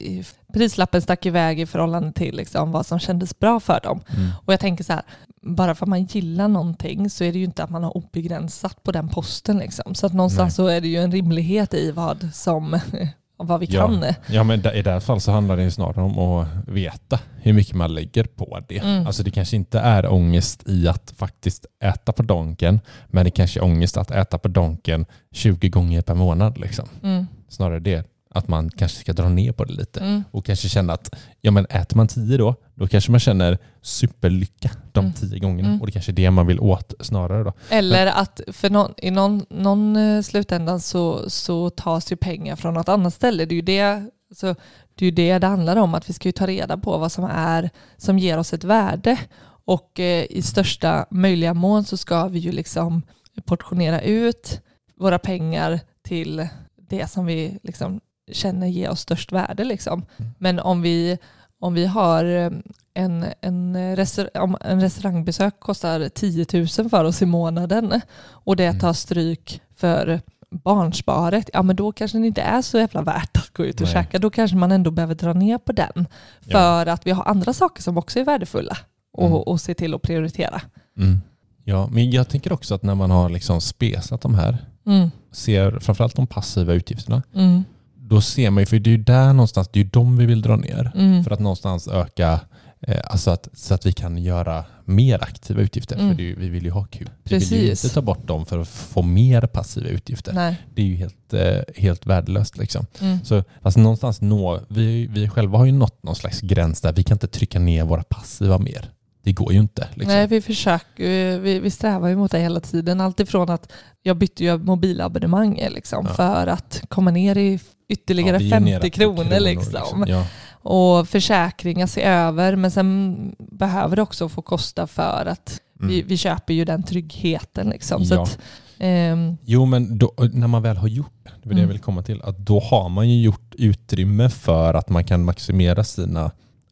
eh, 0.00 0.24
prislappen 0.52 1.02
stack 1.02 1.26
iväg 1.26 1.60
i 1.60 1.66
förhållande 1.66 2.12
till 2.12 2.36
liksom 2.36 2.72
vad 2.72 2.86
som 2.86 2.98
kändes 2.98 3.38
bra 3.38 3.60
för 3.60 3.80
dem. 3.82 4.00
mm, 4.16 4.28
Och 4.44 4.52
jag 4.52 4.60
tänker 4.60 4.84
så 4.84 4.92
här, 4.92 5.02
bara 5.42 5.74
för 5.74 5.84
att 5.84 5.88
man 5.88 6.04
gillar 6.04 6.48
någonting 6.48 7.10
så 7.10 7.24
är 7.24 7.32
det 7.32 7.38
ju 7.38 7.44
inte 7.44 7.64
att 7.64 7.70
man 7.70 7.84
har 7.84 7.96
obegränsat 7.96 8.82
på 8.82 8.92
den 8.92 9.08
posten. 9.08 9.58
Liksom. 9.58 9.94
Så 9.94 10.06
att 10.06 10.12
någonstans 10.12 10.58
Nej. 10.58 10.66
så 10.66 10.66
är 10.72 10.80
det 10.80 10.88
ju 10.88 10.96
en 10.96 11.12
rimlighet 11.12 11.74
i 11.74 11.90
vad, 11.90 12.28
som, 12.34 12.78
vad 13.36 13.60
vi 13.60 13.66
Ja. 13.66 13.86
kan. 13.86 14.04
ja, 14.28 14.42
men 14.44 14.66
i 14.66 14.82
det 14.82 14.90
här 14.90 15.00
fallet 15.00 15.22
så 15.22 15.32
handlar 15.32 15.56
det 15.56 15.62
ju 15.62 15.70
snarare 15.70 16.00
om 16.02 16.18
att 16.18 16.48
veta 16.68 17.20
hur 17.42 17.52
mycket 17.52 17.74
man 17.74 17.94
lägger 17.94 18.24
på 18.24 18.60
det. 18.68 18.78
Mm. 18.78 19.06
Alltså 19.06 19.22
det 19.22 19.30
kanske 19.30 19.56
inte 19.56 19.78
är 19.80 20.12
ångest 20.12 20.62
i 20.68 20.88
att 20.88 21.14
faktiskt 21.16 21.66
äta 21.84 22.12
på 22.12 22.22
donken, 22.22 22.80
men 23.06 23.24
det 23.24 23.30
kanske 23.30 23.60
är 23.60 23.64
ångest 23.64 23.96
att 23.96 24.10
äta 24.10 24.38
på 24.38 24.48
donken 24.48 25.06
20 25.32 25.68
gånger 25.68 26.02
per 26.02 26.14
månad. 26.14 26.58
Liksom. 26.58 26.88
Mm, 27.02 27.26
Snarare 27.48 27.80
det, 27.80 28.06
att 28.34 28.48
man 28.48 28.70
kanske 28.70 29.00
ska 29.00 29.12
dra 29.12 29.28
ner 29.28 29.52
på 29.52 29.64
det 29.64 29.72
lite. 29.72 30.00
mm, 30.00 30.24
och 30.30 30.44
kanske 30.44 30.68
känna 30.68 30.92
att 30.92 31.14
ja, 31.40 31.50
men 31.50 31.66
äter 31.66 31.96
man 31.96 32.08
tio 32.08 32.36
då, 32.36 32.54
då 32.74 32.86
kanske 32.88 33.10
man 33.10 33.20
känner 33.20 33.58
superlycka 33.82 34.70
de 34.92 35.00
Mm. 35.00 35.12
tio 35.12 35.38
gångerna. 35.38 35.68
Mm. 35.68 35.80
Och 35.80 35.86
det 35.86 35.92
kanske 35.92 36.12
är 36.12 36.14
det 36.14 36.30
man 36.30 36.46
vill 36.46 36.60
åt 36.60 36.92
snarare 37.00 37.44
då. 37.44 37.52
Eller 37.70 38.06
att 38.06 38.40
för 38.52 38.70
någon, 38.70 38.94
i 38.96 39.10
någon, 39.10 39.46
någon 39.50 39.96
eh, 39.96 40.22
slutändan 40.22 40.80
så, 40.80 41.30
så 41.30 41.70
tas 41.70 42.12
ju 42.12 42.16
pengar 42.16 42.56
från 42.56 42.74
något 42.74 42.88
annat 42.88 43.14
ställe. 43.14 43.44
Det 43.44 43.52
är 43.54 43.56
ju 43.56 43.62
det, 43.62 44.10
så, 44.36 44.54
det, 44.94 45.06
är 45.06 45.12
det 45.12 45.38
det 45.38 45.46
handlar 45.46 45.76
om, 45.76 45.94
att 45.94 46.08
vi 46.08 46.12
ska 46.12 46.28
ju 46.28 46.32
ta 46.32 46.46
reda 46.46 46.76
på 46.76 46.98
vad 46.98 47.12
som, 47.12 47.24
är, 47.24 47.70
som 47.96 48.18
ger 48.18 48.38
oss 48.38 48.52
ett 48.52 48.64
värde. 48.64 49.18
Och 49.64 50.00
eh, 50.00 50.24
i 50.30 50.42
största 50.42 51.06
möjliga 51.10 51.54
mån 51.54 51.84
så 51.84 51.96
ska 51.96 52.28
vi 52.28 52.38
ju 52.38 52.52
liksom 52.52 53.02
portionera 53.44 54.00
ut 54.00 54.60
våra 54.96 55.18
pengar 55.18 55.80
till 56.02 56.48
det 56.88 57.10
som 57.10 57.26
vi 57.26 57.58
liksom 57.62 58.00
känner 58.32 58.66
ger 58.66 58.90
oss 58.90 59.00
störst 59.00 59.32
värde. 59.32 59.64
Liksom. 59.64 60.04
Mm. 60.18 60.30
Men 60.38 60.60
om 60.60 60.82
vi, 60.82 61.18
om 61.60 61.74
vi 61.74 61.86
har 61.86 62.24
eh, 62.24 62.50
en, 62.94 63.24
en, 63.40 63.76
restaur- 63.96 64.38
om 64.38 64.56
en 64.60 64.80
restaurangbesök 64.80 65.60
kostar 65.60 66.08
10 66.08 66.46
000 66.78 66.88
för 66.90 67.04
oss 67.04 67.22
i 67.22 67.26
månaden 67.26 68.00
och 68.22 68.56
det 68.56 68.64
Mm. 68.66 68.80
tar 68.80 68.92
stryk 68.92 69.60
för 69.76 70.20
barnsparet, 70.50 71.50
ja 71.52 71.62
men 71.62 71.76
då 71.76 71.92
kanske 71.92 72.18
det 72.18 72.26
inte 72.26 72.42
är 72.42 72.62
så 72.62 72.78
jävla 72.78 73.02
värt 73.02 73.36
att 73.36 73.50
gå 73.50 73.64
ut 73.64 73.74
och 73.80 73.84
Nej. 73.86 73.92
käka. 73.92 74.18
Då 74.18 74.30
kanske 74.30 74.56
man 74.56 74.72
ändå 74.72 74.90
behöver 74.90 75.14
dra 75.14 75.32
ner 75.32 75.58
på 75.58 75.72
den. 75.72 76.06
Ja. 76.40 76.50
För 76.50 76.86
att 76.86 77.06
vi 77.06 77.10
har 77.10 77.24
andra 77.24 77.52
saker 77.52 77.82
som 77.82 77.98
också 77.98 78.20
är 78.20 78.24
värdefulla 78.24 78.76
och, 79.12 79.26
Mm. 79.26 79.38
och 79.38 79.60
se 79.60 79.74
till 79.74 79.94
att 79.94 80.02
prioritera. 80.02 80.60
Mm. 80.98 81.20
Ja, 81.64 81.88
men 81.92 82.10
jag 82.10 82.28
tänker 82.28 82.52
också 82.52 82.74
att 82.74 82.82
när 82.82 82.94
man 82.94 83.10
har 83.10 83.28
liksom 83.28 83.60
spesat 83.60 84.20
de 84.20 84.34
här, 84.34 84.58
Mm, 84.86 85.10
ser 85.32 85.78
framförallt 85.78 86.16
de 86.16 86.26
passiva 86.26 86.72
utgifterna, 86.72 87.22
mm, 87.34 87.64
då 88.10 88.20
ser 88.20 88.50
man 88.50 88.62
ju, 88.62 88.66
för 88.66 88.78
det 88.78 88.90
är 88.90 88.96
ju 88.96 89.02
där 89.02 89.32
någonstans, 89.32 89.68
det 89.72 89.80
är 89.80 89.84
ju 89.84 89.90
de 89.90 90.16
vi 90.16 90.26
vill 90.26 90.42
dra 90.42 90.56
ner. 90.56 90.92
mm, 90.94 91.24
För 91.24 91.30
att 91.30 91.40
någonstans 91.40 91.88
öka, 91.88 92.40
eh, 92.80 93.00
alltså 93.04 93.30
att, 93.30 93.48
så 93.52 93.74
att 93.74 93.86
vi 93.86 93.92
kan 93.92 94.18
göra 94.18 94.64
mer 94.84 95.22
aktiva 95.22 95.60
utgifter. 95.60 95.96
Mm. 95.96 96.08
För 96.08 96.22
det 96.22 96.34
vi 96.34 96.48
vill 96.48 96.64
ju 96.64 96.70
ha 96.70 96.84
kul. 96.84 97.10
Vi 97.24 97.38
vill 97.38 97.52
ju 97.52 97.58
Precis. 97.68 97.84
inte 97.84 97.94
ta 97.94 98.02
bort 98.02 98.26
dem 98.26 98.46
för 98.46 98.58
att 98.58 98.68
få 98.68 99.02
mer 99.02 99.40
passiva 99.40 99.88
utgifter. 99.88 100.32
Nej. 100.32 100.56
Det 100.74 100.82
är 100.82 100.86
ju 100.86 100.96
helt, 100.96 101.32
eh, 101.34 101.56
helt 101.76 102.06
värdelöst. 102.06 102.58
Liksom. 102.58 102.86
Mm. 103.00 103.18
Så 103.24 103.44
alltså 103.62 103.80
någonstans 103.80 104.20
nå, 104.20 104.60
vi, 104.68 105.06
vi 105.06 105.28
själva 105.28 105.58
har 105.58 105.64
ju 105.64 105.72
nått 105.72 106.02
någon 106.02 106.16
slags 106.16 106.40
gräns 106.40 106.80
där 106.80 106.92
vi 106.92 107.02
kan 107.02 107.14
inte 107.14 107.28
trycka 107.28 107.58
ner 107.58 107.84
våra 107.84 108.02
passiva 108.02 108.58
mer. 108.58 108.90
Det 109.22 109.32
går 109.32 109.52
ju 109.52 109.58
inte. 109.58 109.88
Liksom. 109.94 110.14
Nej, 110.14 110.26
vi 110.26 110.40
försöker, 110.40 111.38
vi, 111.38 111.60
vi 111.60 111.70
strävar 111.70 112.08
ju 112.08 112.16
mot 112.16 112.30
det 112.30 112.38
hela 112.38 112.60
tiden. 112.60 113.00
Alltifrån 113.00 113.50
att 113.50 113.72
jag 114.02 114.16
bytte 114.16 114.44
ju 114.44 114.58
mobilabonnemang 114.58 115.60
liksom, 115.70 116.06
Ja. 116.08 116.14
för 116.14 116.46
att 116.46 116.82
komma 116.88 117.10
ner 117.10 117.36
i 117.38 117.60
ytterligare 117.88 118.36
Ja, 118.36 118.38
vi 118.38 118.52
är 118.52 118.60
nere 118.60 118.80
50 118.80 118.90
på 118.90 118.96
kronor. 118.96 119.40
liksom. 119.40 120.04
Ja. 120.08 120.26
Och 120.62 121.08
försäkringar 121.08 121.86
se 121.86 122.02
över, 122.02 122.56
men 122.56 122.70
sen 122.70 123.16
behöver 123.38 123.96
det 123.96 124.02
också 124.02 124.28
få 124.28 124.42
kosta 124.42 124.86
för 124.86 125.26
att 125.26 125.60
Mm. 125.80 125.90
vi, 125.90 126.02
vi 126.02 126.16
köper 126.16 126.54
ju 126.54 126.64
den 126.64 126.82
tryggheten. 126.82 127.68
Liksom. 127.70 128.04
Så 128.04 128.22
att, 128.22 128.38
ehm, 128.78 129.36
Jo, 129.44 129.64
men 129.64 129.98
då, 129.98 130.12
när 130.32 130.46
man 130.46 130.62
väl 130.62 130.76
har 130.76 130.88
gjort 130.88 131.12
det, 131.24 131.30
det 131.30 131.34
det 131.42 131.48
jag 131.48 131.58
Mm. 131.58 131.68
ville 131.68 131.78
komma 131.80 132.02
till, 132.02 132.22
att 132.22 132.38
då 132.38 132.60
har 132.60 132.88
man 132.88 133.08
ju 133.08 133.22
gjort 133.22 133.54
utrymme 133.58 134.30
för 134.30 134.74
att 134.74 134.88
man 134.88 135.04
kan 135.04 135.24
maximera 135.24 135.84
sina 135.84 136.30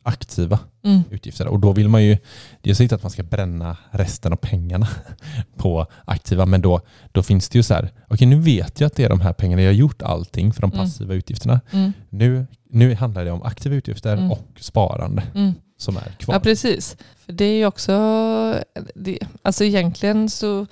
aktiva 0.09 0.59
Mm. 0.85 1.01
utgifter. 1.11 1.47
Och 1.47 1.59
då 1.61 1.73
vill 1.73 1.89
man 1.89 2.05
ju, 2.05 2.19
det 2.63 2.71
är 2.71 2.83
inte 2.83 2.95
att 2.95 3.03
man 3.03 3.11
ska 3.11 3.23
bränna 3.23 3.77
resten 3.91 4.33
av 4.33 4.37
pengarna 4.37 4.89
på 5.57 5.87
aktiva, 6.05 6.47
men 6.47 6.61
då, 6.63 6.81
då 7.13 7.23
finns 7.23 7.49
det 7.49 7.59
ju 7.59 7.63
så 7.63 7.75
här, 7.75 7.91
okej 8.09 8.27
nu 8.27 8.41
vet 8.41 8.81
jag 8.81 8.87
att 8.87 8.97
det 8.97 9.05
är 9.05 9.09
de 9.09 9.21
här 9.21 9.33
pengarna, 9.33 9.63
jag 9.63 9.69
har 9.69 9.75
gjort 9.75 10.03
allting 10.03 10.53
för 10.53 10.61
de 10.61 10.73
Mm. 10.73 10.85
passiva 10.85 11.15
utgifterna. 11.15 11.61
Mm. 11.71 11.93
Nu, 12.11 12.47
nu 12.71 12.95
handlar 12.95 13.25
det 13.25 13.31
om 13.31 13.43
aktiva 13.43 13.75
utgifter 13.75 14.17
Mm. 14.17 14.31
och 14.33 14.47
sparande 14.61 15.23
Mm. 15.35 15.53
som 15.79 15.97
är 15.97 16.13
kvar. 16.19 16.35
Ja, 16.35 16.41
precis. 16.41 16.97
För 17.27 17.33
det 17.33 17.45
är 17.45 17.57
ju 17.57 17.67
också, 17.67 17.93
det, 18.95 19.19
alltså 19.43 19.65
egentligen 19.65 20.29
så 20.31 20.67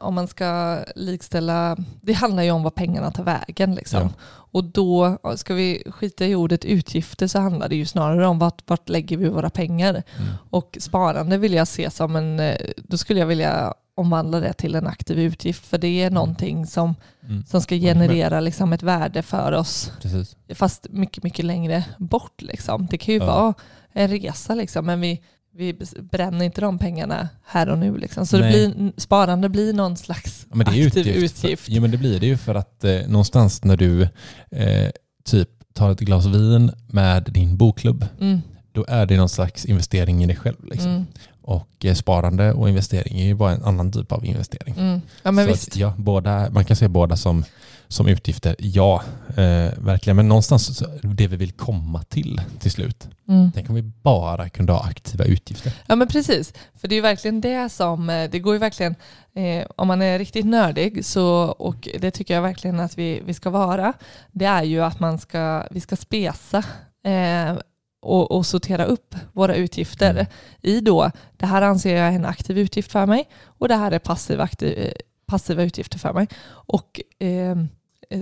om 0.00 0.14
man 0.14 0.28
ska 0.28 0.78
likställa, 0.96 1.76
det 2.00 2.12
handlar 2.12 2.42
ju 2.42 2.50
om 2.50 2.62
vad 2.62 2.74
pengarna 2.74 3.10
tar 3.10 3.24
vägen. 3.24 3.74
Liksom. 3.74 4.00
Ja. 4.00 4.10
Och 4.28 4.64
då, 4.64 5.18
ska 5.36 5.54
vi 5.54 5.82
skita 5.90 6.26
i 6.26 6.34
ordet 6.34 6.64
utgifter 6.64 7.26
så 7.26 7.38
handlar 7.38 7.68
det 7.68 7.76
ju 7.76 7.86
snarare 7.86 8.26
om 8.26 8.38
vart, 8.38 8.70
vart 8.70 8.88
lägger 8.88 9.16
vi 9.16 9.28
våra 9.28 9.50
pengar. 9.50 9.90
Mm. 9.90 10.28
Och 10.50 10.76
sparande 10.80 11.38
vill 11.38 11.52
jag 11.54 11.68
se 11.68 11.90
som 11.90 12.16
en, 12.16 12.40
eh, 12.40 12.56
då 12.76 12.96
skulle 12.98 13.20
jag 13.20 13.26
vilja 13.26 13.74
omvandla 13.94 14.40
det 14.40 14.52
till 14.52 14.74
en 14.74 14.86
aktiv 14.86 15.18
utgift. 15.18 15.66
För 15.66 15.78
det 15.78 16.02
är 16.02 16.10
någonting 16.10 16.66
som, 16.66 16.94
Mm. 17.28 17.44
som 17.46 17.60
ska 17.60 17.74
generera 17.74 18.40
liksom 18.40 18.72
ett 18.72 18.82
värde 18.82 19.22
för 19.22 19.52
oss 19.52 19.92
Precis. 20.02 20.36
fast 20.54 20.86
mycket, 20.90 21.22
mycket 21.24 21.44
längre 21.44 21.84
bort. 21.98 22.42
Liksom. 22.42 22.86
Det 22.90 22.98
kan 22.98 23.14
ju 23.14 23.20
Ja. 23.20 23.26
vara 23.26 23.54
en 23.92 24.08
resa, 24.08 24.54
liksom, 24.54 24.86
men 24.86 25.00
vi, 25.00 25.22
vi 25.56 25.76
bränner 26.12 26.44
inte 26.44 26.60
de 26.60 26.78
pengarna 26.78 27.28
här 27.44 27.68
och 27.68 27.78
nu. 27.78 27.96
Liksom. 27.98 28.26
Så 28.26 28.36
blir, 28.38 28.92
sparande 29.00 29.48
blir 29.48 29.72
någon 29.72 29.96
slags 29.96 30.46
Ja, 30.54 30.60
aktiv 30.60 30.86
utgift. 30.86 31.44
utgift. 31.44 31.68
Ja 31.68 31.80
men 31.80 31.90
det 31.90 31.96
blir 31.96 32.20
det 32.20 32.26
ju 32.26 32.36
för 32.36 32.54
att 32.54 32.84
eh, 32.84 33.00
någonstans 33.08 33.64
när 33.64 33.76
du 33.76 34.02
eh, 34.50 34.90
typ 35.24 35.48
tar 35.74 35.90
ett 35.90 36.00
glas 36.00 36.26
vin 36.26 36.70
med 36.86 37.22
din 37.22 37.56
bokklubb, 37.56 38.06
Mm, 38.20 38.40
då 38.72 38.84
är 38.88 39.06
det 39.06 39.16
någon 39.16 39.28
slags 39.28 39.64
investering 39.64 40.24
i 40.24 40.26
dig 40.26 40.36
själv. 40.36 40.64
Liksom. 40.64 40.90
mm, 40.90 41.06
Och 41.42 41.84
eh, 41.84 41.94
sparande 41.94 42.52
och 42.52 42.68
investering 42.68 43.20
är 43.20 43.24
ju 43.26 43.34
bara 43.34 43.52
en 43.52 43.62
annan 43.64 43.92
typ 43.92 44.12
av 44.12 44.24
investering. 44.24 44.74
mm. 44.78 45.00
Ja, 45.22 45.30
men 45.32 45.44
Så 45.46 45.50
visst. 45.52 45.68
Att, 45.68 45.76
ja, 45.76 45.94
båda, 45.98 46.50
man 46.50 46.64
kan 46.64 46.76
se 46.76 46.88
båda 46.88 47.16
som, 47.16 47.44
som 47.88 48.08
utgifter, 48.08 48.56
ja, 48.58 49.02
eh, 49.28 49.72
verkligen. 49.78 50.16
Men 50.16 50.28
någonstans 50.28 50.82
det 51.02 51.26
vi 51.26 51.36
vill 51.36 51.52
komma 51.52 52.02
till 52.02 52.40
till 52.60 52.70
slut. 52.70 53.08
Mm. 53.28 53.52
Tänk 53.54 53.68
om 53.68 53.74
vi 53.74 53.82
bara 53.82 54.48
kunde 54.48 54.72
ha 54.72 54.84
aktiva 54.84 55.24
utgifter. 55.24 55.72
Ja 55.86 55.96
men 55.96 56.08
precis, 56.08 56.52
för 56.74 56.88
det 56.88 56.94
är 56.94 56.96
ju 56.96 57.02
verkligen 57.02 57.40
det 57.40 57.68
som, 57.68 58.10
eh, 58.10 58.30
det 58.30 58.38
går 58.38 58.54
ju 58.54 58.58
verkligen, 58.58 58.94
eh, 59.34 59.66
om 59.76 59.88
man 59.88 60.02
är 60.02 60.18
riktigt 60.18 60.46
nördig 60.46 61.04
så, 61.04 61.26
och 61.44 61.88
det 62.00 62.10
tycker 62.10 62.34
jag 62.34 62.42
verkligen 62.42 62.80
att 62.80 62.98
vi, 62.98 63.22
vi 63.26 63.34
ska 63.34 63.50
vara, 63.50 63.92
det 64.32 64.44
är 64.44 64.62
ju 64.62 64.80
att 64.80 65.00
man 65.00 65.18
ska, 65.18 65.66
vi 65.70 65.80
ska 65.80 65.96
spesa 65.96 66.64
eh, 67.04 67.56
och, 68.02 68.30
och 68.30 68.46
sortera 68.46 68.84
upp 68.84 69.14
våra 69.32 69.54
utgifter 69.54 70.10
Mm. 70.10 70.26
i 70.62 70.80
då, 70.80 71.10
det 71.36 71.46
här 71.46 71.62
anser 71.62 71.96
jag 71.96 72.08
är 72.08 72.12
en 72.12 72.24
aktiv 72.24 72.58
utgift 72.58 72.92
för 72.92 73.06
mig 73.06 73.28
och 73.44 73.68
det 73.68 73.76
här 73.76 73.92
är 73.92 73.98
passiv 73.98 74.40
aktiv, 74.40 74.78
eh, 74.78 74.92
passiva 75.26 75.62
utgifter 75.62 75.98
för 75.98 76.12
mig. 76.12 76.28
Och 76.48 77.00
eh, 77.18 77.56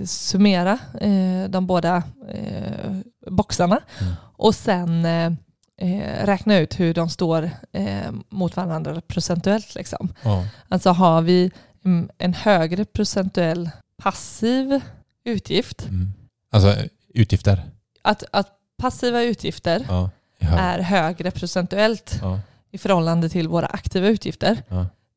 summera 0.05 0.79
eh, 1.01 1.49
de 1.49 1.67
båda 1.67 2.03
eh, 2.29 2.91
boxarna 3.31 3.79
Mm. 4.01 4.13
och 4.37 4.55
sen 4.55 5.05
eh, 5.05 5.31
eh, 5.81 6.25
räkna 6.25 6.57
ut 6.57 6.79
hur 6.79 6.93
de 6.93 7.09
står 7.09 7.49
eh, 7.71 8.11
mot 8.29 8.55
varandra 8.55 9.01
procentuellt. 9.01 9.75
Liksom. 9.75 10.13
Ja. 10.23 10.45
Alltså 10.69 10.89
har 10.89 11.21
vi 11.21 11.51
mm, 11.85 12.09
en 12.17 12.33
högre 12.33 12.85
procentuell 12.85 13.69
passiv 13.97 14.81
utgift, 15.25 15.85
Mm. 15.87 16.13
Alltså 16.51 16.69
eh, 16.69 16.85
utgifter. 17.13 17.63
att, 18.01 18.23
att 18.31 18.47
passiva 18.77 19.21
utgifter 19.23 19.85
Ja. 19.89 20.09
hög- 20.39 20.59
är 20.59 20.79
högre 20.79 21.31
procentuellt 21.31 22.19
ja. 22.21 22.39
i 22.71 22.77
förhållande 22.77 23.29
till 23.29 23.47
våra 23.47 23.65
aktiva 23.67 24.07
utgifter. 24.07 24.63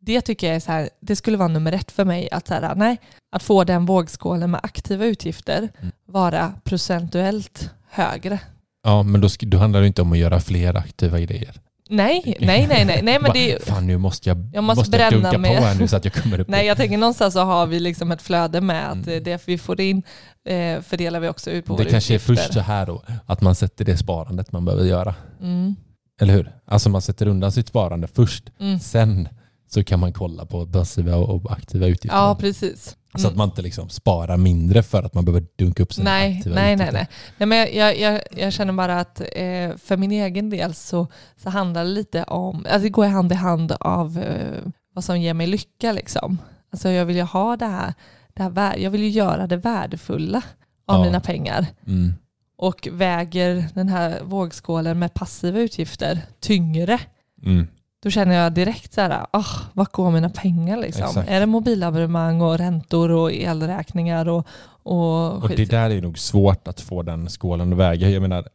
Det 0.01 0.21
tycker 0.21 0.47
jag 0.47 0.57
är 0.57 0.61
så 0.61 0.73
här, 0.73 0.91
det 1.01 1.17
skulle 1.17 1.37
vara 1.37 1.49
nummer 1.49 1.73
ett 1.73 1.91
för 1.93 2.05
mig. 2.05 2.29
Att, 2.33 2.47
så 2.49 2.55
här, 2.55 2.75
nej, 2.75 3.01
att 3.33 3.43
få 3.43 3.65
den 3.65 3.87
vågskålen 3.87 4.51
med 4.51 4.61
aktiva 4.63 5.05
utgifter 5.05 5.69
Mm. 5.81 5.93
vara 6.07 6.53
procentuellt 6.65 7.71
högre. 7.91 8.39
ja, 8.85 9.03
men 9.03 9.21
då, 9.21 9.29
då 9.41 9.59
handlar 9.59 9.81
det 9.81 9.87
inte 9.87 10.03
om 10.03 10.13
att 10.13 10.19
göra 10.19 10.41
fler 10.41 10.77
aktiva 10.77 11.21
grejer. 11.21 11.61
Nej, 11.91 12.37
nej, 12.41 12.67
nej, 12.69 12.85
nej, 12.85 13.01
nej 13.03 13.19
men 13.21 13.31
det 13.35 13.53
är, 13.53 13.59
Fan, 13.61 13.87
nu 13.87 13.97
måste 13.99 14.29
jag, 14.29 14.51
Jag 14.53 14.65
måste 14.65 14.91
bränna 14.91 15.11
dunka 15.11 15.39
med- 15.39 15.59
på 15.59 15.65
här 15.65 15.75
nu 15.75 15.89
så 15.89 15.97
att 15.97 16.05
jag 16.05 16.15
kommer 16.15 16.41
upp. 16.41 16.49
Nej, 16.51 16.67
jag 16.67 16.77
tänker 16.77 16.99
någonstans 16.99 17.35
så 17.35 17.41
har 17.41 17.67
vi 17.67 17.81
liksom 17.81 18.13
ett 18.13 18.23
flöde 18.23 18.61
med 18.61 18.91
att 18.91 19.07
Mm. 19.07 19.23
det 19.25 19.49
vi 19.49 19.59
får 19.59 19.81
in 19.81 20.03
eh, 20.45 20.81
fördelar 20.81 21.21
vi 21.21 21.29
också 21.29 21.51
ut 21.51 21.65
på 21.65 21.77
det 21.77 21.83
våra 21.83 21.91
kanske 21.91 22.13
är 22.13 22.17
utgifter. 22.17 22.35
först 22.43 22.53
så 22.55 22.61
här 22.61 22.87
då, 22.87 23.03
att 23.27 23.41
man 23.41 23.55
sätter 23.55 23.85
det 23.85 23.97
sparandet 23.97 24.53
man 24.53 24.65
behöver 24.65 24.85
göra. 24.85 25.15
Mm, 25.41 25.77
Eller 26.21 26.35
hur? 26.35 26.53
Alltså 26.67 26.89
man 26.91 27.03
sätter 27.03 27.27
undan 27.27 27.53
sitt 27.53 27.69
sparande 27.69 28.09
först. 28.09 28.51
mm. 28.61 28.79
Sen 28.79 29.29
så 29.69 29.85
kan 29.85 30.01
man 30.01 30.13
kolla 30.13 30.47
på 30.47 30.67
passiva 30.67 31.17
och 31.17 31.53
aktiva 31.53 31.87
utgifter. 31.87 32.19
Ja, 32.19 32.37
precis. 32.41 32.97
Så 33.19 33.29
att 33.29 33.37
man 33.37 33.49
inte 33.49 33.63
liksom 33.63 33.89
sparar 33.89 34.37
mindre 34.37 34.83
för 34.83 35.03
att 35.03 35.15
man 35.15 35.25
behöver 35.25 35.47
dunka 35.57 35.83
upp 35.83 35.93
sina 35.95 36.11
Nej, 36.11 36.37
aktiva 36.39 36.55
nej, 36.55 36.65
nej, 36.65 36.75
utgifter. 36.75 36.93
nej. 36.93 37.09
nej 37.37 37.47
men 37.47 37.79
jag, 37.79 37.99
jag, 37.99 38.21
jag, 38.37 38.53
känner 38.53 38.73
bara 38.73 39.01
att 39.01 39.21
eh, 39.21 39.77
för 39.77 39.97
min 39.97 40.13
egen 40.13 40.51
del 40.51 40.75
så, 40.75 41.07
så 41.37 41.51
handlar 41.51 41.85
det 41.85 41.91
lite 41.91 42.25
om, 42.25 42.57
alltså 42.57 42.79
det 42.83 42.89
går 42.89 43.07
hand 43.07 43.33
i 43.33 43.35
hand 43.35 43.73
av 43.81 44.19
eh, 44.19 44.71
vad 44.95 45.05
som 45.05 45.21
ger 45.21 45.35
mig 45.35 45.47
lycka 45.47 45.93
liksom. 45.93 46.39
Alltså 46.73 46.89
jag 46.91 47.07
vill 47.07 47.17
ju 47.17 47.23
ha 47.23 47.57
det 47.57 47.67
här, 47.67 47.95
det 48.35 48.43
här 48.43 48.77
jag 48.77 48.91
vill 48.91 49.03
ju 49.03 49.09
göra 49.11 49.47
det 49.47 49.57
värdefulla 49.57 50.43
av 50.87 50.99
Ja. 50.99 51.05
mina 51.05 51.21
pengar. 51.21 51.67
Mm. 51.87 52.15
Och 52.59 52.89
väger 52.93 53.69
den 53.75 53.89
här 53.89 54.23
vågskålen 54.23 54.99
med 54.99 55.15
passiva 55.15 55.59
utgifter 55.59 56.21
tyngre, 56.41 57.01
Mm. 57.47 57.67
Då 58.03 58.11
känner 58.11 58.35
jag 58.35 58.53
direkt 58.53 58.93
så 58.93 59.01
här, 59.01 59.27
oh, 59.33 59.57
vart 59.73 59.93
går 59.93 60.11
mina 60.11 60.29
pengar 60.31 60.77
liksom? 60.77 61.05
Exakt. 61.05 61.29
Är 61.31 61.41
det 61.41 61.47
mobilabonnemang 61.47 62.41
och 62.41 62.59
räntor 62.59 63.11
och 63.11 63.33
elräkningar 63.33 64.29
och, 64.29 64.47
och, 64.83 65.43
Och 65.43 65.49
det 65.49 65.65
där 65.65 65.91
är 65.91 66.03
nog 66.03 66.19
svårt 66.19 66.69
att 66.69 66.81
få 66.81 67.03
den 67.03 67.29
skålen 67.29 67.73
att 67.73 67.79
väga. 67.79 68.09
Jag 68.11 68.23
menar, 68.23 68.49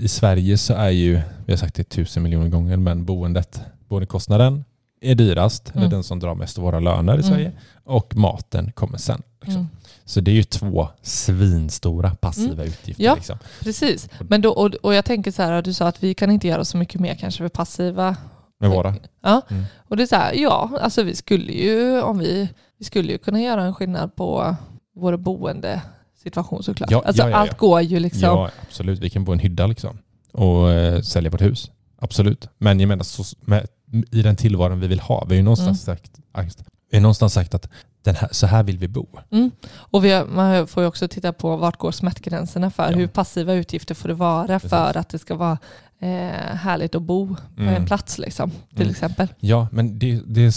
i 0.00 0.08
Sverige 0.08 0.58
så 0.58 0.74
är 0.74 0.90
ju, 0.90 1.20
vi 1.46 1.52
har 1.52 1.56
sagt 1.56 1.74
det 1.74 1.84
tusen 1.84 2.22
miljoner 2.22 2.48
gånger, 2.48 2.76
men 2.76 3.04
boendet, 3.04 3.60
boendekostnaden 3.88 4.64
är 5.00 5.14
dyrast, 5.14 5.68
eller 5.70 5.80
Mm. 5.80 5.90
den 5.90 6.02
som 6.04 6.20
drar 6.20 6.34
mest 6.34 6.58
av 6.58 6.64
våra 6.64 6.80
löner 6.80 7.12
i 7.12 7.16
Mm. 7.16 7.28
Sverige. 7.28 7.52
Och 7.84 8.16
maten 8.16 8.72
kommer 8.72 8.98
sen. 8.98 9.22
Liksom. 9.40 9.60
Mm. 9.60 9.66
Så 10.04 10.20
det 10.20 10.30
är 10.30 10.34
ju 10.34 10.42
två 10.42 10.88
svinstora 11.02 12.10
passiva 12.14 12.64
utgifter. 12.64 13.04
Ja. 13.04 13.14
Liksom. 13.14 13.38
Precis, 13.60 14.08
men 14.28 14.40
då, 14.40 14.50
och, 14.50 14.74
och 14.74 14.94
jag 14.94 15.04
tänker 15.04 15.30
så 15.30 15.42
här, 15.42 15.62
du 15.62 15.72
sa 15.72 15.88
att 15.88 16.02
vi 16.02 16.14
kan 16.14 16.30
inte 16.30 16.48
göra 16.48 16.64
så 16.64 16.76
mycket 16.76 17.00
mer 17.00 17.14
kanske 17.14 17.38
för 17.44 17.48
passiva. 17.48 18.16
Med 18.60 18.70
våra. 18.70 18.94
Ja, 19.22 19.42
Mm. 19.50 19.64
och 19.88 19.96
det 19.96 20.02
är 20.02 20.06
så 20.06 20.16
här, 20.16 20.32
ja, 20.34 20.70
alltså 20.80 21.02
vi 21.02 21.16
skulle 21.16 21.52
ju, 21.52 22.00
om 22.02 22.18
vi, 22.18 22.48
vi 22.78 22.84
skulle 22.84 23.12
ju 23.12 23.18
kunna 23.18 23.40
göra 23.40 23.62
en 23.62 23.74
skillnad 23.74 24.16
på 24.16 24.56
vår 24.94 25.16
boendesituation 25.16 26.62
såklart. 26.62 26.90
Ja, 26.90 27.02
alltså 27.06 27.22
ja, 27.22 27.28
ja, 27.30 27.36
allt 27.36 27.58
går 27.58 27.80
ju 27.80 27.98
liksom. 28.00 28.22
Ja, 28.22 28.50
absolut. 28.68 28.98
Vi 29.00 29.10
kan 29.10 29.24
bo 29.24 29.32
i 29.32 29.34
en 29.34 29.38
hydda 29.38 29.66
liksom. 29.66 29.98
Och 30.32 30.70
eh, 30.70 31.00
sälja 31.02 31.30
vårt 31.30 31.40
hus. 31.42 31.70
Absolut. 31.98 32.48
Men 32.58 32.80
jag 32.80 32.88
menar, 32.88 33.04
så, 33.04 33.36
med, 33.40 33.66
i 34.12 34.22
den 34.22 34.36
tillvaron 34.36 34.80
vi 34.80 34.86
vill 34.86 35.00
ha, 35.00 35.24
vi 35.24 35.34
har 35.34 35.36
ju 35.36 35.42
någonstans 35.42 35.88
Mm. 35.88 35.96
sagt, 35.98 36.12
vi 36.90 36.96
har 36.96 37.02
någonstans 37.02 37.32
sagt 37.32 37.54
att 37.54 37.68
här, 38.06 38.28
så 38.32 38.46
här 38.46 38.62
vill 38.62 38.78
vi 38.78 38.88
bo. 38.88 39.06
Mm. 39.30 39.50
Och 39.74 40.04
vi 40.04 40.24
man 40.24 40.66
får 40.66 40.82
ju 40.82 40.86
också 40.88 41.08
titta 41.08 41.32
på 41.32 41.56
vart 41.56 41.76
går 41.78 41.90
smärtgränserna 41.92 42.70
för 42.70 42.90
Ja. 42.90 42.96
hur 42.96 43.06
passiva 43.06 43.52
utgifter 43.54 43.94
får 43.94 44.08
det 44.08 44.14
vara 44.14 44.46
Precis. 44.46 44.70
för 44.70 44.96
att 44.96 45.08
det 45.08 45.18
ska 45.18 45.34
vara 45.34 45.58
eh, 46.00 46.08
härligt 46.56 46.94
att 46.94 47.02
bo 47.02 47.26
på 47.56 47.62
Mm. 47.62 47.74
en 47.74 47.86
plats 47.86 48.18
liksom, 48.18 48.50
till 48.50 48.80
Mm. 48.82 48.90
exempel. 48.90 49.28
Ja, 49.40 49.68
men 49.72 49.98
det, 49.98 50.20
det, 50.26 50.40
är 50.44 50.54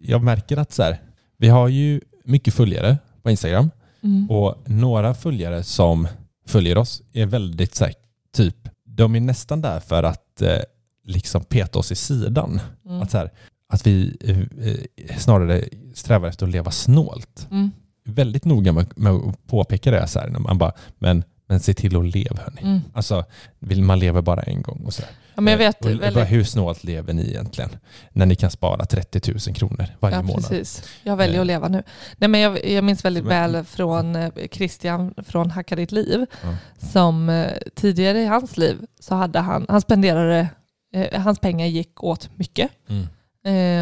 jag 0.00 0.22
märker 0.22 0.56
att 0.56 0.72
så 0.72 0.82
här, 0.82 1.00
vi 1.38 1.48
har 1.48 1.68
ju 1.68 2.00
mycket 2.24 2.54
följare 2.54 2.98
på 3.22 3.30
Instagram 3.30 3.70
Mm. 4.04 4.30
och 4.30 4.62
några 4.70 5.14
följare 5.14 5.62
som 5.62 6.08
följer 6.46 6.78
oss 6.78 7.02
är 7.12 7.26
väldigt 7.26 7.74
så 7.74 7.84
här, 7.84 7.94
typ, 8.34 8.56
de 8.84 9.14
är 9.16 9.20
nästan 9.20 9.60
där 9.60 9.80
för 9.80 10.02
att 10.02 10.42
eh, 10.42 10.58
liksom 11.04 11.44
peta 11.44 11.78
oss 11.78 11.92
i 11.92 11.94
sidan. 11.94 12.60
Mm. 12.86 13.02
Att, 13.02 13.10
så 13.10 13.18
här, 13.18 13.30
att 13.68 13.86
vi 13.86 14.16
eh, 14.20 14.38
eh, 14.68 15.16
snarare 15.18 15.64
strävar 15.94 16.28
efter 16.28 16.46
att 16.46 16.52
leva 16.52 16.70
snålt. 16.70 17.48
Mm. 17.50 17.70
Väldigt 18.04 18.44
noga 18.44 18.72
med, 18.72 18.86
att 19.12 19.46
påpeka 19.46 19.90
det 19.90 20.06
så 20.06 20.18
här, 20.18 20.28
man 20.28 20.58
bara, 20.58 20.72
men, 20.98 21.24
men 21.48 21.60
se 21.60 21.74
till 21.74 21.96
att 21.96 22.14
leva 22.14 22.36
hörni. 22.42 22.60
Mm. 22.62 22.80
Alltså, 22.94 23.24
vill 23.58 23.82
man 23.82 23.98
lever 23.98 24.20
bara 24.22 24.42
en 24.42 24.62
gång 24.62 24.82
och 24.86 24.94
så. 24.94 25.02
Ja, 25.34 25.40
men 25.40 25.50
jag 25.52 25.58
vet 25.58 25.84
Eh, 25.84 25.92
och, 25.92 26.00
väldigt- 26.02 26.30
hur 26.30 26.44
snålt 26.44 26.84
lever 26.84 27.12
ni 27.12 27.28
egentligen? 27.28 27.70
När 28.12 28.26
ni 28.26 28.34
kan 28.34 28.50
spara 28.50 28.84
30 28.84 29.32
000 29.48 29.54
kronor 29.54 29.86
varje 30.00 30.16
ja, 30.16 30.22
månad. 30.22 30.48
Precis. 30.48 30.84
Jag 31.02 31.16
väljer 31.16 31.36
Eh. 31.36 31.40
att 31.40 31.46
leva 31.46 31.68
nu. 31.68 31.82
Nej, 32.16 32.28
men 32.28 32.40
jag, 32.40 32.66
jag 32.70 32.84
minns 32.84 33.04
väldigt 33.04 33.22
Så- 33.24 33.28
väl 33.28 33.64
från 33.64 34.16
eh, 34.16 34.30
Christian 34.52 35.14
från 35.26 35.50
Hacka 35.50 35.76
ditt 35.76 35.92
liv. 35.92 36.26
Ja. 36.42 36.56
Som 36.92 37.28
eh, 37.28 37.50
tidigare 37.74 38.18
i 38.22 38.26
hans 38.26 38.56
liv 38.56 38.76
så 39.00 39.14
hade 39.14 39.38
han, 39.38 39.66
han 39.68 39.80
spenderade, 39.80 40.48
eh, 40.94 41.20
hans 41.20 41.38
pengar 41.38 41.66
gick 41.66 42.02
åt 42.04 42.30
mycket. 42.36 42.70
Mm. 42.88 43.06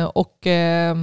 Eh, 0.03 0.05
och 0.09 0.47
eh, 0.47 0.97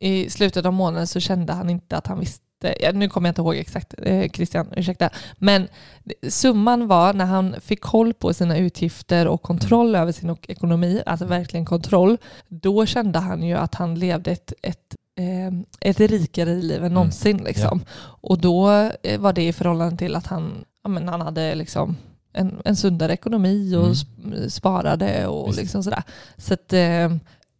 i 0.00 0.30
slutet 0.30 0.66
av 0.66 0.72
månaden 0.72 1.06
så 1.06 1.20
kände 1.20 1.52
han 1.52 1.70
inte 1.70 1.96
att 1.96 2.06
han 2.06 2.20
visste 2.20 2.44
eh, 2.44 2.49
ja, 2.80 2.92
nu 2.92 3.08
kommer 3.08 3.28
jag 3.28 3.30
inte 3.32 3.40
ihåg 3.40 3.56
exakt 3.56 3.94
eh, 4.02 4.30
Christian, 4.30 4.66
ursäkta, 4.76 5.10
men 5.38 5.68
summan 6.28 6.86
var 6.88 7.12
när 7.14 7.24
han 7.24 7.56
fick 7.60 7.80
koll 7.80 8.14
på 8.14 8.34
sina 8.34 8.58
utgifter 8.58 9.28
och 9.28 9.42
kontroll 9.42 9.94
över 9.94 10.12
sin 10.12 10.36
ekonomi, 10.48 11.02
alltså 11.06 11.24
verkligen 11.26 11.66
kontroll, 11.66 12.18
då 12.48 12.86
kände 12.86 13.18
han 13.18 13.42
ju 13.42 13.54
att 13.54 13.74
han 13.74 13.94
levde 13.94 14.30
ett, 14.30 14.52
ett 14.62 14.96
eh, 15.18 15.60
ett 15.80 16.00
rikare 16.00 16.54
liv 16.54 16.84
än 16.84 16.94
någonsin. 16.94 17.36
Liksom. 17.36 17.80
Och 18.22 18.38
då 18.40 18.70
eh, 19.02 19.20
var 19.20 19.32
det 19.32 19.46
i 19.48 19.52
förhållande 19.52 19.96
till 19.96 20.16
att 20.16 20.26
han, 20.26 20.64
ja, 20.82 20.88
men 20.90 21.08
han 21.08 21.20
hade 21.20 21.54
liksom 21.54 21.96
en, 22.32 22.56
en 22.64 22.76
sundare 22.76 23.12
ekonomi 23.12 23.74
och 23.76 23.82
Mm. 23.84 23.92
sp- 23.94 24.48
sparade 24.48 25.26
och 25.26 25.48
Visst. 25.48 25.58
liksom 25.60 25.82
sådär. 25.82 26.02
Så 26.36 26.54
att 26.54 26.72
eh, 26.72 27.10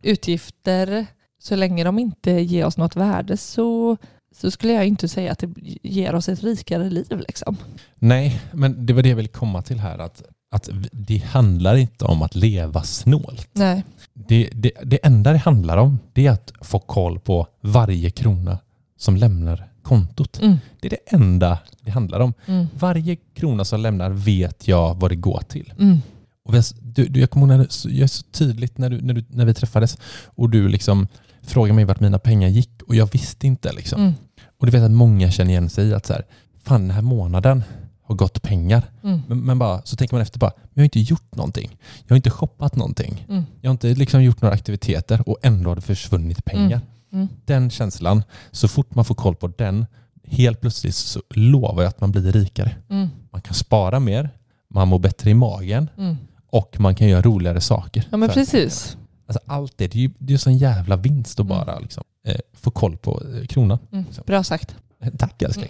utgifter, 0.03 1.07
så 1.43 1.57
länge 1.57 1.85
de 1.85 1.99
inte 1.99 2.31
ger 2.31 2.67
oss 2.67 2.77
något 2.77 2.97
värde 2.97 3.37
så, 3.37 3.97
så 4.37 4.51
skulle 4.51 4.73
jag 4.73 4.87
inte 4.87 5.09
säga 5.09 5.33
att 5.33 5.39
det 5.39 5.49
ger 5.83 6.15
oss 6.15 6.29
ett 6.29 6.43
rikare 6.43 6.91
liv. 6.91 7.23
Liksom. 7.29 7.57
Nej, 7.99 8.41
men 8.53 8.87
det 8.87 8.93
var 8.93 9.03
det 9.03 9.09
jag 9.09 9.17
ville 9.17 9.29
komma 9.29 9.63
till 9.63 9.79
här. 9.79 9.99
Att, 9.99 10.23
att 10.51 10.69
det 10.93 11.19
handlar 11.19 11.77
inte 11.77 12.05
om 12.05 12.23
att 12.23 12.35
leva 12.35 12.83
snålt. 12.83 13.49
Nej. 13.53 13.85
Det, 14.15 14.51
det, 14.55 14.73
det 14.85 15.07
enda 15.07 15.33
det 15.33 15.39
handlar 15.39 15.77
om 15.77 15.99
det 16.13 16.27
är 16.27 16.31
att 16.31 16.53
få 16.61 16.79
koll 16.79 17.21
på 17.21 17.47
varje 17.61 18.11
krona 18.11 18.59
som 18.97 19.17
lämnar 19.17 19.69
kontot. 19.83 20.41
Mm. 20.41 20.57
Det 20.81 20.89
är 20.89 20.91
det 20.91 21.15
enda 21.17 21.59
det 21.81 21.91
handlar 21.91 22.21
om. 22.21 22.35
Mm. 22.47 22.67
Varje 22.75 23.17
krona 23.17 23.65
som 23.65 23.81
lämnar 23.81 24.11
vet 24.11 24.69
jag 24.69 24.95
vad 24.95 25.11
det 25.11 25.17
går 25.17 25.43
till. 25.49 25.73
Mm. 25.79 25.99
Och 26.45 26.55
vi 26.55 26.61
du, 26.81 27.07
du, 27.09 27.21
jag 27.21 27.31
kommer 27.31 27.47
ihåg 27.47 27.59
när 27.59 27.99
jag 28.01 28.11
så 28.11 28.23
tydligt 28.23 28.79
när, 28.79 28.91
du, 28.91 29.01
när, 29.01 29.15
du, 29.15 29.25
när 29.29 29.45
vi 29.45 29.55
träffades 29.55 29.99
och 30.25 30.51
du 30.51 30.69
liksom 30.69 31.07
frågade 31.43 31.75
mig 31.75 31.85
vart 31.85 32.01
mina 32.01 32.19
pengar 32.19 32.49
gick 32.49 32.83
och 32.87 32.95
jag 32.95 33.13
visste 33.13 33.47
inte. 33.47 33.73
Liksom. 33.73 34.01
Mm. 34.01 34.13
Och 34.59 34.67
du 34.67 34.73
vet 34.73 34.83
att 34.83 34.91
många 34.91 35.31
känner 35.31 35.51
igen 35.51 35.71
sig 35.71 35.89
i 35.89 35.95
att 35.95 36.07
så 36.07 36.13
här, 36.13 36.25
fan 36.63 36.81
den 36.81 36.91
här 36.91 37.03
månaden 37.03 37.63
har 38.03 38.15
gått 38.15 38.43
pengar. 38.43 38.83
Mm. 39.05 39.23
Men, 39.29 39.41
men 39.41 39.59
bara, 39.59 39.83
så 39.85 39.97
tänker 39.97 40.15
man 40.15 40.23
efter 40.23 40.39
bara, 40.39 40.53
jag 40.75 40.81
har 40.81 40.85
inte 40.85 41.01
gjort 41.01 41.35
någonting. 41.37 41.77
Jag 42.07 42.11
har 42.11 42.17
inte 42.17 42.31
shoppat 42.31 42.77
någonting. 42.77 43.27
Mm. 43.29 43.45
Jag 43.61 43.69
har 43.71 43.73
inte 43.73 43.95
liksom 43.95 44.23
gjort 44.23 44.43
några 44.43 44.55
aktiviteter 44.55 45.29
och 45.29 45.39
ändå 45.43 45.71
har 45.71 45.75
det 45.77 45.83
försvunnit 45.83 46.45
pengar. 46.45 46.81
Mm. 47.13 47.29
Den 47.45 47.71
känslan, 47.71 48.23
så 48.51 48.69
fort 48.69 48.95
man 48.95 49.05
får 49.05 49.15
koll 49.15 49.35
på 49.37 49.49
den, 49.49 49.87
helt 50.25 50.61
plötsligt 50.61 50.95
så 50.95 51.23
lovar 51.31 51.83
jag 51.83 51.89
att 51.89 52.01
man 52.01 52.13
blir 52.13 52.33
rikare. 52.33 52.77
Mm. 52.91 53.09
Man 53.33 53.43
kan 53.43 53.55
spara 53.55 54.01
mer, 54.01 54.31
man 54.69 54.89
mår 54.89 54.99
bättre 54.99 55.31
i 55.31 55.35
magen 55.35 55.91
Mm. 55.99 56.17
och 56.47 56.77
man 56.81 56.95
kan 56.95 57.09
göra 57.09 57.23
roligare 57.23 57.61
saker. 57.61 58.09
Ja 58.11 58.17
men 58.17 58.29
precis. 58.29 58.97
Alltså 59.31 59.41
allt 59.53 59.79
det, 59.79 59.87
det 59.89 59.99
är 59.99 60.03
ju 60.03 60.11
det 60.19 60.35
är 60.35 60.39
sån 60.39 60.57
jävla 60.59 60.97
vinst 60.97 61.41
att 61.41 61.47
Mm. 61.47 61.59
bara 61.59 61.79
liksom, 61.79 62.05
eh, 62.27 62.37
få 62.53 62.71
koll 62.71 62.97
på 62.97 63.23
eh, 63.41 63.47
kronan. 63.47 63.79
Mm. 63.93 64.05
Bra 64.27 64.43
sagt. 64.45 64.77
Tack 65.19 65.43
älskling. 65.43 65.69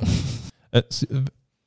Eh, 0.73 0.83
så, 0.89 1.07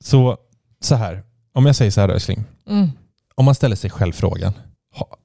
så, 0.03 0.37
så 0.81 0.95
här, 0.95 1.23
om 1.53 1.65
jag 1.65 1.75
säger 1.75 1.91
så 1.91 2.01
här 2.01 2.09
älskling. 2.09 2.43
Mm. 2.69 2.89
Om 3.35 3.45
man 3.45 3.55
ställer 3.55 3.75
sig 3.75 3.89
själv 3.89 4.13
frågan. 4.13 4.53
Ha, 4.95 5.17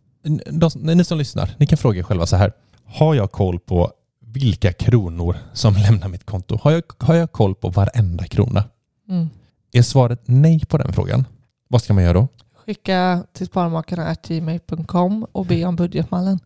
de, 0.50 0.70
ni 0.74 1.04
som 1.04 1.18
lyssnar, 1.18 1.54
ni 1.58 1.66
kan 1.66 1.78
fråga 1.78 1.98
er 1.98 2.02
själva 2.02 2.26
så 2.26 2.36
här. 2.36 2.52
Har 2.84 3.14
jag 3.14 3.32
koll 3.32 3.58
på 3.58 3.92
vilka 4.20 4.72
kronor 4.72 5.36
som 5.52 5.74
lämnar 5.88 6.08
mitt 6.08 6.24
konto? 6.26 6.58
Har 6.62 6.70
jag, 6.70 6.82
har 6.98 7.14
jag 7.14 7.32
koll 7.32 7.54
på 7.54 7.68
varenda 7.68 8.24
krona? 8.26 8.64
Mm. 9.08 9.28
Är 9.72 9.82
svaret 9.82 10.20
nej 10.24 10.60
på 10.66 10.78
den 10.78 10.92
frågan? 10.92 11.24
Vad 11.68 11.82
ska 11.82 11.94
man 11.94 12.04
göra 12.04 12.12
då? 12.12 12.28
Skicka 12.68 13.24
till 13.32 13.46
sparmakarna.gmail.com 13.46 15.26
och 15.32 15.46
be 15.46 15.64
om 15.64 15.76
budgetmallen. 15.76 16.38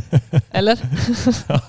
Eller? 0.50 0.78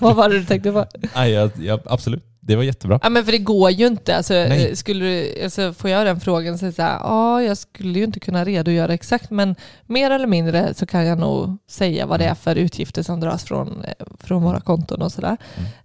Vad 0.00 0.16
var 0.16 0.28
det 0.28 0.38
du 0.38 0.44
tänkte 0.44 0.72
på? 0.72 0.86
Nej, 1.14 1.30
jag, 1.30 1.50
jag, 1.58 1.80
absolut. 1.86 2.29
Det 2.50 2.56
var 2.56 2.62
jättebra. 2.62 3.00
Ja 3.02 3.08
men 3.08 3.24
för 3.24 3.32
det 3.32 3.38
går 3.38 3.70
ju 3.70 3.86
inte. 3.86 4.16
Alltså, 4.16 4.32
Nej. 4.34 4.76
skulle 4.76 5.04
du, 5.04 5.42
alltså, 5.44 5.72
får 5.72 5.90
jag 5.90 6.06
den 6.06 6.20
frågan 6.20 6.58
så 6.58 6.72
så 6.72 6.82
här, 6.82 6.98
ja 6.98 7.42
jag 7.42 7.56
skulle 7.56 7.98
ju 7.98 8.04
inte 8.04 8.20
kunna 8.20 8.44
redogöra 8.44 8.94
exakt 8.94 9.30
men 9.30 9.56
mer 9.86 10.10
eller 10.10 10.26
mindre 10.26 10.74
så 10.74 10.86
kan 10.86 11.06
jag 11.06 11.18
nog 11.18 11.56
säga 11.68 12.06
vad 12.06 12.20
det 12.20 12.24
är 12.24 12.34
för 12.34 12.56
utgifter 12.56 13.02
som 13.02 13.20
dras 13.20 13.44
från, 13.44 13.84
eh, 13.84 14.06
från 14.18 14.42
våra 14.42 14.60
konton 14.60 15.02
och 15.02 15.12
sådär. 15.12 15.36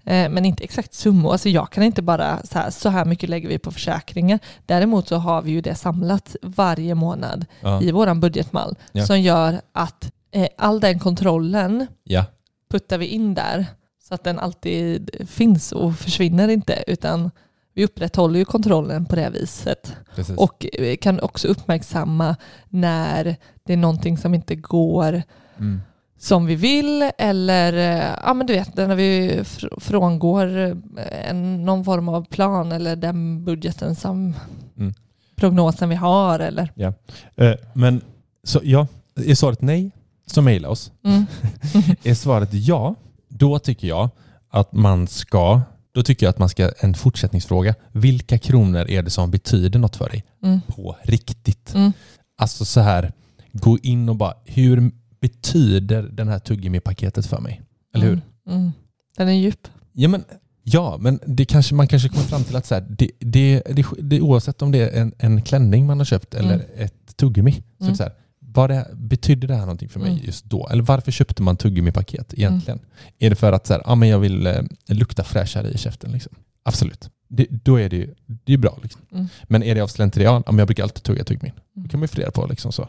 Eh, 0.04 0.30
men 0.30 0.46
inte 0.46 0.64
exakt 0.64 0.94
summor. 0.94 1.32
Alltså, 1.32 1.50
jag 1.50 1.70
kan 1.72 1.84
inte 1.84 2.02
bara 2.02 2.40
så 2.44 2.60
här, 2.60 2.70
så 2.70 2.90
här 2.90 3.06
mycket 3.06 3.30
lägger 3.30 3.50
vi 3.50 3.60
på 3.60 3.72
försäkringar. 3.72 4.40
Däremot 4.66 5.08
så 5.08 5.16
har 5.16 5.42
vi 5.42 5.52
ju 5.52 5.62
det 5.62 5.76
samlat 5.76 6.36
varje 6.42 6.96
månad 6.96 7.46
Ja. 7.62 7.82
i 7.82 7.92
våran 7.92 8.20
budgetmall 8.20 8.76
Ja. 8.92 9.06
som 9.06 9.22
gör 9.22 9.62
att 9.74 10.12
eh, 10.32 10.48
all 10.58 10.80
den 10.80 11.00
kontrollen 11.00 11.88
Ja. 12.04 12.26
puttar 12.72 12.98
vi 12.98 13.06
in 13.06 13.34
där 13.34 13.66
så 14.08 14.16
att 14.16 14.24
den 14.24 14.40
alltid 14.40 15.10
finns 15.28 15.72
och 15.72 15.96
försvinner 15.96 16.48
inte 16.48 16.84
utan 16.88 17.32
vi 17.74 17.86
upprätthåller 17.86 18.40
ju 18.40 18.46
kontrollen 18.46 19.06
på 19.06 19.16
det 19.16 19.30
viset 19.30 19.96
Precis. 20.16 20.38
och 20.38 20.66
eh, 20.74 20.96
kan 20.98 21.20
också 21.20 21.48
uppmärksamma 21.48 22.36
när 22.70 23.36
det 23.64 23.74
är 23.74 23.78
någonting 23.78 24.18
som 24.18 24.34
inte 24.34 24.56
går 24.56 25.22
Mm. 25.58 25.82
som 26.18 26.46
vi 26.46 26.56
vill 26.56 27.12
eller 27.18 27.74
eh, 27.74 28.14
ja 28.24 28.34
men 28.34 28.48
du 28.48 28.54
vet 28.54 28.76
när 28.76 28.96
vi 28.96 29.40
fr- 29.44 29.80
frångår 29.80 30.58
eh, 30.58 31.30
en, 31.30 31.66
någon 31.66 31.86
form 31.86 32.10
av 32.10 32.26
plan 32.26 32.72
eller 32.72 32.96
den 32.96 33.44
budgeten 33.46 33.96
som 33.96 34.34
Mm. 34.78 34.94
prognosen 35.36 35.90
vi 35.90 35.96
har 35.96 36.40
eller 36.40 36.72
Ja. 36.76 36.94
Eh, 37.36 37.54
men 37.74 38.02
så 38.44 38.60
ja, 38.64 38.88
är 39.16 39.36
svaret 39.36 39.62
nej 39.62 39.92
så 40.26 40.42
mejla 40.42 40.70
oss. 40.70 40.92
mm. 41.04 41.26
Är 42.04 42.14
svaret 42.14 42.50
ja, 42.52 42.96
då 43.38 43.60
tycker 43.60 43.88
jag 43.88 44.10
att 44.50 44.74
man 44.74 45.08
ska 45.08 45.62
då 45.92 46.04
tycker 46.04 46.26
jag 46.26 46.30
att 46.30 46.40
man 46.40 46.50
ska, 46.50 46.72
en 46.80 46.94
fortsättningsfråga, 46.94 47.76
vilka 47.92 48.38
kronor 48.38 48.90
är 48.90 49.04
det 49.04 49.10
som 49.10 49.32
betyder 49.32 49.80
något 49.80 49.96
för 49.96 50.10
dig? 50.10 50.24
Mm. 50.44 50.62
På 50.68 50.96
riktigt. 51.04 51.74
Mm. 51.76 51.92
Alltså 52.38 52.66
så 52.66 52.80
här, 52.80 53.12
gå 53.52 53.78
in 53.84 54.10
och 54.10 54.16
bara, 54.16 54.34
hur 54.46 54.92
betyder 55.22 56.04
den 56.04 56.28
här 56.28 56.40
tuggummi-paketet 56.40 57.26
för 57.28 57.40
mig? 57.40 57.62
Eller 57.96 58.06
hur? 58.06 58.22
Mm. 58.48 58.60
Mm. 58.60 58.72
Den 59.18 59.28
är 59.28 59.34
djup. 59.34 59.68
Ja, 59.94 60.08
men, 60.08 60.24
ja, 60.64 60.98
men 61.00 61.20
det 61.26 61.46
kanske, 61.46 61.76
man 61.76 61.88
kanske 61.88 62.10
kommer 62.10 62.26
fram 62.26 62.44
till 62.44 62.56
att 62.56 62.66
så 62.66 62.76
här, 62.76 62.86
det, 62.90 63.12
det, 63.20 63.62
det, 63.66 63.86
det, 64.00 64.22
oavsett 64.22 64.62
om 64.62 64.72
det 64.72 64.90
är 64.90 65.02
en, 65.02 65.14
en 65.18 65.42
klänning 65.42 65.86
man 65.86 65.98
har 65.98 66.06
köpt 66.06 66.34
eller 66.34 66.54
Mm. 66.56 66.66
ett 66.76 67.18
tuggummi, 67.18 67.64
så 67.78 67.84
Mm. 67.84 67.96
så 67.96 68.04
här, 68.04 68.12
vad 68.56 68.70
det, 68.70 68.88
betyder 68.94 69.48
det 69.48 69.54
här 69.56 69.62
någonting 69.62 69.90
för 69.90 70.00
mig 70.00 70.12
Mm. 70.12 70.24
just 70.26 70.46
då? 70.46 70.68
Eller 70.68 70.84
varför 70.84 71.12
köpte 71.12 71.44
man 71.44 71.58
tuggummi-paket 71.58 72.34
egentligen? 72.34 72.80
Är 73.20 73.30
det 73.30 73.36
för 73.36 73.52
att 73.54 73.68
så 73.68 73.74
här, 73.74 73.82
ah, 73.86 73.96
men 73.96 74.10
jag 74.10 74.20
vill 74.20 74.48
eh, 74.48 74.62
lukta 74.88 75.24
fräschare 75.24 75.68
i 75.70 75.78
käften? 75.78 76.12
Liksom? 76.12 76.34
Absolut. 76.64 77.10
Det, 77.28 77.48
då 77.50 77.80
är 77.80 77.90
det 77.90 77.96
ju 77.96 78.14
det 78.26 78.54
är 78.54 78.58
bra. 78.58 78.78
Liksom. 78.84 79.02
Mm. 79.12 79.28
Men 79.44 79.64
är 79.64 79.76
det 79.76 79.82
av 79.82 79.88
slentrian? 79.88 80.44
Ja, 80.46 80.52
men 80.52 80.60
jag 80.60 80.68
brukar 80.68 80.84
alltid 80.84 81.04
tugga 81.04 81.24
tuggummin. 81.24 81.54
Det 81.74 81.90
kan 81.90 82.00
man 82.00 82.04
ju 82.04 82.08
fundera 82.08 82.32
på. 82.32 82.46
Liksom 82.48 82.72
så. 82.72 82.82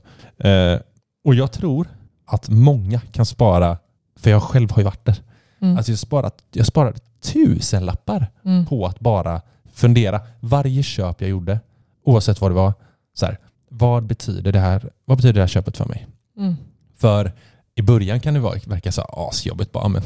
Eh, 0.49 0.79
och 1.25 1.35
jag 1.35 1.53
tror 1.53 1.89
att 2.27 2.49
många 2.49 3.01
kan 3.01 3.27
spara, 3.27 3.79
för 4.17 4.31
jag 4.31 4.43
själv 4.43 4.71
har 4.71 4.79
ju 4.79 4.85
varit 4.85 5.05
där. 5.05 5.23
Mm. 5.61 5.77
Alltså 5.77 5.93
jag, 5.93 5.99
sparat, 5.99 6.35
jag 6.53 6.67
sparade 6.67 6.99
tusen 7.33 7.85
lappar 7.85 8.27
Mm. 8.45 8.67
på 8.67 8.87
att 8.87 9.01
bara 9.01 9.43
fundera. 9.75 10.21
Varje 10.41 10.83
köp 10.83 11.21
jag 11.21 11.31
gjorde, 11.31 11.61
oavsett 12.05 12.41
vad 12.41 12.51
det 12.51 12.55
var, 12.55 12.75
så 13.15 13.27
här, 13.27 13.39
vad, 13.79 14.07
betyder 14.07 14.53
det 14.53 14.61
här, 14.61 14.91
vad 15.05 15.19
betyder 15.19 15.33
det 15.35 15.41
här 15.41 15.47
köpet 15.49 15.77
för 15.77 15.85
mig? 15.85 16.07
Mm. 16.39 16.55
För 16.97 17.33
i 17.75 17.83
början 17.83 18.21
kan 18.21 18.35
det 18.35 18.41
vara, 18.41 18.59
verka 18.67 18.93
så 18.93 19.03
asjobbigt. 19.03 19.73
Bara, 19.73 19.89
men, 19.89 20.03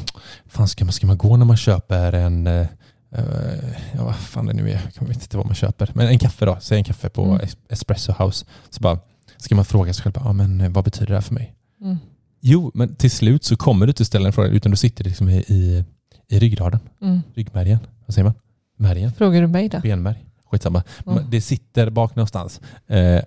fan 0.47 0.67
ska 0.67 0.85
man, 0.85 0.91
ska 0.91 1.07
man 1.07 1.17
gå 1.17 1.37
när 1.37 1.45
man 1.45 1.57
köper 1.57 2.13
en, 2.13 2.47
eh, 2.47 2.67
ja 3.93 4.03
vad 4.03 4.15
fan 4.15 4.45
det 4.45 4.53
nu 4.53 4.69
är, 4.71 4.81
jag 4.99 5.07
vet 5.07 5.23
inte 5.23 5.37
vad 5.37 5.45
man 5.45 5.55
köper, 5.55 5.91
men 5.93 6.07
en 6.07 6.19
kaffe 6.19 6.45
då, 6.45 6.57
säg 6.61 6.77
en 6.77 6.83
kaffe 6.83 7.09
på 7.09 7.25
Mm. 7.25 7.37
Es- 7.39 7.57
Espresso 7.69 8.13
House. 8.23 8.45
Så 8.69 8.79
bara, 8.81 8.99
ska 9.37 9.55
man 9.55 9.65
fråga 9.65 9.93
sig 9.93 10.03
själv, 10.03 10.13
ah, 10.27 10.33
men, 10.33 10.61
eh, 10.61 10.69
vad 10.69 10.83
betyder 10.83 11.07
det 11.07 11.13
här 11.13 11.21
för 11.21 11.33
mig? 11.33 11.53
Mm. 11.81 11.97
Jo, 12.41 12.71
men 12.73 12.95
till 12.95 13.11
slut 13.11 13.43
så 13.43 13.55
kommer 13.57 13.85
du 13.85 13.89
inte 13.89 14.05
ställa 14.05 14.27
en 14.27 14.33
fråga, 14.33 14.49
utan 14.49 14.71
du 14.71 14.77
sitter 14.77 15.03
liksom 15.03 15.29
i, 15.29 15.35
i, 15.37 15.83
i 16.27 16.39
ryggraden, 16.39 16.79
Mm. 17.01 17.21
ryggmärgen, 17.35 17.79
vad 18.05 18.13
säger 18.13 18.23
man? 18.23 18.33
Märgen? 18.77 19.13
Frågar 19.13 19.41
du 19.41 19.47
mig 19.47 19.69
då? 19.69 19.79
benmärg. 19.79 20.25
Skitsamma. 20.51 20.83
Mm. 21.07 21.29
Det 21.29 21.41
sitter 21.41 21.89
bak 21.89 22.15
någonstans. 22.15 22.61
Eh, 22.87 23.21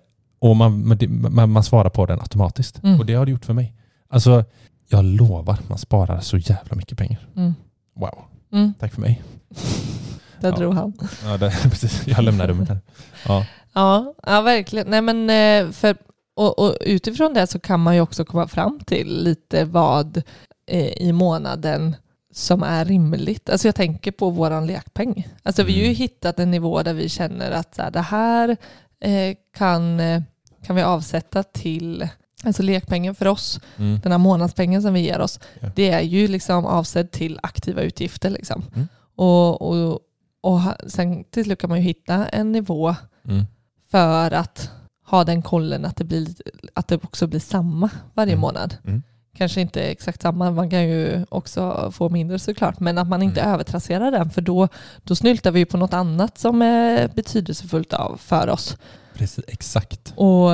och 0.49 0.57
man, 0.57 0.97
man, 1.30 1.51
man 1.51 1.62
svarar 1.64 1.90
på 1.90 2.07
den 2.07 2.20
automatiskt. 2.20 2.82
Mm. 2.82 3.01
Och 3.01 3.07
det 3.07 3.14
har 3.14 3.24
det 3.26 3.32
gjort 3.32 3.45
för 3.45 3.53
mig. 3.53 3.74
Alltså, 4.09 4.45
jag 4.88 5.05
lovar, 5.05 5.59
man 5.68 5.78
sparar 5.78 6.20
så 6.20 6.38
jävla 6.38 6.76
mycket 6.76 6.99
pengar. 6.99 7.28
Mm. 7.36 7.55
Wow. 7.97 8.18
Mm. 8.53 8.74
Tack 8.80 8.92
för 8.95 9.01
mig. 9.01 9.22
Där 10.40 10.51
Ja. 10.51 10.57
drog 10.57 10.74
han. 10.74 10.92
Ja, 11.24 11.36
det, 11.36 11.51
precis. 11.62 12.07
Jag 12.07 12.24
lämnar 12.24 12.49
rummet 12.49 12.68
här. 12.68 12.78
Ja. 13.26 13.47
Ja, 13.72 14.14
ja 14.26 14.40
verkligen. 14.40 14.86
Nej, 14.90 15.01
men, 15.03 15.30
eh, 15.30 15.72
för, 15.72 15.97
och, 16.36 16.59
och 16.59 16.76
utifrån 16.80 17.34
det 17.34 17.47
så 17.47 17.59
kan 17.61 17.80
man 17.80 17.95
ju 17.95 18.01
också 18.01 18.24
komma 18.24 18.49
fram 18.49 18.80
till 18.80 19.22
lite 19.24 19.64
vad 19.64 20.22
eh, 20.66 20.88
i 21.03 21.12
månaden 21.12 21.97
som 22.32 22.62
är 22.62 22.84
rimligt. 22.84 23.51
Alltså 23.51 23.68
jag 23.68 23.74
tänker 23.74 24.12
på 24.12 24.30
våran 24.30 24.66
lekpeng. 24.66 25.28
Alltså 25.42 25.62
vi 25.62 25.72
har 25.72 25.78
ju 25.78 25.84
Mm. 25.84 25.97
hittat 25.97 26.38
en 26.38 26.51
nivå 26.51 26.82
där 26.82 26.95
vi 26.95 27.09
känner 27.09 27.51
att 27.51 27.74
så 27.74 27.82
här, 27.82 27.90
det 27.90 28.01
här 28.01 28.57
eh, 29.01 29.36
kan, 29.57 30.01
eh, 30.01 30.22
kan 30.64 30.76
vi 30.76 30.82
avsätta 30.82 31.42
till 31.42 32.08
Alltså 32.46 32.62
lekpengen 32.62 33.14
för 33.14 33.26
oss, 33.26 33.60
Mm. 33.76 34.00
den 34.02 34.12
här 34.12 34.18
månadspengen 34.18 34.82
som 34.82 34.94
vi 34.94 35.00
ger 35.00 35.20
oss, 35.20 35.40
Ja. 35.60 35.68
det 35.76 35.90
är 35.90 36.00
ju 36.00 36.28
liksom 36.28 36.66
avsedd 36.66 37.10
till 37.10 37.38
aktiva 37.42 37.82
utgifter. 37.82 38.30
Liksom. 38.30 38.64
Mm. 38.74 38.88
Och, 39.16 39.62
och, 39.62 40.00
och 40.42 40.60
sen 40.86 41.24
till 41.24 41.44
slut 41.44 41.58
kan 41.60 41.70
man 41.70 41.78
ju 41.78 41.84
hitta 41.84 42.26
en 42.26 42.52
nivå 42.52 42.94
Mm. 43.28 43.44
för 43.90 44.30
att 44.30 44.70
ha 45.06 45.24
den 45.24 45.42
kollen 45.42 45.84
att 45.84 45.96
det, 45.96 46.04
blir, 46.04 46.28
att 46.74 46.88
det 46.88 47.04
också 47.04 47.26
blir 47.26 47.40
samma 47.40 47.90
varje 48.14 48.32
Mm. 48.32 48.40
månad. 48.40 48.76
Mm. 48.84 49.02
Kanske 49.36 49.60
inte 49.60 49.82
exakt 49.82 50.22
samma, 50.22 50.50
man 50.50 50.70
kan 50.70 50.88
ju 50.88 51.26
också 51.28 51.90
få 51.94 52.08
mindre 52.08 52.38
såklart, 52.38 52.80
men 52.80 52.98
att 52.98 53.08
man 53.08 53.22
inte 53.22 53.40
Mm. 53.40 53.54
övertrasserar 53.54 54.10
den 54.10 54.30
för 54.30 54.40
då, 54.42 54.68
då 55.02 55.14
snyltar 55.14 55.50
vi 55.50 55.64
på 55.64 55.76
något 55.76 55.92
annat 55.94 56.38
som 56.38 56.62
är 56.62 57.08
betydelsefullt 57.08 57.92
av, 57.92 58.16
för 58.16 58.48
oss. 58.48 58.76
Precis, 59.14 59.44
exakt. 59.48 60.12
Och 60.16 60.50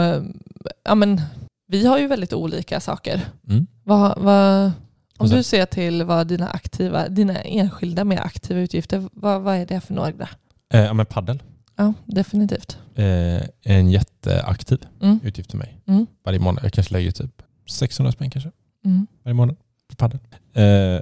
ja, 0.85 0.95
men, 0.95 1.21
vi 1.67 1.87
har 1.87 1.99
ju 1.99 2.07
väldigt 2.07 2.33
olika 2.33 2.81
saker. 2.81 3.29
Mm. 3.49 3.67
Vad, 3.85 4.19
vad, 4.23 4.73
om 5.19 5.29
du 5.29 5.43
ser 5.43 5.67
till 5.67 6.03
vad 6.05 6.27
dina 6.27 6.49
aktiva, 6.49 7.09
dina 7.09 7.41
enskilda 7.43 8.05
mer 8.05 8.19
aktiva 8.21 8.61
utgifter, 8.61 9.09
vad, 9.13 9.43
vad 9.43 9.57
är 9.57 9.67
det 9.67 9.81
för 9.81 9.95
några? 9.95 10.29
Eh, 10.75 10.81
ja, 10.81 10.93
men 10.93 11.07
paddel. 11.07 11.43
Ja, 11.77 11.93
definitivt. 12.05 12.79
Eh, 12.95 13.43
en 13.63 13.91
jätteaktiv 13.91 14.79
Mm. 15.03 15.21
utgift 15.23 15.51
för 15.51 15.59
mig. 15.59 15.81
Mm. 15.87 16.07
Varje 16.25 16.39
månad. 16.39 16.65
Jag 16.65 16.73
kanske 16.73 16.93
lägger 16.93 17.11
typ 17.11 17.43
600 17.71 18.13
spänn 18.13 18.31
kanske 18.31 18.51
Mm. 18.85 19.07
varje 19.25 19.35
månad 19.35 19.57
på 19.89 19.97
padel. 19.97 20.19
Eh, 20.55 21.01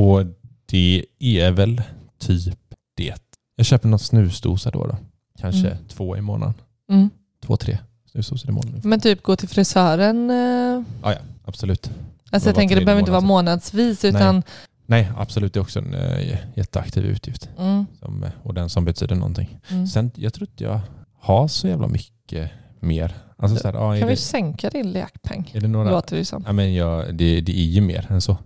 och 0.00 0.26
det 0.66 1.04
är 1.20 1.50
väl 1.50 1.82
typ 2.18 2.58
det. 2.96 3.22
Jag 3.56 3.66
köper 3.66 3.88
någon 3.88 3.98
snusdosa 3.98 4.70
då. 4.70 4.86
då. 4.86 4.96
Kanske 5.40 5.70
Mm. 5.70 5.84
två 5.88 6.16
i 6.16 6.20
månaden. 6.20 6.54
Mm. 6.90 7.10
Två, 7.46 7.56
tre 7.56 7.78
snusdosor 8.12 8.50
i 8.50 8.52
månaden. 8.52 8.80
Men 8.84 9.00
typ 9.00 9.22
gå 9.22 9.36
till 9.36 9.48
frisören, 9.48 10.30
eh, 10.30 10.82
Ja, 11.02 11.12
ja, 11.12 11.18
absolut. 11.44 11.90
alltså 12.30 12.48
jag 12.48 12.56
tänker 12.56 12.76
det 12.76 12.84
behöver 12.84 13.00
inte 13.00 13.12
vara 13.12 13.20
månad. 13.20 13.44
månadsvis 13.44 14.04
utan 14.04 14.42
Nej, 14.88 15.10
absolut. 15.16 15.52
Det 15.54 15.58
är 15.58 15.62
också 15.62 15.78
en 15.78 15.94
eh, 15.94 16.38
jätteaktiv 16.54 17.04
utgift. 17.04 17.48
mm, 17.58 17.86
Som, 18.00 18.22
eh, 18.24 18.30
och 18.42 18.54
den 18.54 18.68
som 18.70 18.84
betyder 18.84 19.14
någonting. 19.14 19.58
mm. 19.68 19.86
Sen, 19.86 20.10
jag 20.14 20.34
tror 20.34 20.48
inte 20.48 20.64
jag 20.64 20.80
har 21.20 21.48
så 21.48 21.68
jävla 21.68 21.86
mycket 21.88 22.50
mer. 22.80 23.14
Alltså, 23.36 23.56
så 23.58 23.68
här, 23.68 23.74
ja, 23.74 23.96
är, 23.96 24.00
kan 24.00 24.08
vi 24.08 24.14
det, 24.14 24.20
sänka 24.20 24.70
din 24.70 24.92
lekpeng? 24.92 25.50
är 25.54 25.60
det 25.60 25.68
några... 25.68 25.90
Låter 25.90 26.16
det 26.16 26.24
som. 26.24 26.42
Ja, 26.46 26.52
men 26.52 26.74
jag, 26.74 27.14
det, 27.14 27.40
det 27.40 27.52
är 27.58 27.64
ju 27.66 27.80
mer 27.80 28.06
än 28.08 28.20
så. 28.20 28.32
Eh, 28.32 28.38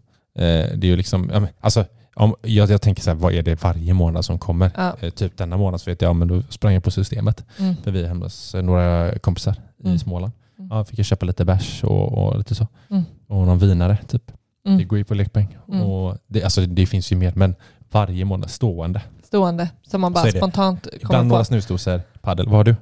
det 0.74 0.82
är 0.82 0.84
ju 0.86 0.96
liksom, 0.96 1.30
ja, 1.32 1.40
men, 1.40 1.48
alltså, 1.60 1.84
om, 2.14 2.34
jag, 2.42 2.70
jag 2.70 2.82
tänker 2.82 3.02
så 3.02 3.10
här, 3.10 3.14
vad 3.16 3.32
är 3.34 3.42
det 3.42 3.62
varje 3.62 3.94
månad 3.94 4.24
som 4.24 4.38
kommer? 4.38 4.70
Ja. 4.76 4.96
Eh, 5.00 5.10
typ 5.10 5.36
denna 5.36 5.56
månad 5.56 5.80
så 5.80 5.90
vet 5.90 6.02
jag, 6.02 6.08
ja, 6.08 6.12
men 6.12 6.28
då 6.28 6.42
sprang 6.48 6.74
jag 6.74 6.84
på 6.84 6.90
systemet. 6.90 7.44
Mm. 7.58 7.76
För 7.84 7.90
vi 7.90 8.02
är 8.02 8.08
hemma 8.08 8.24
hos 8.24 8.54
eh, 8.54 8.62
några 8.62 9.18
kompisar 9.18 9.54
Mm. 9.84 9.94
i 9.94 9.98
Småland. 9.98 10.32
Mm. 10.58 10.70
Ja, 10.76 10.84
fick 10.84 10.98
jag 10.98 11.06
köpa 11.06 11.26
lite 11.26 11.44
bärs 11.44 11.84
och, 11.84 12.12
och 12.12 12.38
lite 12.38 12.54
så. 12.54 12.66
Mm. 12.90 13.02
Och 13.28 13.36
någon 13.46 13.58
vinare 13.58 13.98
typ. 14.08 14.32
Det 14.64 14.70
Mm. 14.70 14.88
går 14.88 14.98
ju 14.98 15.04
på 15.04 15.14
lekpeng. 15.14 15.56
Mm. 15.68 15.82
Och 15.82 16.18
det, 16.26 16.42
alltså, 16.44 16.60
det 16.66 16.86
finns 16.86 17.12
ju 17.12 17.16
mer, 17.16 17.32
men 17.36 17.54
varje 17.92 18.24
månad 18.24 18.50
stående. 18.50 19.02
Stående, 19.24 19.68
som 19.82 20.00
man 20.00 20.12
bara 20.12 20.24
det. 20.24 20.32
spontant 20.32 20.82
kommer 20.82 20.96
Ibland 21.02 21.22
på. 21.28 21.28
några 21.34 21.44
snusdosor, 21.44 22.00
paddel. 22.22 22.46
Vad 22.46 22.54
har 22.56 22.64
du? 22.64 22.76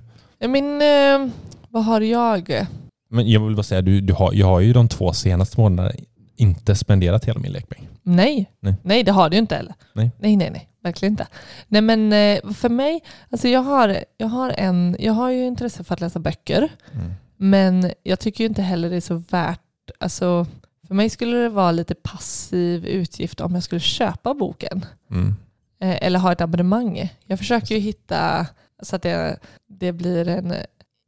Min, 0.48 0.82
eh, 0.82 1.32
vad 1.68 1.84
har 1.84 2.00
jag? 2.00 2.66
Men 3.10 3.30
jag 3.30 3.40
vill 3.46 3.56
bara 3.56 3.62
säga, 3.62 3.82
du, 3.82 4.00
du 4.00 4.12
har, 4.12 4.32
jag 4.34 4.46
har 4.46 4.60
ju 4.60 4.72
de 4.72 4.88
två 4.88 5.12
senaste 5.12 5.60
månaderna 5.60 5.94
inte 6.38 6.74
spenderat 6.74 7.24
hela 7.24 7.40
min 7.40 7.52
lekpeng. 7.52 7.88
Nej. 8.02 8.50
Nej. 8.60 8.74
nej, 8.82 9.02
det 9.02 9.12
har 9.12 9.30
du 9.30 9.36
inte 9.36 9.54
heller. 9.56 9.74
Nej. 9.92 10.10
nej, 10.18 10.36
nej, 10.36 10.50
nej. 10.50 10.68
verkligen 10.82 11.12
inte. 11.12 11.26
Nej 11.68 11.82
men 11.82 12.12
eh, 12.12 12.52
för 12.52 12.68
mig, 12.68 13.00
alltså 13.30 13.48
jag 13.48 13.60
har, 13.60 14.04
jag 14.16 14.26
har, 14.28 14.50
en, 14.50 14.96
jag 14.98 15.12
har 15.12 15.30
ju 15.30 15.46
intresse 15.46 15.84
för 15.84 15.94
att 15.94 16.00
läsa 16.00 16.18
böcker, 16.18 16.68
Mm. 16.94 17.12
men 17.36 17.92
jag 18.02 18.20
tycker 18.20 18.44
ju 18.44 18.48
inte 18.48 18.62
heller 18.62 18.90
det 18.90 18.96
är 18.96 19.00
så 19.00 19.14
värt, 19.30 19.60
alltså 20.00 20.46
för 20.86 20.94
mig 20.94 21.10
skulle 21.10 21.36
det 21.36 21.48
vara 21.48 21.72
lite 21.72 21.94
passiv 21.94 22.86
utgift 22.86 23.40
om 23.40 23.54
jag 23.54 23.62
skulle 23.62 23.80
köpa 23.80 24.34
boken. 24.34 24.84
Mm. 25.10 25.36
Eh, 25.80 25.98
eller 26.06 26.18
ha 26.18 26.32
ett 26.32 26.40
abonnemang. 26.40 27.12
Jag 27.24 27.38
försöker 27.38 27.74
ju 27.74 27.80
hitta 27.80 28.46
så 28.82 28.96
att 28.96 29.02
det, 29.02 29.38
det 29.66 29.92
blir 29.92 30.28
en 30.28 30.54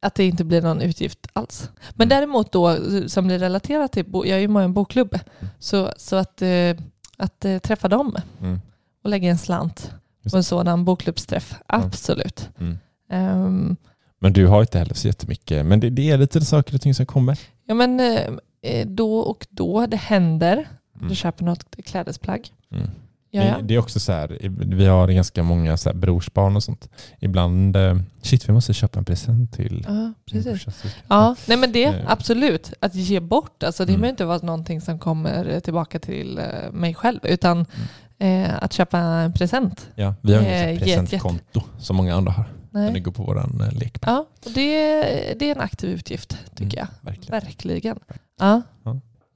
att 0.02 0.14
det 0.14 0.24
inte 0.26 0.44
blir 0.44 0.62
någon 0.62 0.82
utgift 0.82 1.26
alls. 1.32 1.70
Men 1.94 2.08
Mm. 2.08 2.08
däremot 2.08 2.52
då, 2.52 2.76
som 3.08 3.26
blir 3.26 3.38
relaterat 3.38 3.92
till, 3.92 4.04
jag 4.12 4.26
är 4.28 4.38
ju 4.38 4.48
med 4.48 4.60
i 4.60 4.64
en 4.64 4.72
bokklubb, 4.74 5.18
så, 5.58 5.92
så 5.96 6.16
att, 6.16 6.42
eh, 6.42 6.76
att 7.16 7.44
eh, 7.44 7.58
träffa 7.58 7.88
dem 7.88 8.16
Mm. 8.40 8.60
och 9.04 9.10
lägga 9.10 9.30
en 9.30 9.38
slant 9.38 9.92
på 10.30 10.36
en 10.36 10.44
sådan 10.44 10.84
bokklubbsträff, 10.84 11.54
absolut. 11.66 12.48
Mm. 12.60 12.78
Ehm, 13.10 13.76
Men 14.18 14.32
du 14.32 14.46
har 14.46 14.60
inte 14.60 14.78
heller 14.78 14.94
så 14.94 15.06
jättemycket. 15.06 15.66
Men 15.66 15.80
det, 15.80 15.90
det 15.90 16.10
är 16.10 16.18
lite 16.18 16.40
saker 16.40 16.74
och 16.74 16.80
ting 16.80 16.94
som 16.94 17.06
kommer. 17.06 17.38
ja 17.66 17.74
men 17.74 18.00
eh, 18.62 18.86
då 18.86 19.18
och 19.18 19.46
då, 19.50 19.86
det 19.86 19.96
händer, 19.96 20.68
Mm. 20.96 21.08
du 21.08 21.14
köper 21.14 21.44
något 21.44 21.76
klädesplagg. 21.84 22.48
Mm. 22.72 22.90
Ja, 23.32 23.42
ja. 23.44 23.58
Det, 23.62 23.74
är 23.74 23.78
också 23.78 24.00
så 24.00 24.12
här, 24.12 24.38
vi 24.76 24.86
har 24.86 25.08
ganska 25.08 25.42
många 25.42 25.76
så 25.76 25.88
här 25.88 25.96
brorsbarn 25.96 26.56
och 26.56 26.62
sånt. 26.62 26.88
Ibland, 27.18 27.76
eh, 27.76 27.96
shit 28.22 28.48
vi 28.48 28.52
måste 28.52 28.72
köpa 28.74 28.98
en 28.98 29.04
present 29.04 29.52
till 29.52 29.84
Ja, 29.88 30.12
precis. 30.30 30.66
Ja, 31.08 31.36
nej 31.48 31.56
men 31.56 31.72
det, 31.72 31.84
Eh. 31.84 31.94
absolut. 32.06 32.72
Att 32.80 32.94
ge 32.94 33.20
bort, 33.20 33.62
alltså 33.62 33.84
det 33.84 33.92
Mm. 33.92 34.00
behöver 34.00 34.10
inte 34.12 34.24
vara 34.24 34.38
någonting 34.38 34.80
som 34.80 34.98
kommer 34.98 35.60
tillbaka 35.60 35.98
till 35.98 36.38
eh, 36.38 36.72
mig 36.72 36.94
själv, 36.94 37.20
utan 37.22 37.66
Mm. 38.18 38.44
eh, 38.44 38.62
att 38.62 38.72
köpa 38.72 38.98
en 38.98 39.32
present. 39.32 39.88
Ja, 39.94 40.14
vi 40.22 40.34
har 40.34 40.42
inget 40.42 40.80
presentkonto 40.82 41.62
som 41.78 41.96
många 41.96 42.14
andra 42.14 42.32
har. 42.32 42.44
Men 42.72 42.84
det 42.86 42.92
Nej. 42.92 43.00
går 43.00 43.12
på 43.12 43.22
våran 43.22 43.60
eh, 43.60 43.78
lek. 43.78 43.98
Ja, 44.06 44.26
och 44.46 44.52
det, 44.54 45.02
det 45.38 45.50
är 45.50 45.54
en 45.54 45.60
aktiv 45.60 45.90
utgift, 45.90 46.38
tycker 46.54 46.78
jag. 46.78 46.86
Verkligen. 47.00 47.30
Verkligen. 47.40 47.98
Ja. 48.40 48.62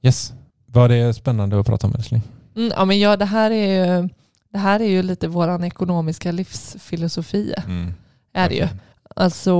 Yes. 0.01 0.33
Var 0.65 0.89
det 0.89 1.13
spännande 1.13 1.59
att 1.59 1.65
prata 1.65 1.87
om 1.87 1.95
älskling? 1.95 2.21
Mm, 2.55 2.71
ja, 2.75 2.85
men 2.85 2.99
ja, 2.99 3.17
det, 3.17 3.25
här 3.25 3.51
är 3.51 3.85
ju, 4.01 4.09
det 4.49 4.57
här 4.57 4.79
är 4.79 4.87
ju 4.87 5.03
lite 5.03 5.27
vår 5.27 5.65
ekonomiska 5.65 6.31
livsfilosofi. 6.31 7.53
Mm. 7.65 7.93
Är 8.33 8.49
det 8.49 8.55
ju. 8.55 8.67
Alltså, 9.15 9.51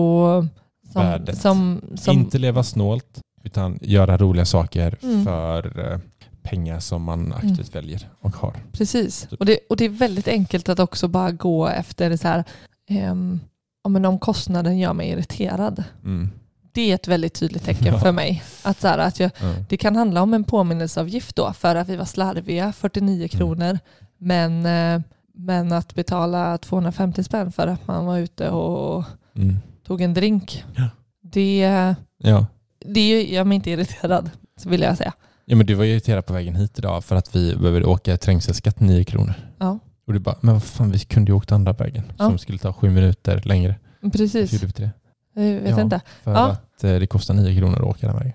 som, 0.94 1.26
som, 1.34 1.82
som, 1.98 2.14
Inte 2.14 2.38
leva 2.38 2.64
snålt, 2.64 3.22
utan 3.44 3.80
göra 3.82 4.18
roliga 4.18 4.46
saker 4.46 4.98
Mm. 5.04 5.24
för 5.26 5.92
eh, 5.92 6.00
pengar 6.42 6.80
som 6.80 7.04
man 7.04 7.34
aktivt 7.34 7.76
väljer 7.76 8.10
och 8.20 8.36
har. 8.36 8.54
Precis. 8.72 9.28
Och 9.40 9.46
det, 9.46 9.60
och 9.70 9.78
det 9.78 9.86
är 9.86 9.90
väldigt 9.90 10.28
enkelt 10.28 10.70
att 10.70 10.80
också 10.80 11.08
bara 11.08 11.32
gå 11.32 11.68
efter 11.68 12.18
så 12.18 12.28
här, 12.28 12.44
ja, 13.84 13.90
men 13.90 14.06
om 14.06 14.20
kostnaden 14.20 14.78
gör 14.78 14.94
mig 14.94 15.10
irriterad. 15.10 15.84
Mm. 16.04 16.30
Det 16.76 16.92
är 16.92 16.96
ett 16.96 17.08
väldigt 17.08 17.34
tydligt 17.34 17.64
tecken 17.66 18.00
för 18.00 18.12
mig. 18.12 18.44
Att 18.64 18.82
så 18.82 18.88
här, 18.88 18.98
att 18.98 19.20
jag, 19.20 19.32
Ja. 19.42 19.54
det 19.70 19.78
kan 19.78 19.96
handla 19.96 20.22
om 20.22 20.34
en 20.34 20.44
påminnelseavgift 20.44 21.36
då 21.36 21.54
för 21.54 21.76
att 21.76 21.90
vi 21.90 21.96
var 21.96 22.06
slarviga, 22.06 22.74
49 22.74 23.16
Mm. 23.18 23.30
kronor. 23.30 23.80
Men, 24.18 24.66
eh, 24.66 25.02
men 25.38 25.72
att 25.72 25.96
betala 25.96 26.58
250 26.58 27.24
spänn 27.24 27.52
för 27.52 27.68
att 27.68 27.88
man 27.88 28.06
var 28.06 28.18
ute 28.18 28.50
och 28.50 29.04
Mm. 29.36 29.56
tog 29.88 30.02
en 30.02 30.14
drink. 30.14 30.64
Ja. 30.76 30.90
Det, 31.24 31.96
Ja. 32.18 32.46
det 32.86 33.22
gör 33.24 33.44
mig 33.44 33.56
inte 33.56 33.72
irriterad, 33.72 34.30
så 34.60 34.70
vill 34.70 34.82
jag 34.82 34.98
säga. 34.98 35.14
ja, 35.46 35.56
men 35.56 35.66
du 35.66 35.74
var 35.74 35.84
ju 35.84 35.92
irriterad 35.92 36.26
på 36.26 36.34
vägen 36.34 36.56
hit 36.56 36.80
idag 36.80 37.04
för 37.04 37.16
att 37.16 37.36
vi 37.36 37.56
behövde 37.56 37.86
åka 37.86 38.18
trängselskatt 38.18 38.80
9 38.80 39.04
kronor. 39.04 39.34
Ja, 39.60 39.80
Och 40.08 40.14
du 40.14 40.20
bara, 40.20 40.36
men 40.42 40.54
vad 40.54 40.64
fan 40.64 40.92
vi 40.92 41.00
kunde 41.00 41.32
ju 41.32 41.36
åkt 41.38 41.52
andra 41.52 41.74
vägen 41.74 42.04
Ja. 42.18 42.26
som 42.30 42.38
skulle 42.38 42.58
ta 42.58 42.74
sju 42.74 42.90
minuter 42.90 43.42
längre. 43.46 43.76
Precis. 44.14 44.62
Jag 45.36 45.44
vet 45.62 45.70
Ja. 45.78 45.82
inte. 45.82 46.02
För 46.24 46.32
Ja. 46.32 46.48
att 46.52 46.84
eh, 46.84 46.96
det 47.00 47.08
kostar 47.08 47.34
9 47.34 47.60
kronor 47.60 47.76
att 47.76 47.88
åka 47.88 48.08
den 48.08 48.18
vägen. 48.18 48.34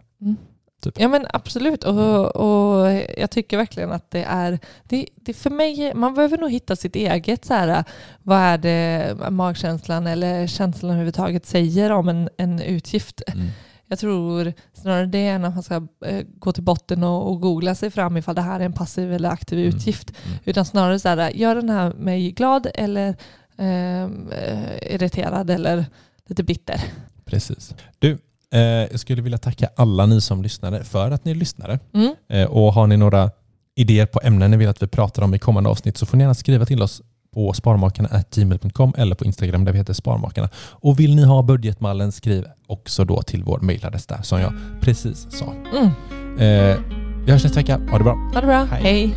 Ja 0.96 1.08
men 1.08 1.26
absolut 1.32 1.84
och, 1.84 2.36
och 2.36 2.90
jag 3.16 3.30
tycker 3.30 3.56
verkligen 3.56 3.92
att 3.92 4.10
det 4.10 4.22
är, 4.24 4.58
det, 4.84 5.06
det 5.14 5.32
för 5.34 5.50
mig, 5.50 5.94
man 5.94 6.14
behöver 6.14 6.38
nog 6.38 6.50
hitta 6.50 6.76
sitt 6.76 6.96
eget 6.96 7.44
så 7.44 7.54
här, 7.54 7.84
vad 8.22 8.38
är 8.38 8.58
det 8.58 9.16
magkänslan 9.30 10.06
eller 10.06 10.46
känslan 10.46 10.90
överhuvudtaget 10.90 11.46
säger 11.46 11.92
om 11.92 12.08
en, 12.08 12.28
en 12.36 12.60
utgift. 12.62 13.22
Mm. 13.26 13.46
Jag 13.86 13.98
tror 13.98 14.52
snarare 14.72 15.06
det 15.06 15.26
än 15.28 15.44
att 15.44 15.54
man 15.54 15.62
ska 15.62 15.74
eh, 16.06 16.24
gå 16.38 16.52
till 16.52 16.62
botten 16.62 17.04
och, 17.04 17.30
och 17.30 17.40
googla 17.40 17.74
sig 17.74 17.90
fram 17.90 18.16
ifall 18.16 18.34
det 18.34 18.40
här 18.42 18.60
är 18.60 18.64
en 18.64 18.72
passiv 18.72 19.12
eller 19.12 19.28
aktiv 19.30 19.58
Mm. 19.58 19.68
utgift. 19.76 20.12
Mm. 20.26 20.38
Utan 20.44 20.64
snarare 20.64 20.98
så 20.98 21.08
här, 21.08 21.30
gör 21.30 21.54
den 21.54 21.70
här 21.70 21.92
mig 21.92 22.30
glad 22.30 22.66
eller 22.74 23.16
ehm, 23.58 24.28
eh, 24.32 24.94
irriterad 24.94 25.50
eller 25.50 25.84
lite 26.30 26.42
bitter. 26.42 26.80
Precis. 27.24 27.74
Du, 27.98 28.18
eh, 28.52 28.60
jag 28.60 29.00
skulle 29.00 29.22
vilja 29.22 29.38
tacka 29.38 29.68
alla 29.76 30.06
ni 30.06 30.20
som 30.20 30.42
lyssnade 30.42 30.84
för 30.84 31.10
att 31.10 31.24
ni 31.24 31.34
lyssnade. 31.34 31.78
Mm. 31.94 32.14
Eh, 32.28 32.46
och 32.46 32.72
har 32.72 32.86
ni 32.86 32.96
några 32.96 33.30
idéer 33.76 34.06
på 34.06 34.20
ämnen 34.22 34.50
ni 34.50 34.56
vill 34.56 34.68
att 34.68 34.82
vi 34.82 34.86
pratar 34.86 35.22
om 35.22 35.34
i 35.34 35.38
kommande 35.38 35.70
avsnitt 35.70 35.96
så 35.96 36.06
får 36.06 36.16
ni 36.16 36.22
gärna 36.22 36.34
skriva 36.34 36.66
till 36.66 36.82
oss 36.82 37.02
på 37.34 37.52
sparmakarna.gmail.com 37.52 38.94
eller 38.96 39.14
på 39.14 39.24
Instagram 39.24 39.64
där 39.64 39.72
vi 39.72 39.78
heter 39.78 39.92
Sparmakarna. 39.92 40.48
Och 40.56 41.00
vill 41.00 41.16
ni 41.16 41.24
ha 41.24 41.42
budgetmallen 41.42 42.12
skriv 42.12 42.46
också 42.66 43.04
då 43.04 43.22
till 43.22 43.44
vår 43.44 43.58
mailadress 43.60 44.06
där 44.06 44.22
som 44.22 44.40
jag 44.40 44.52
precis 44.80 45.26
sa. 45.30 45.54
Mm. 45.72 45.86
Eh, 46.38 46.78
vi 47.24 47.32
hörs 47.32 47.44
nästa 47.44 47.60
vecka. 47.60 47.80
Ha 47.90 47.98
det 47.98 48.04
bra. 48.04 48.14
Ha 48.34 48.40
det 48.40 48.46
bra, 48.46 48.64
Hej. 48.64 48.82
hej. 48.82 49.16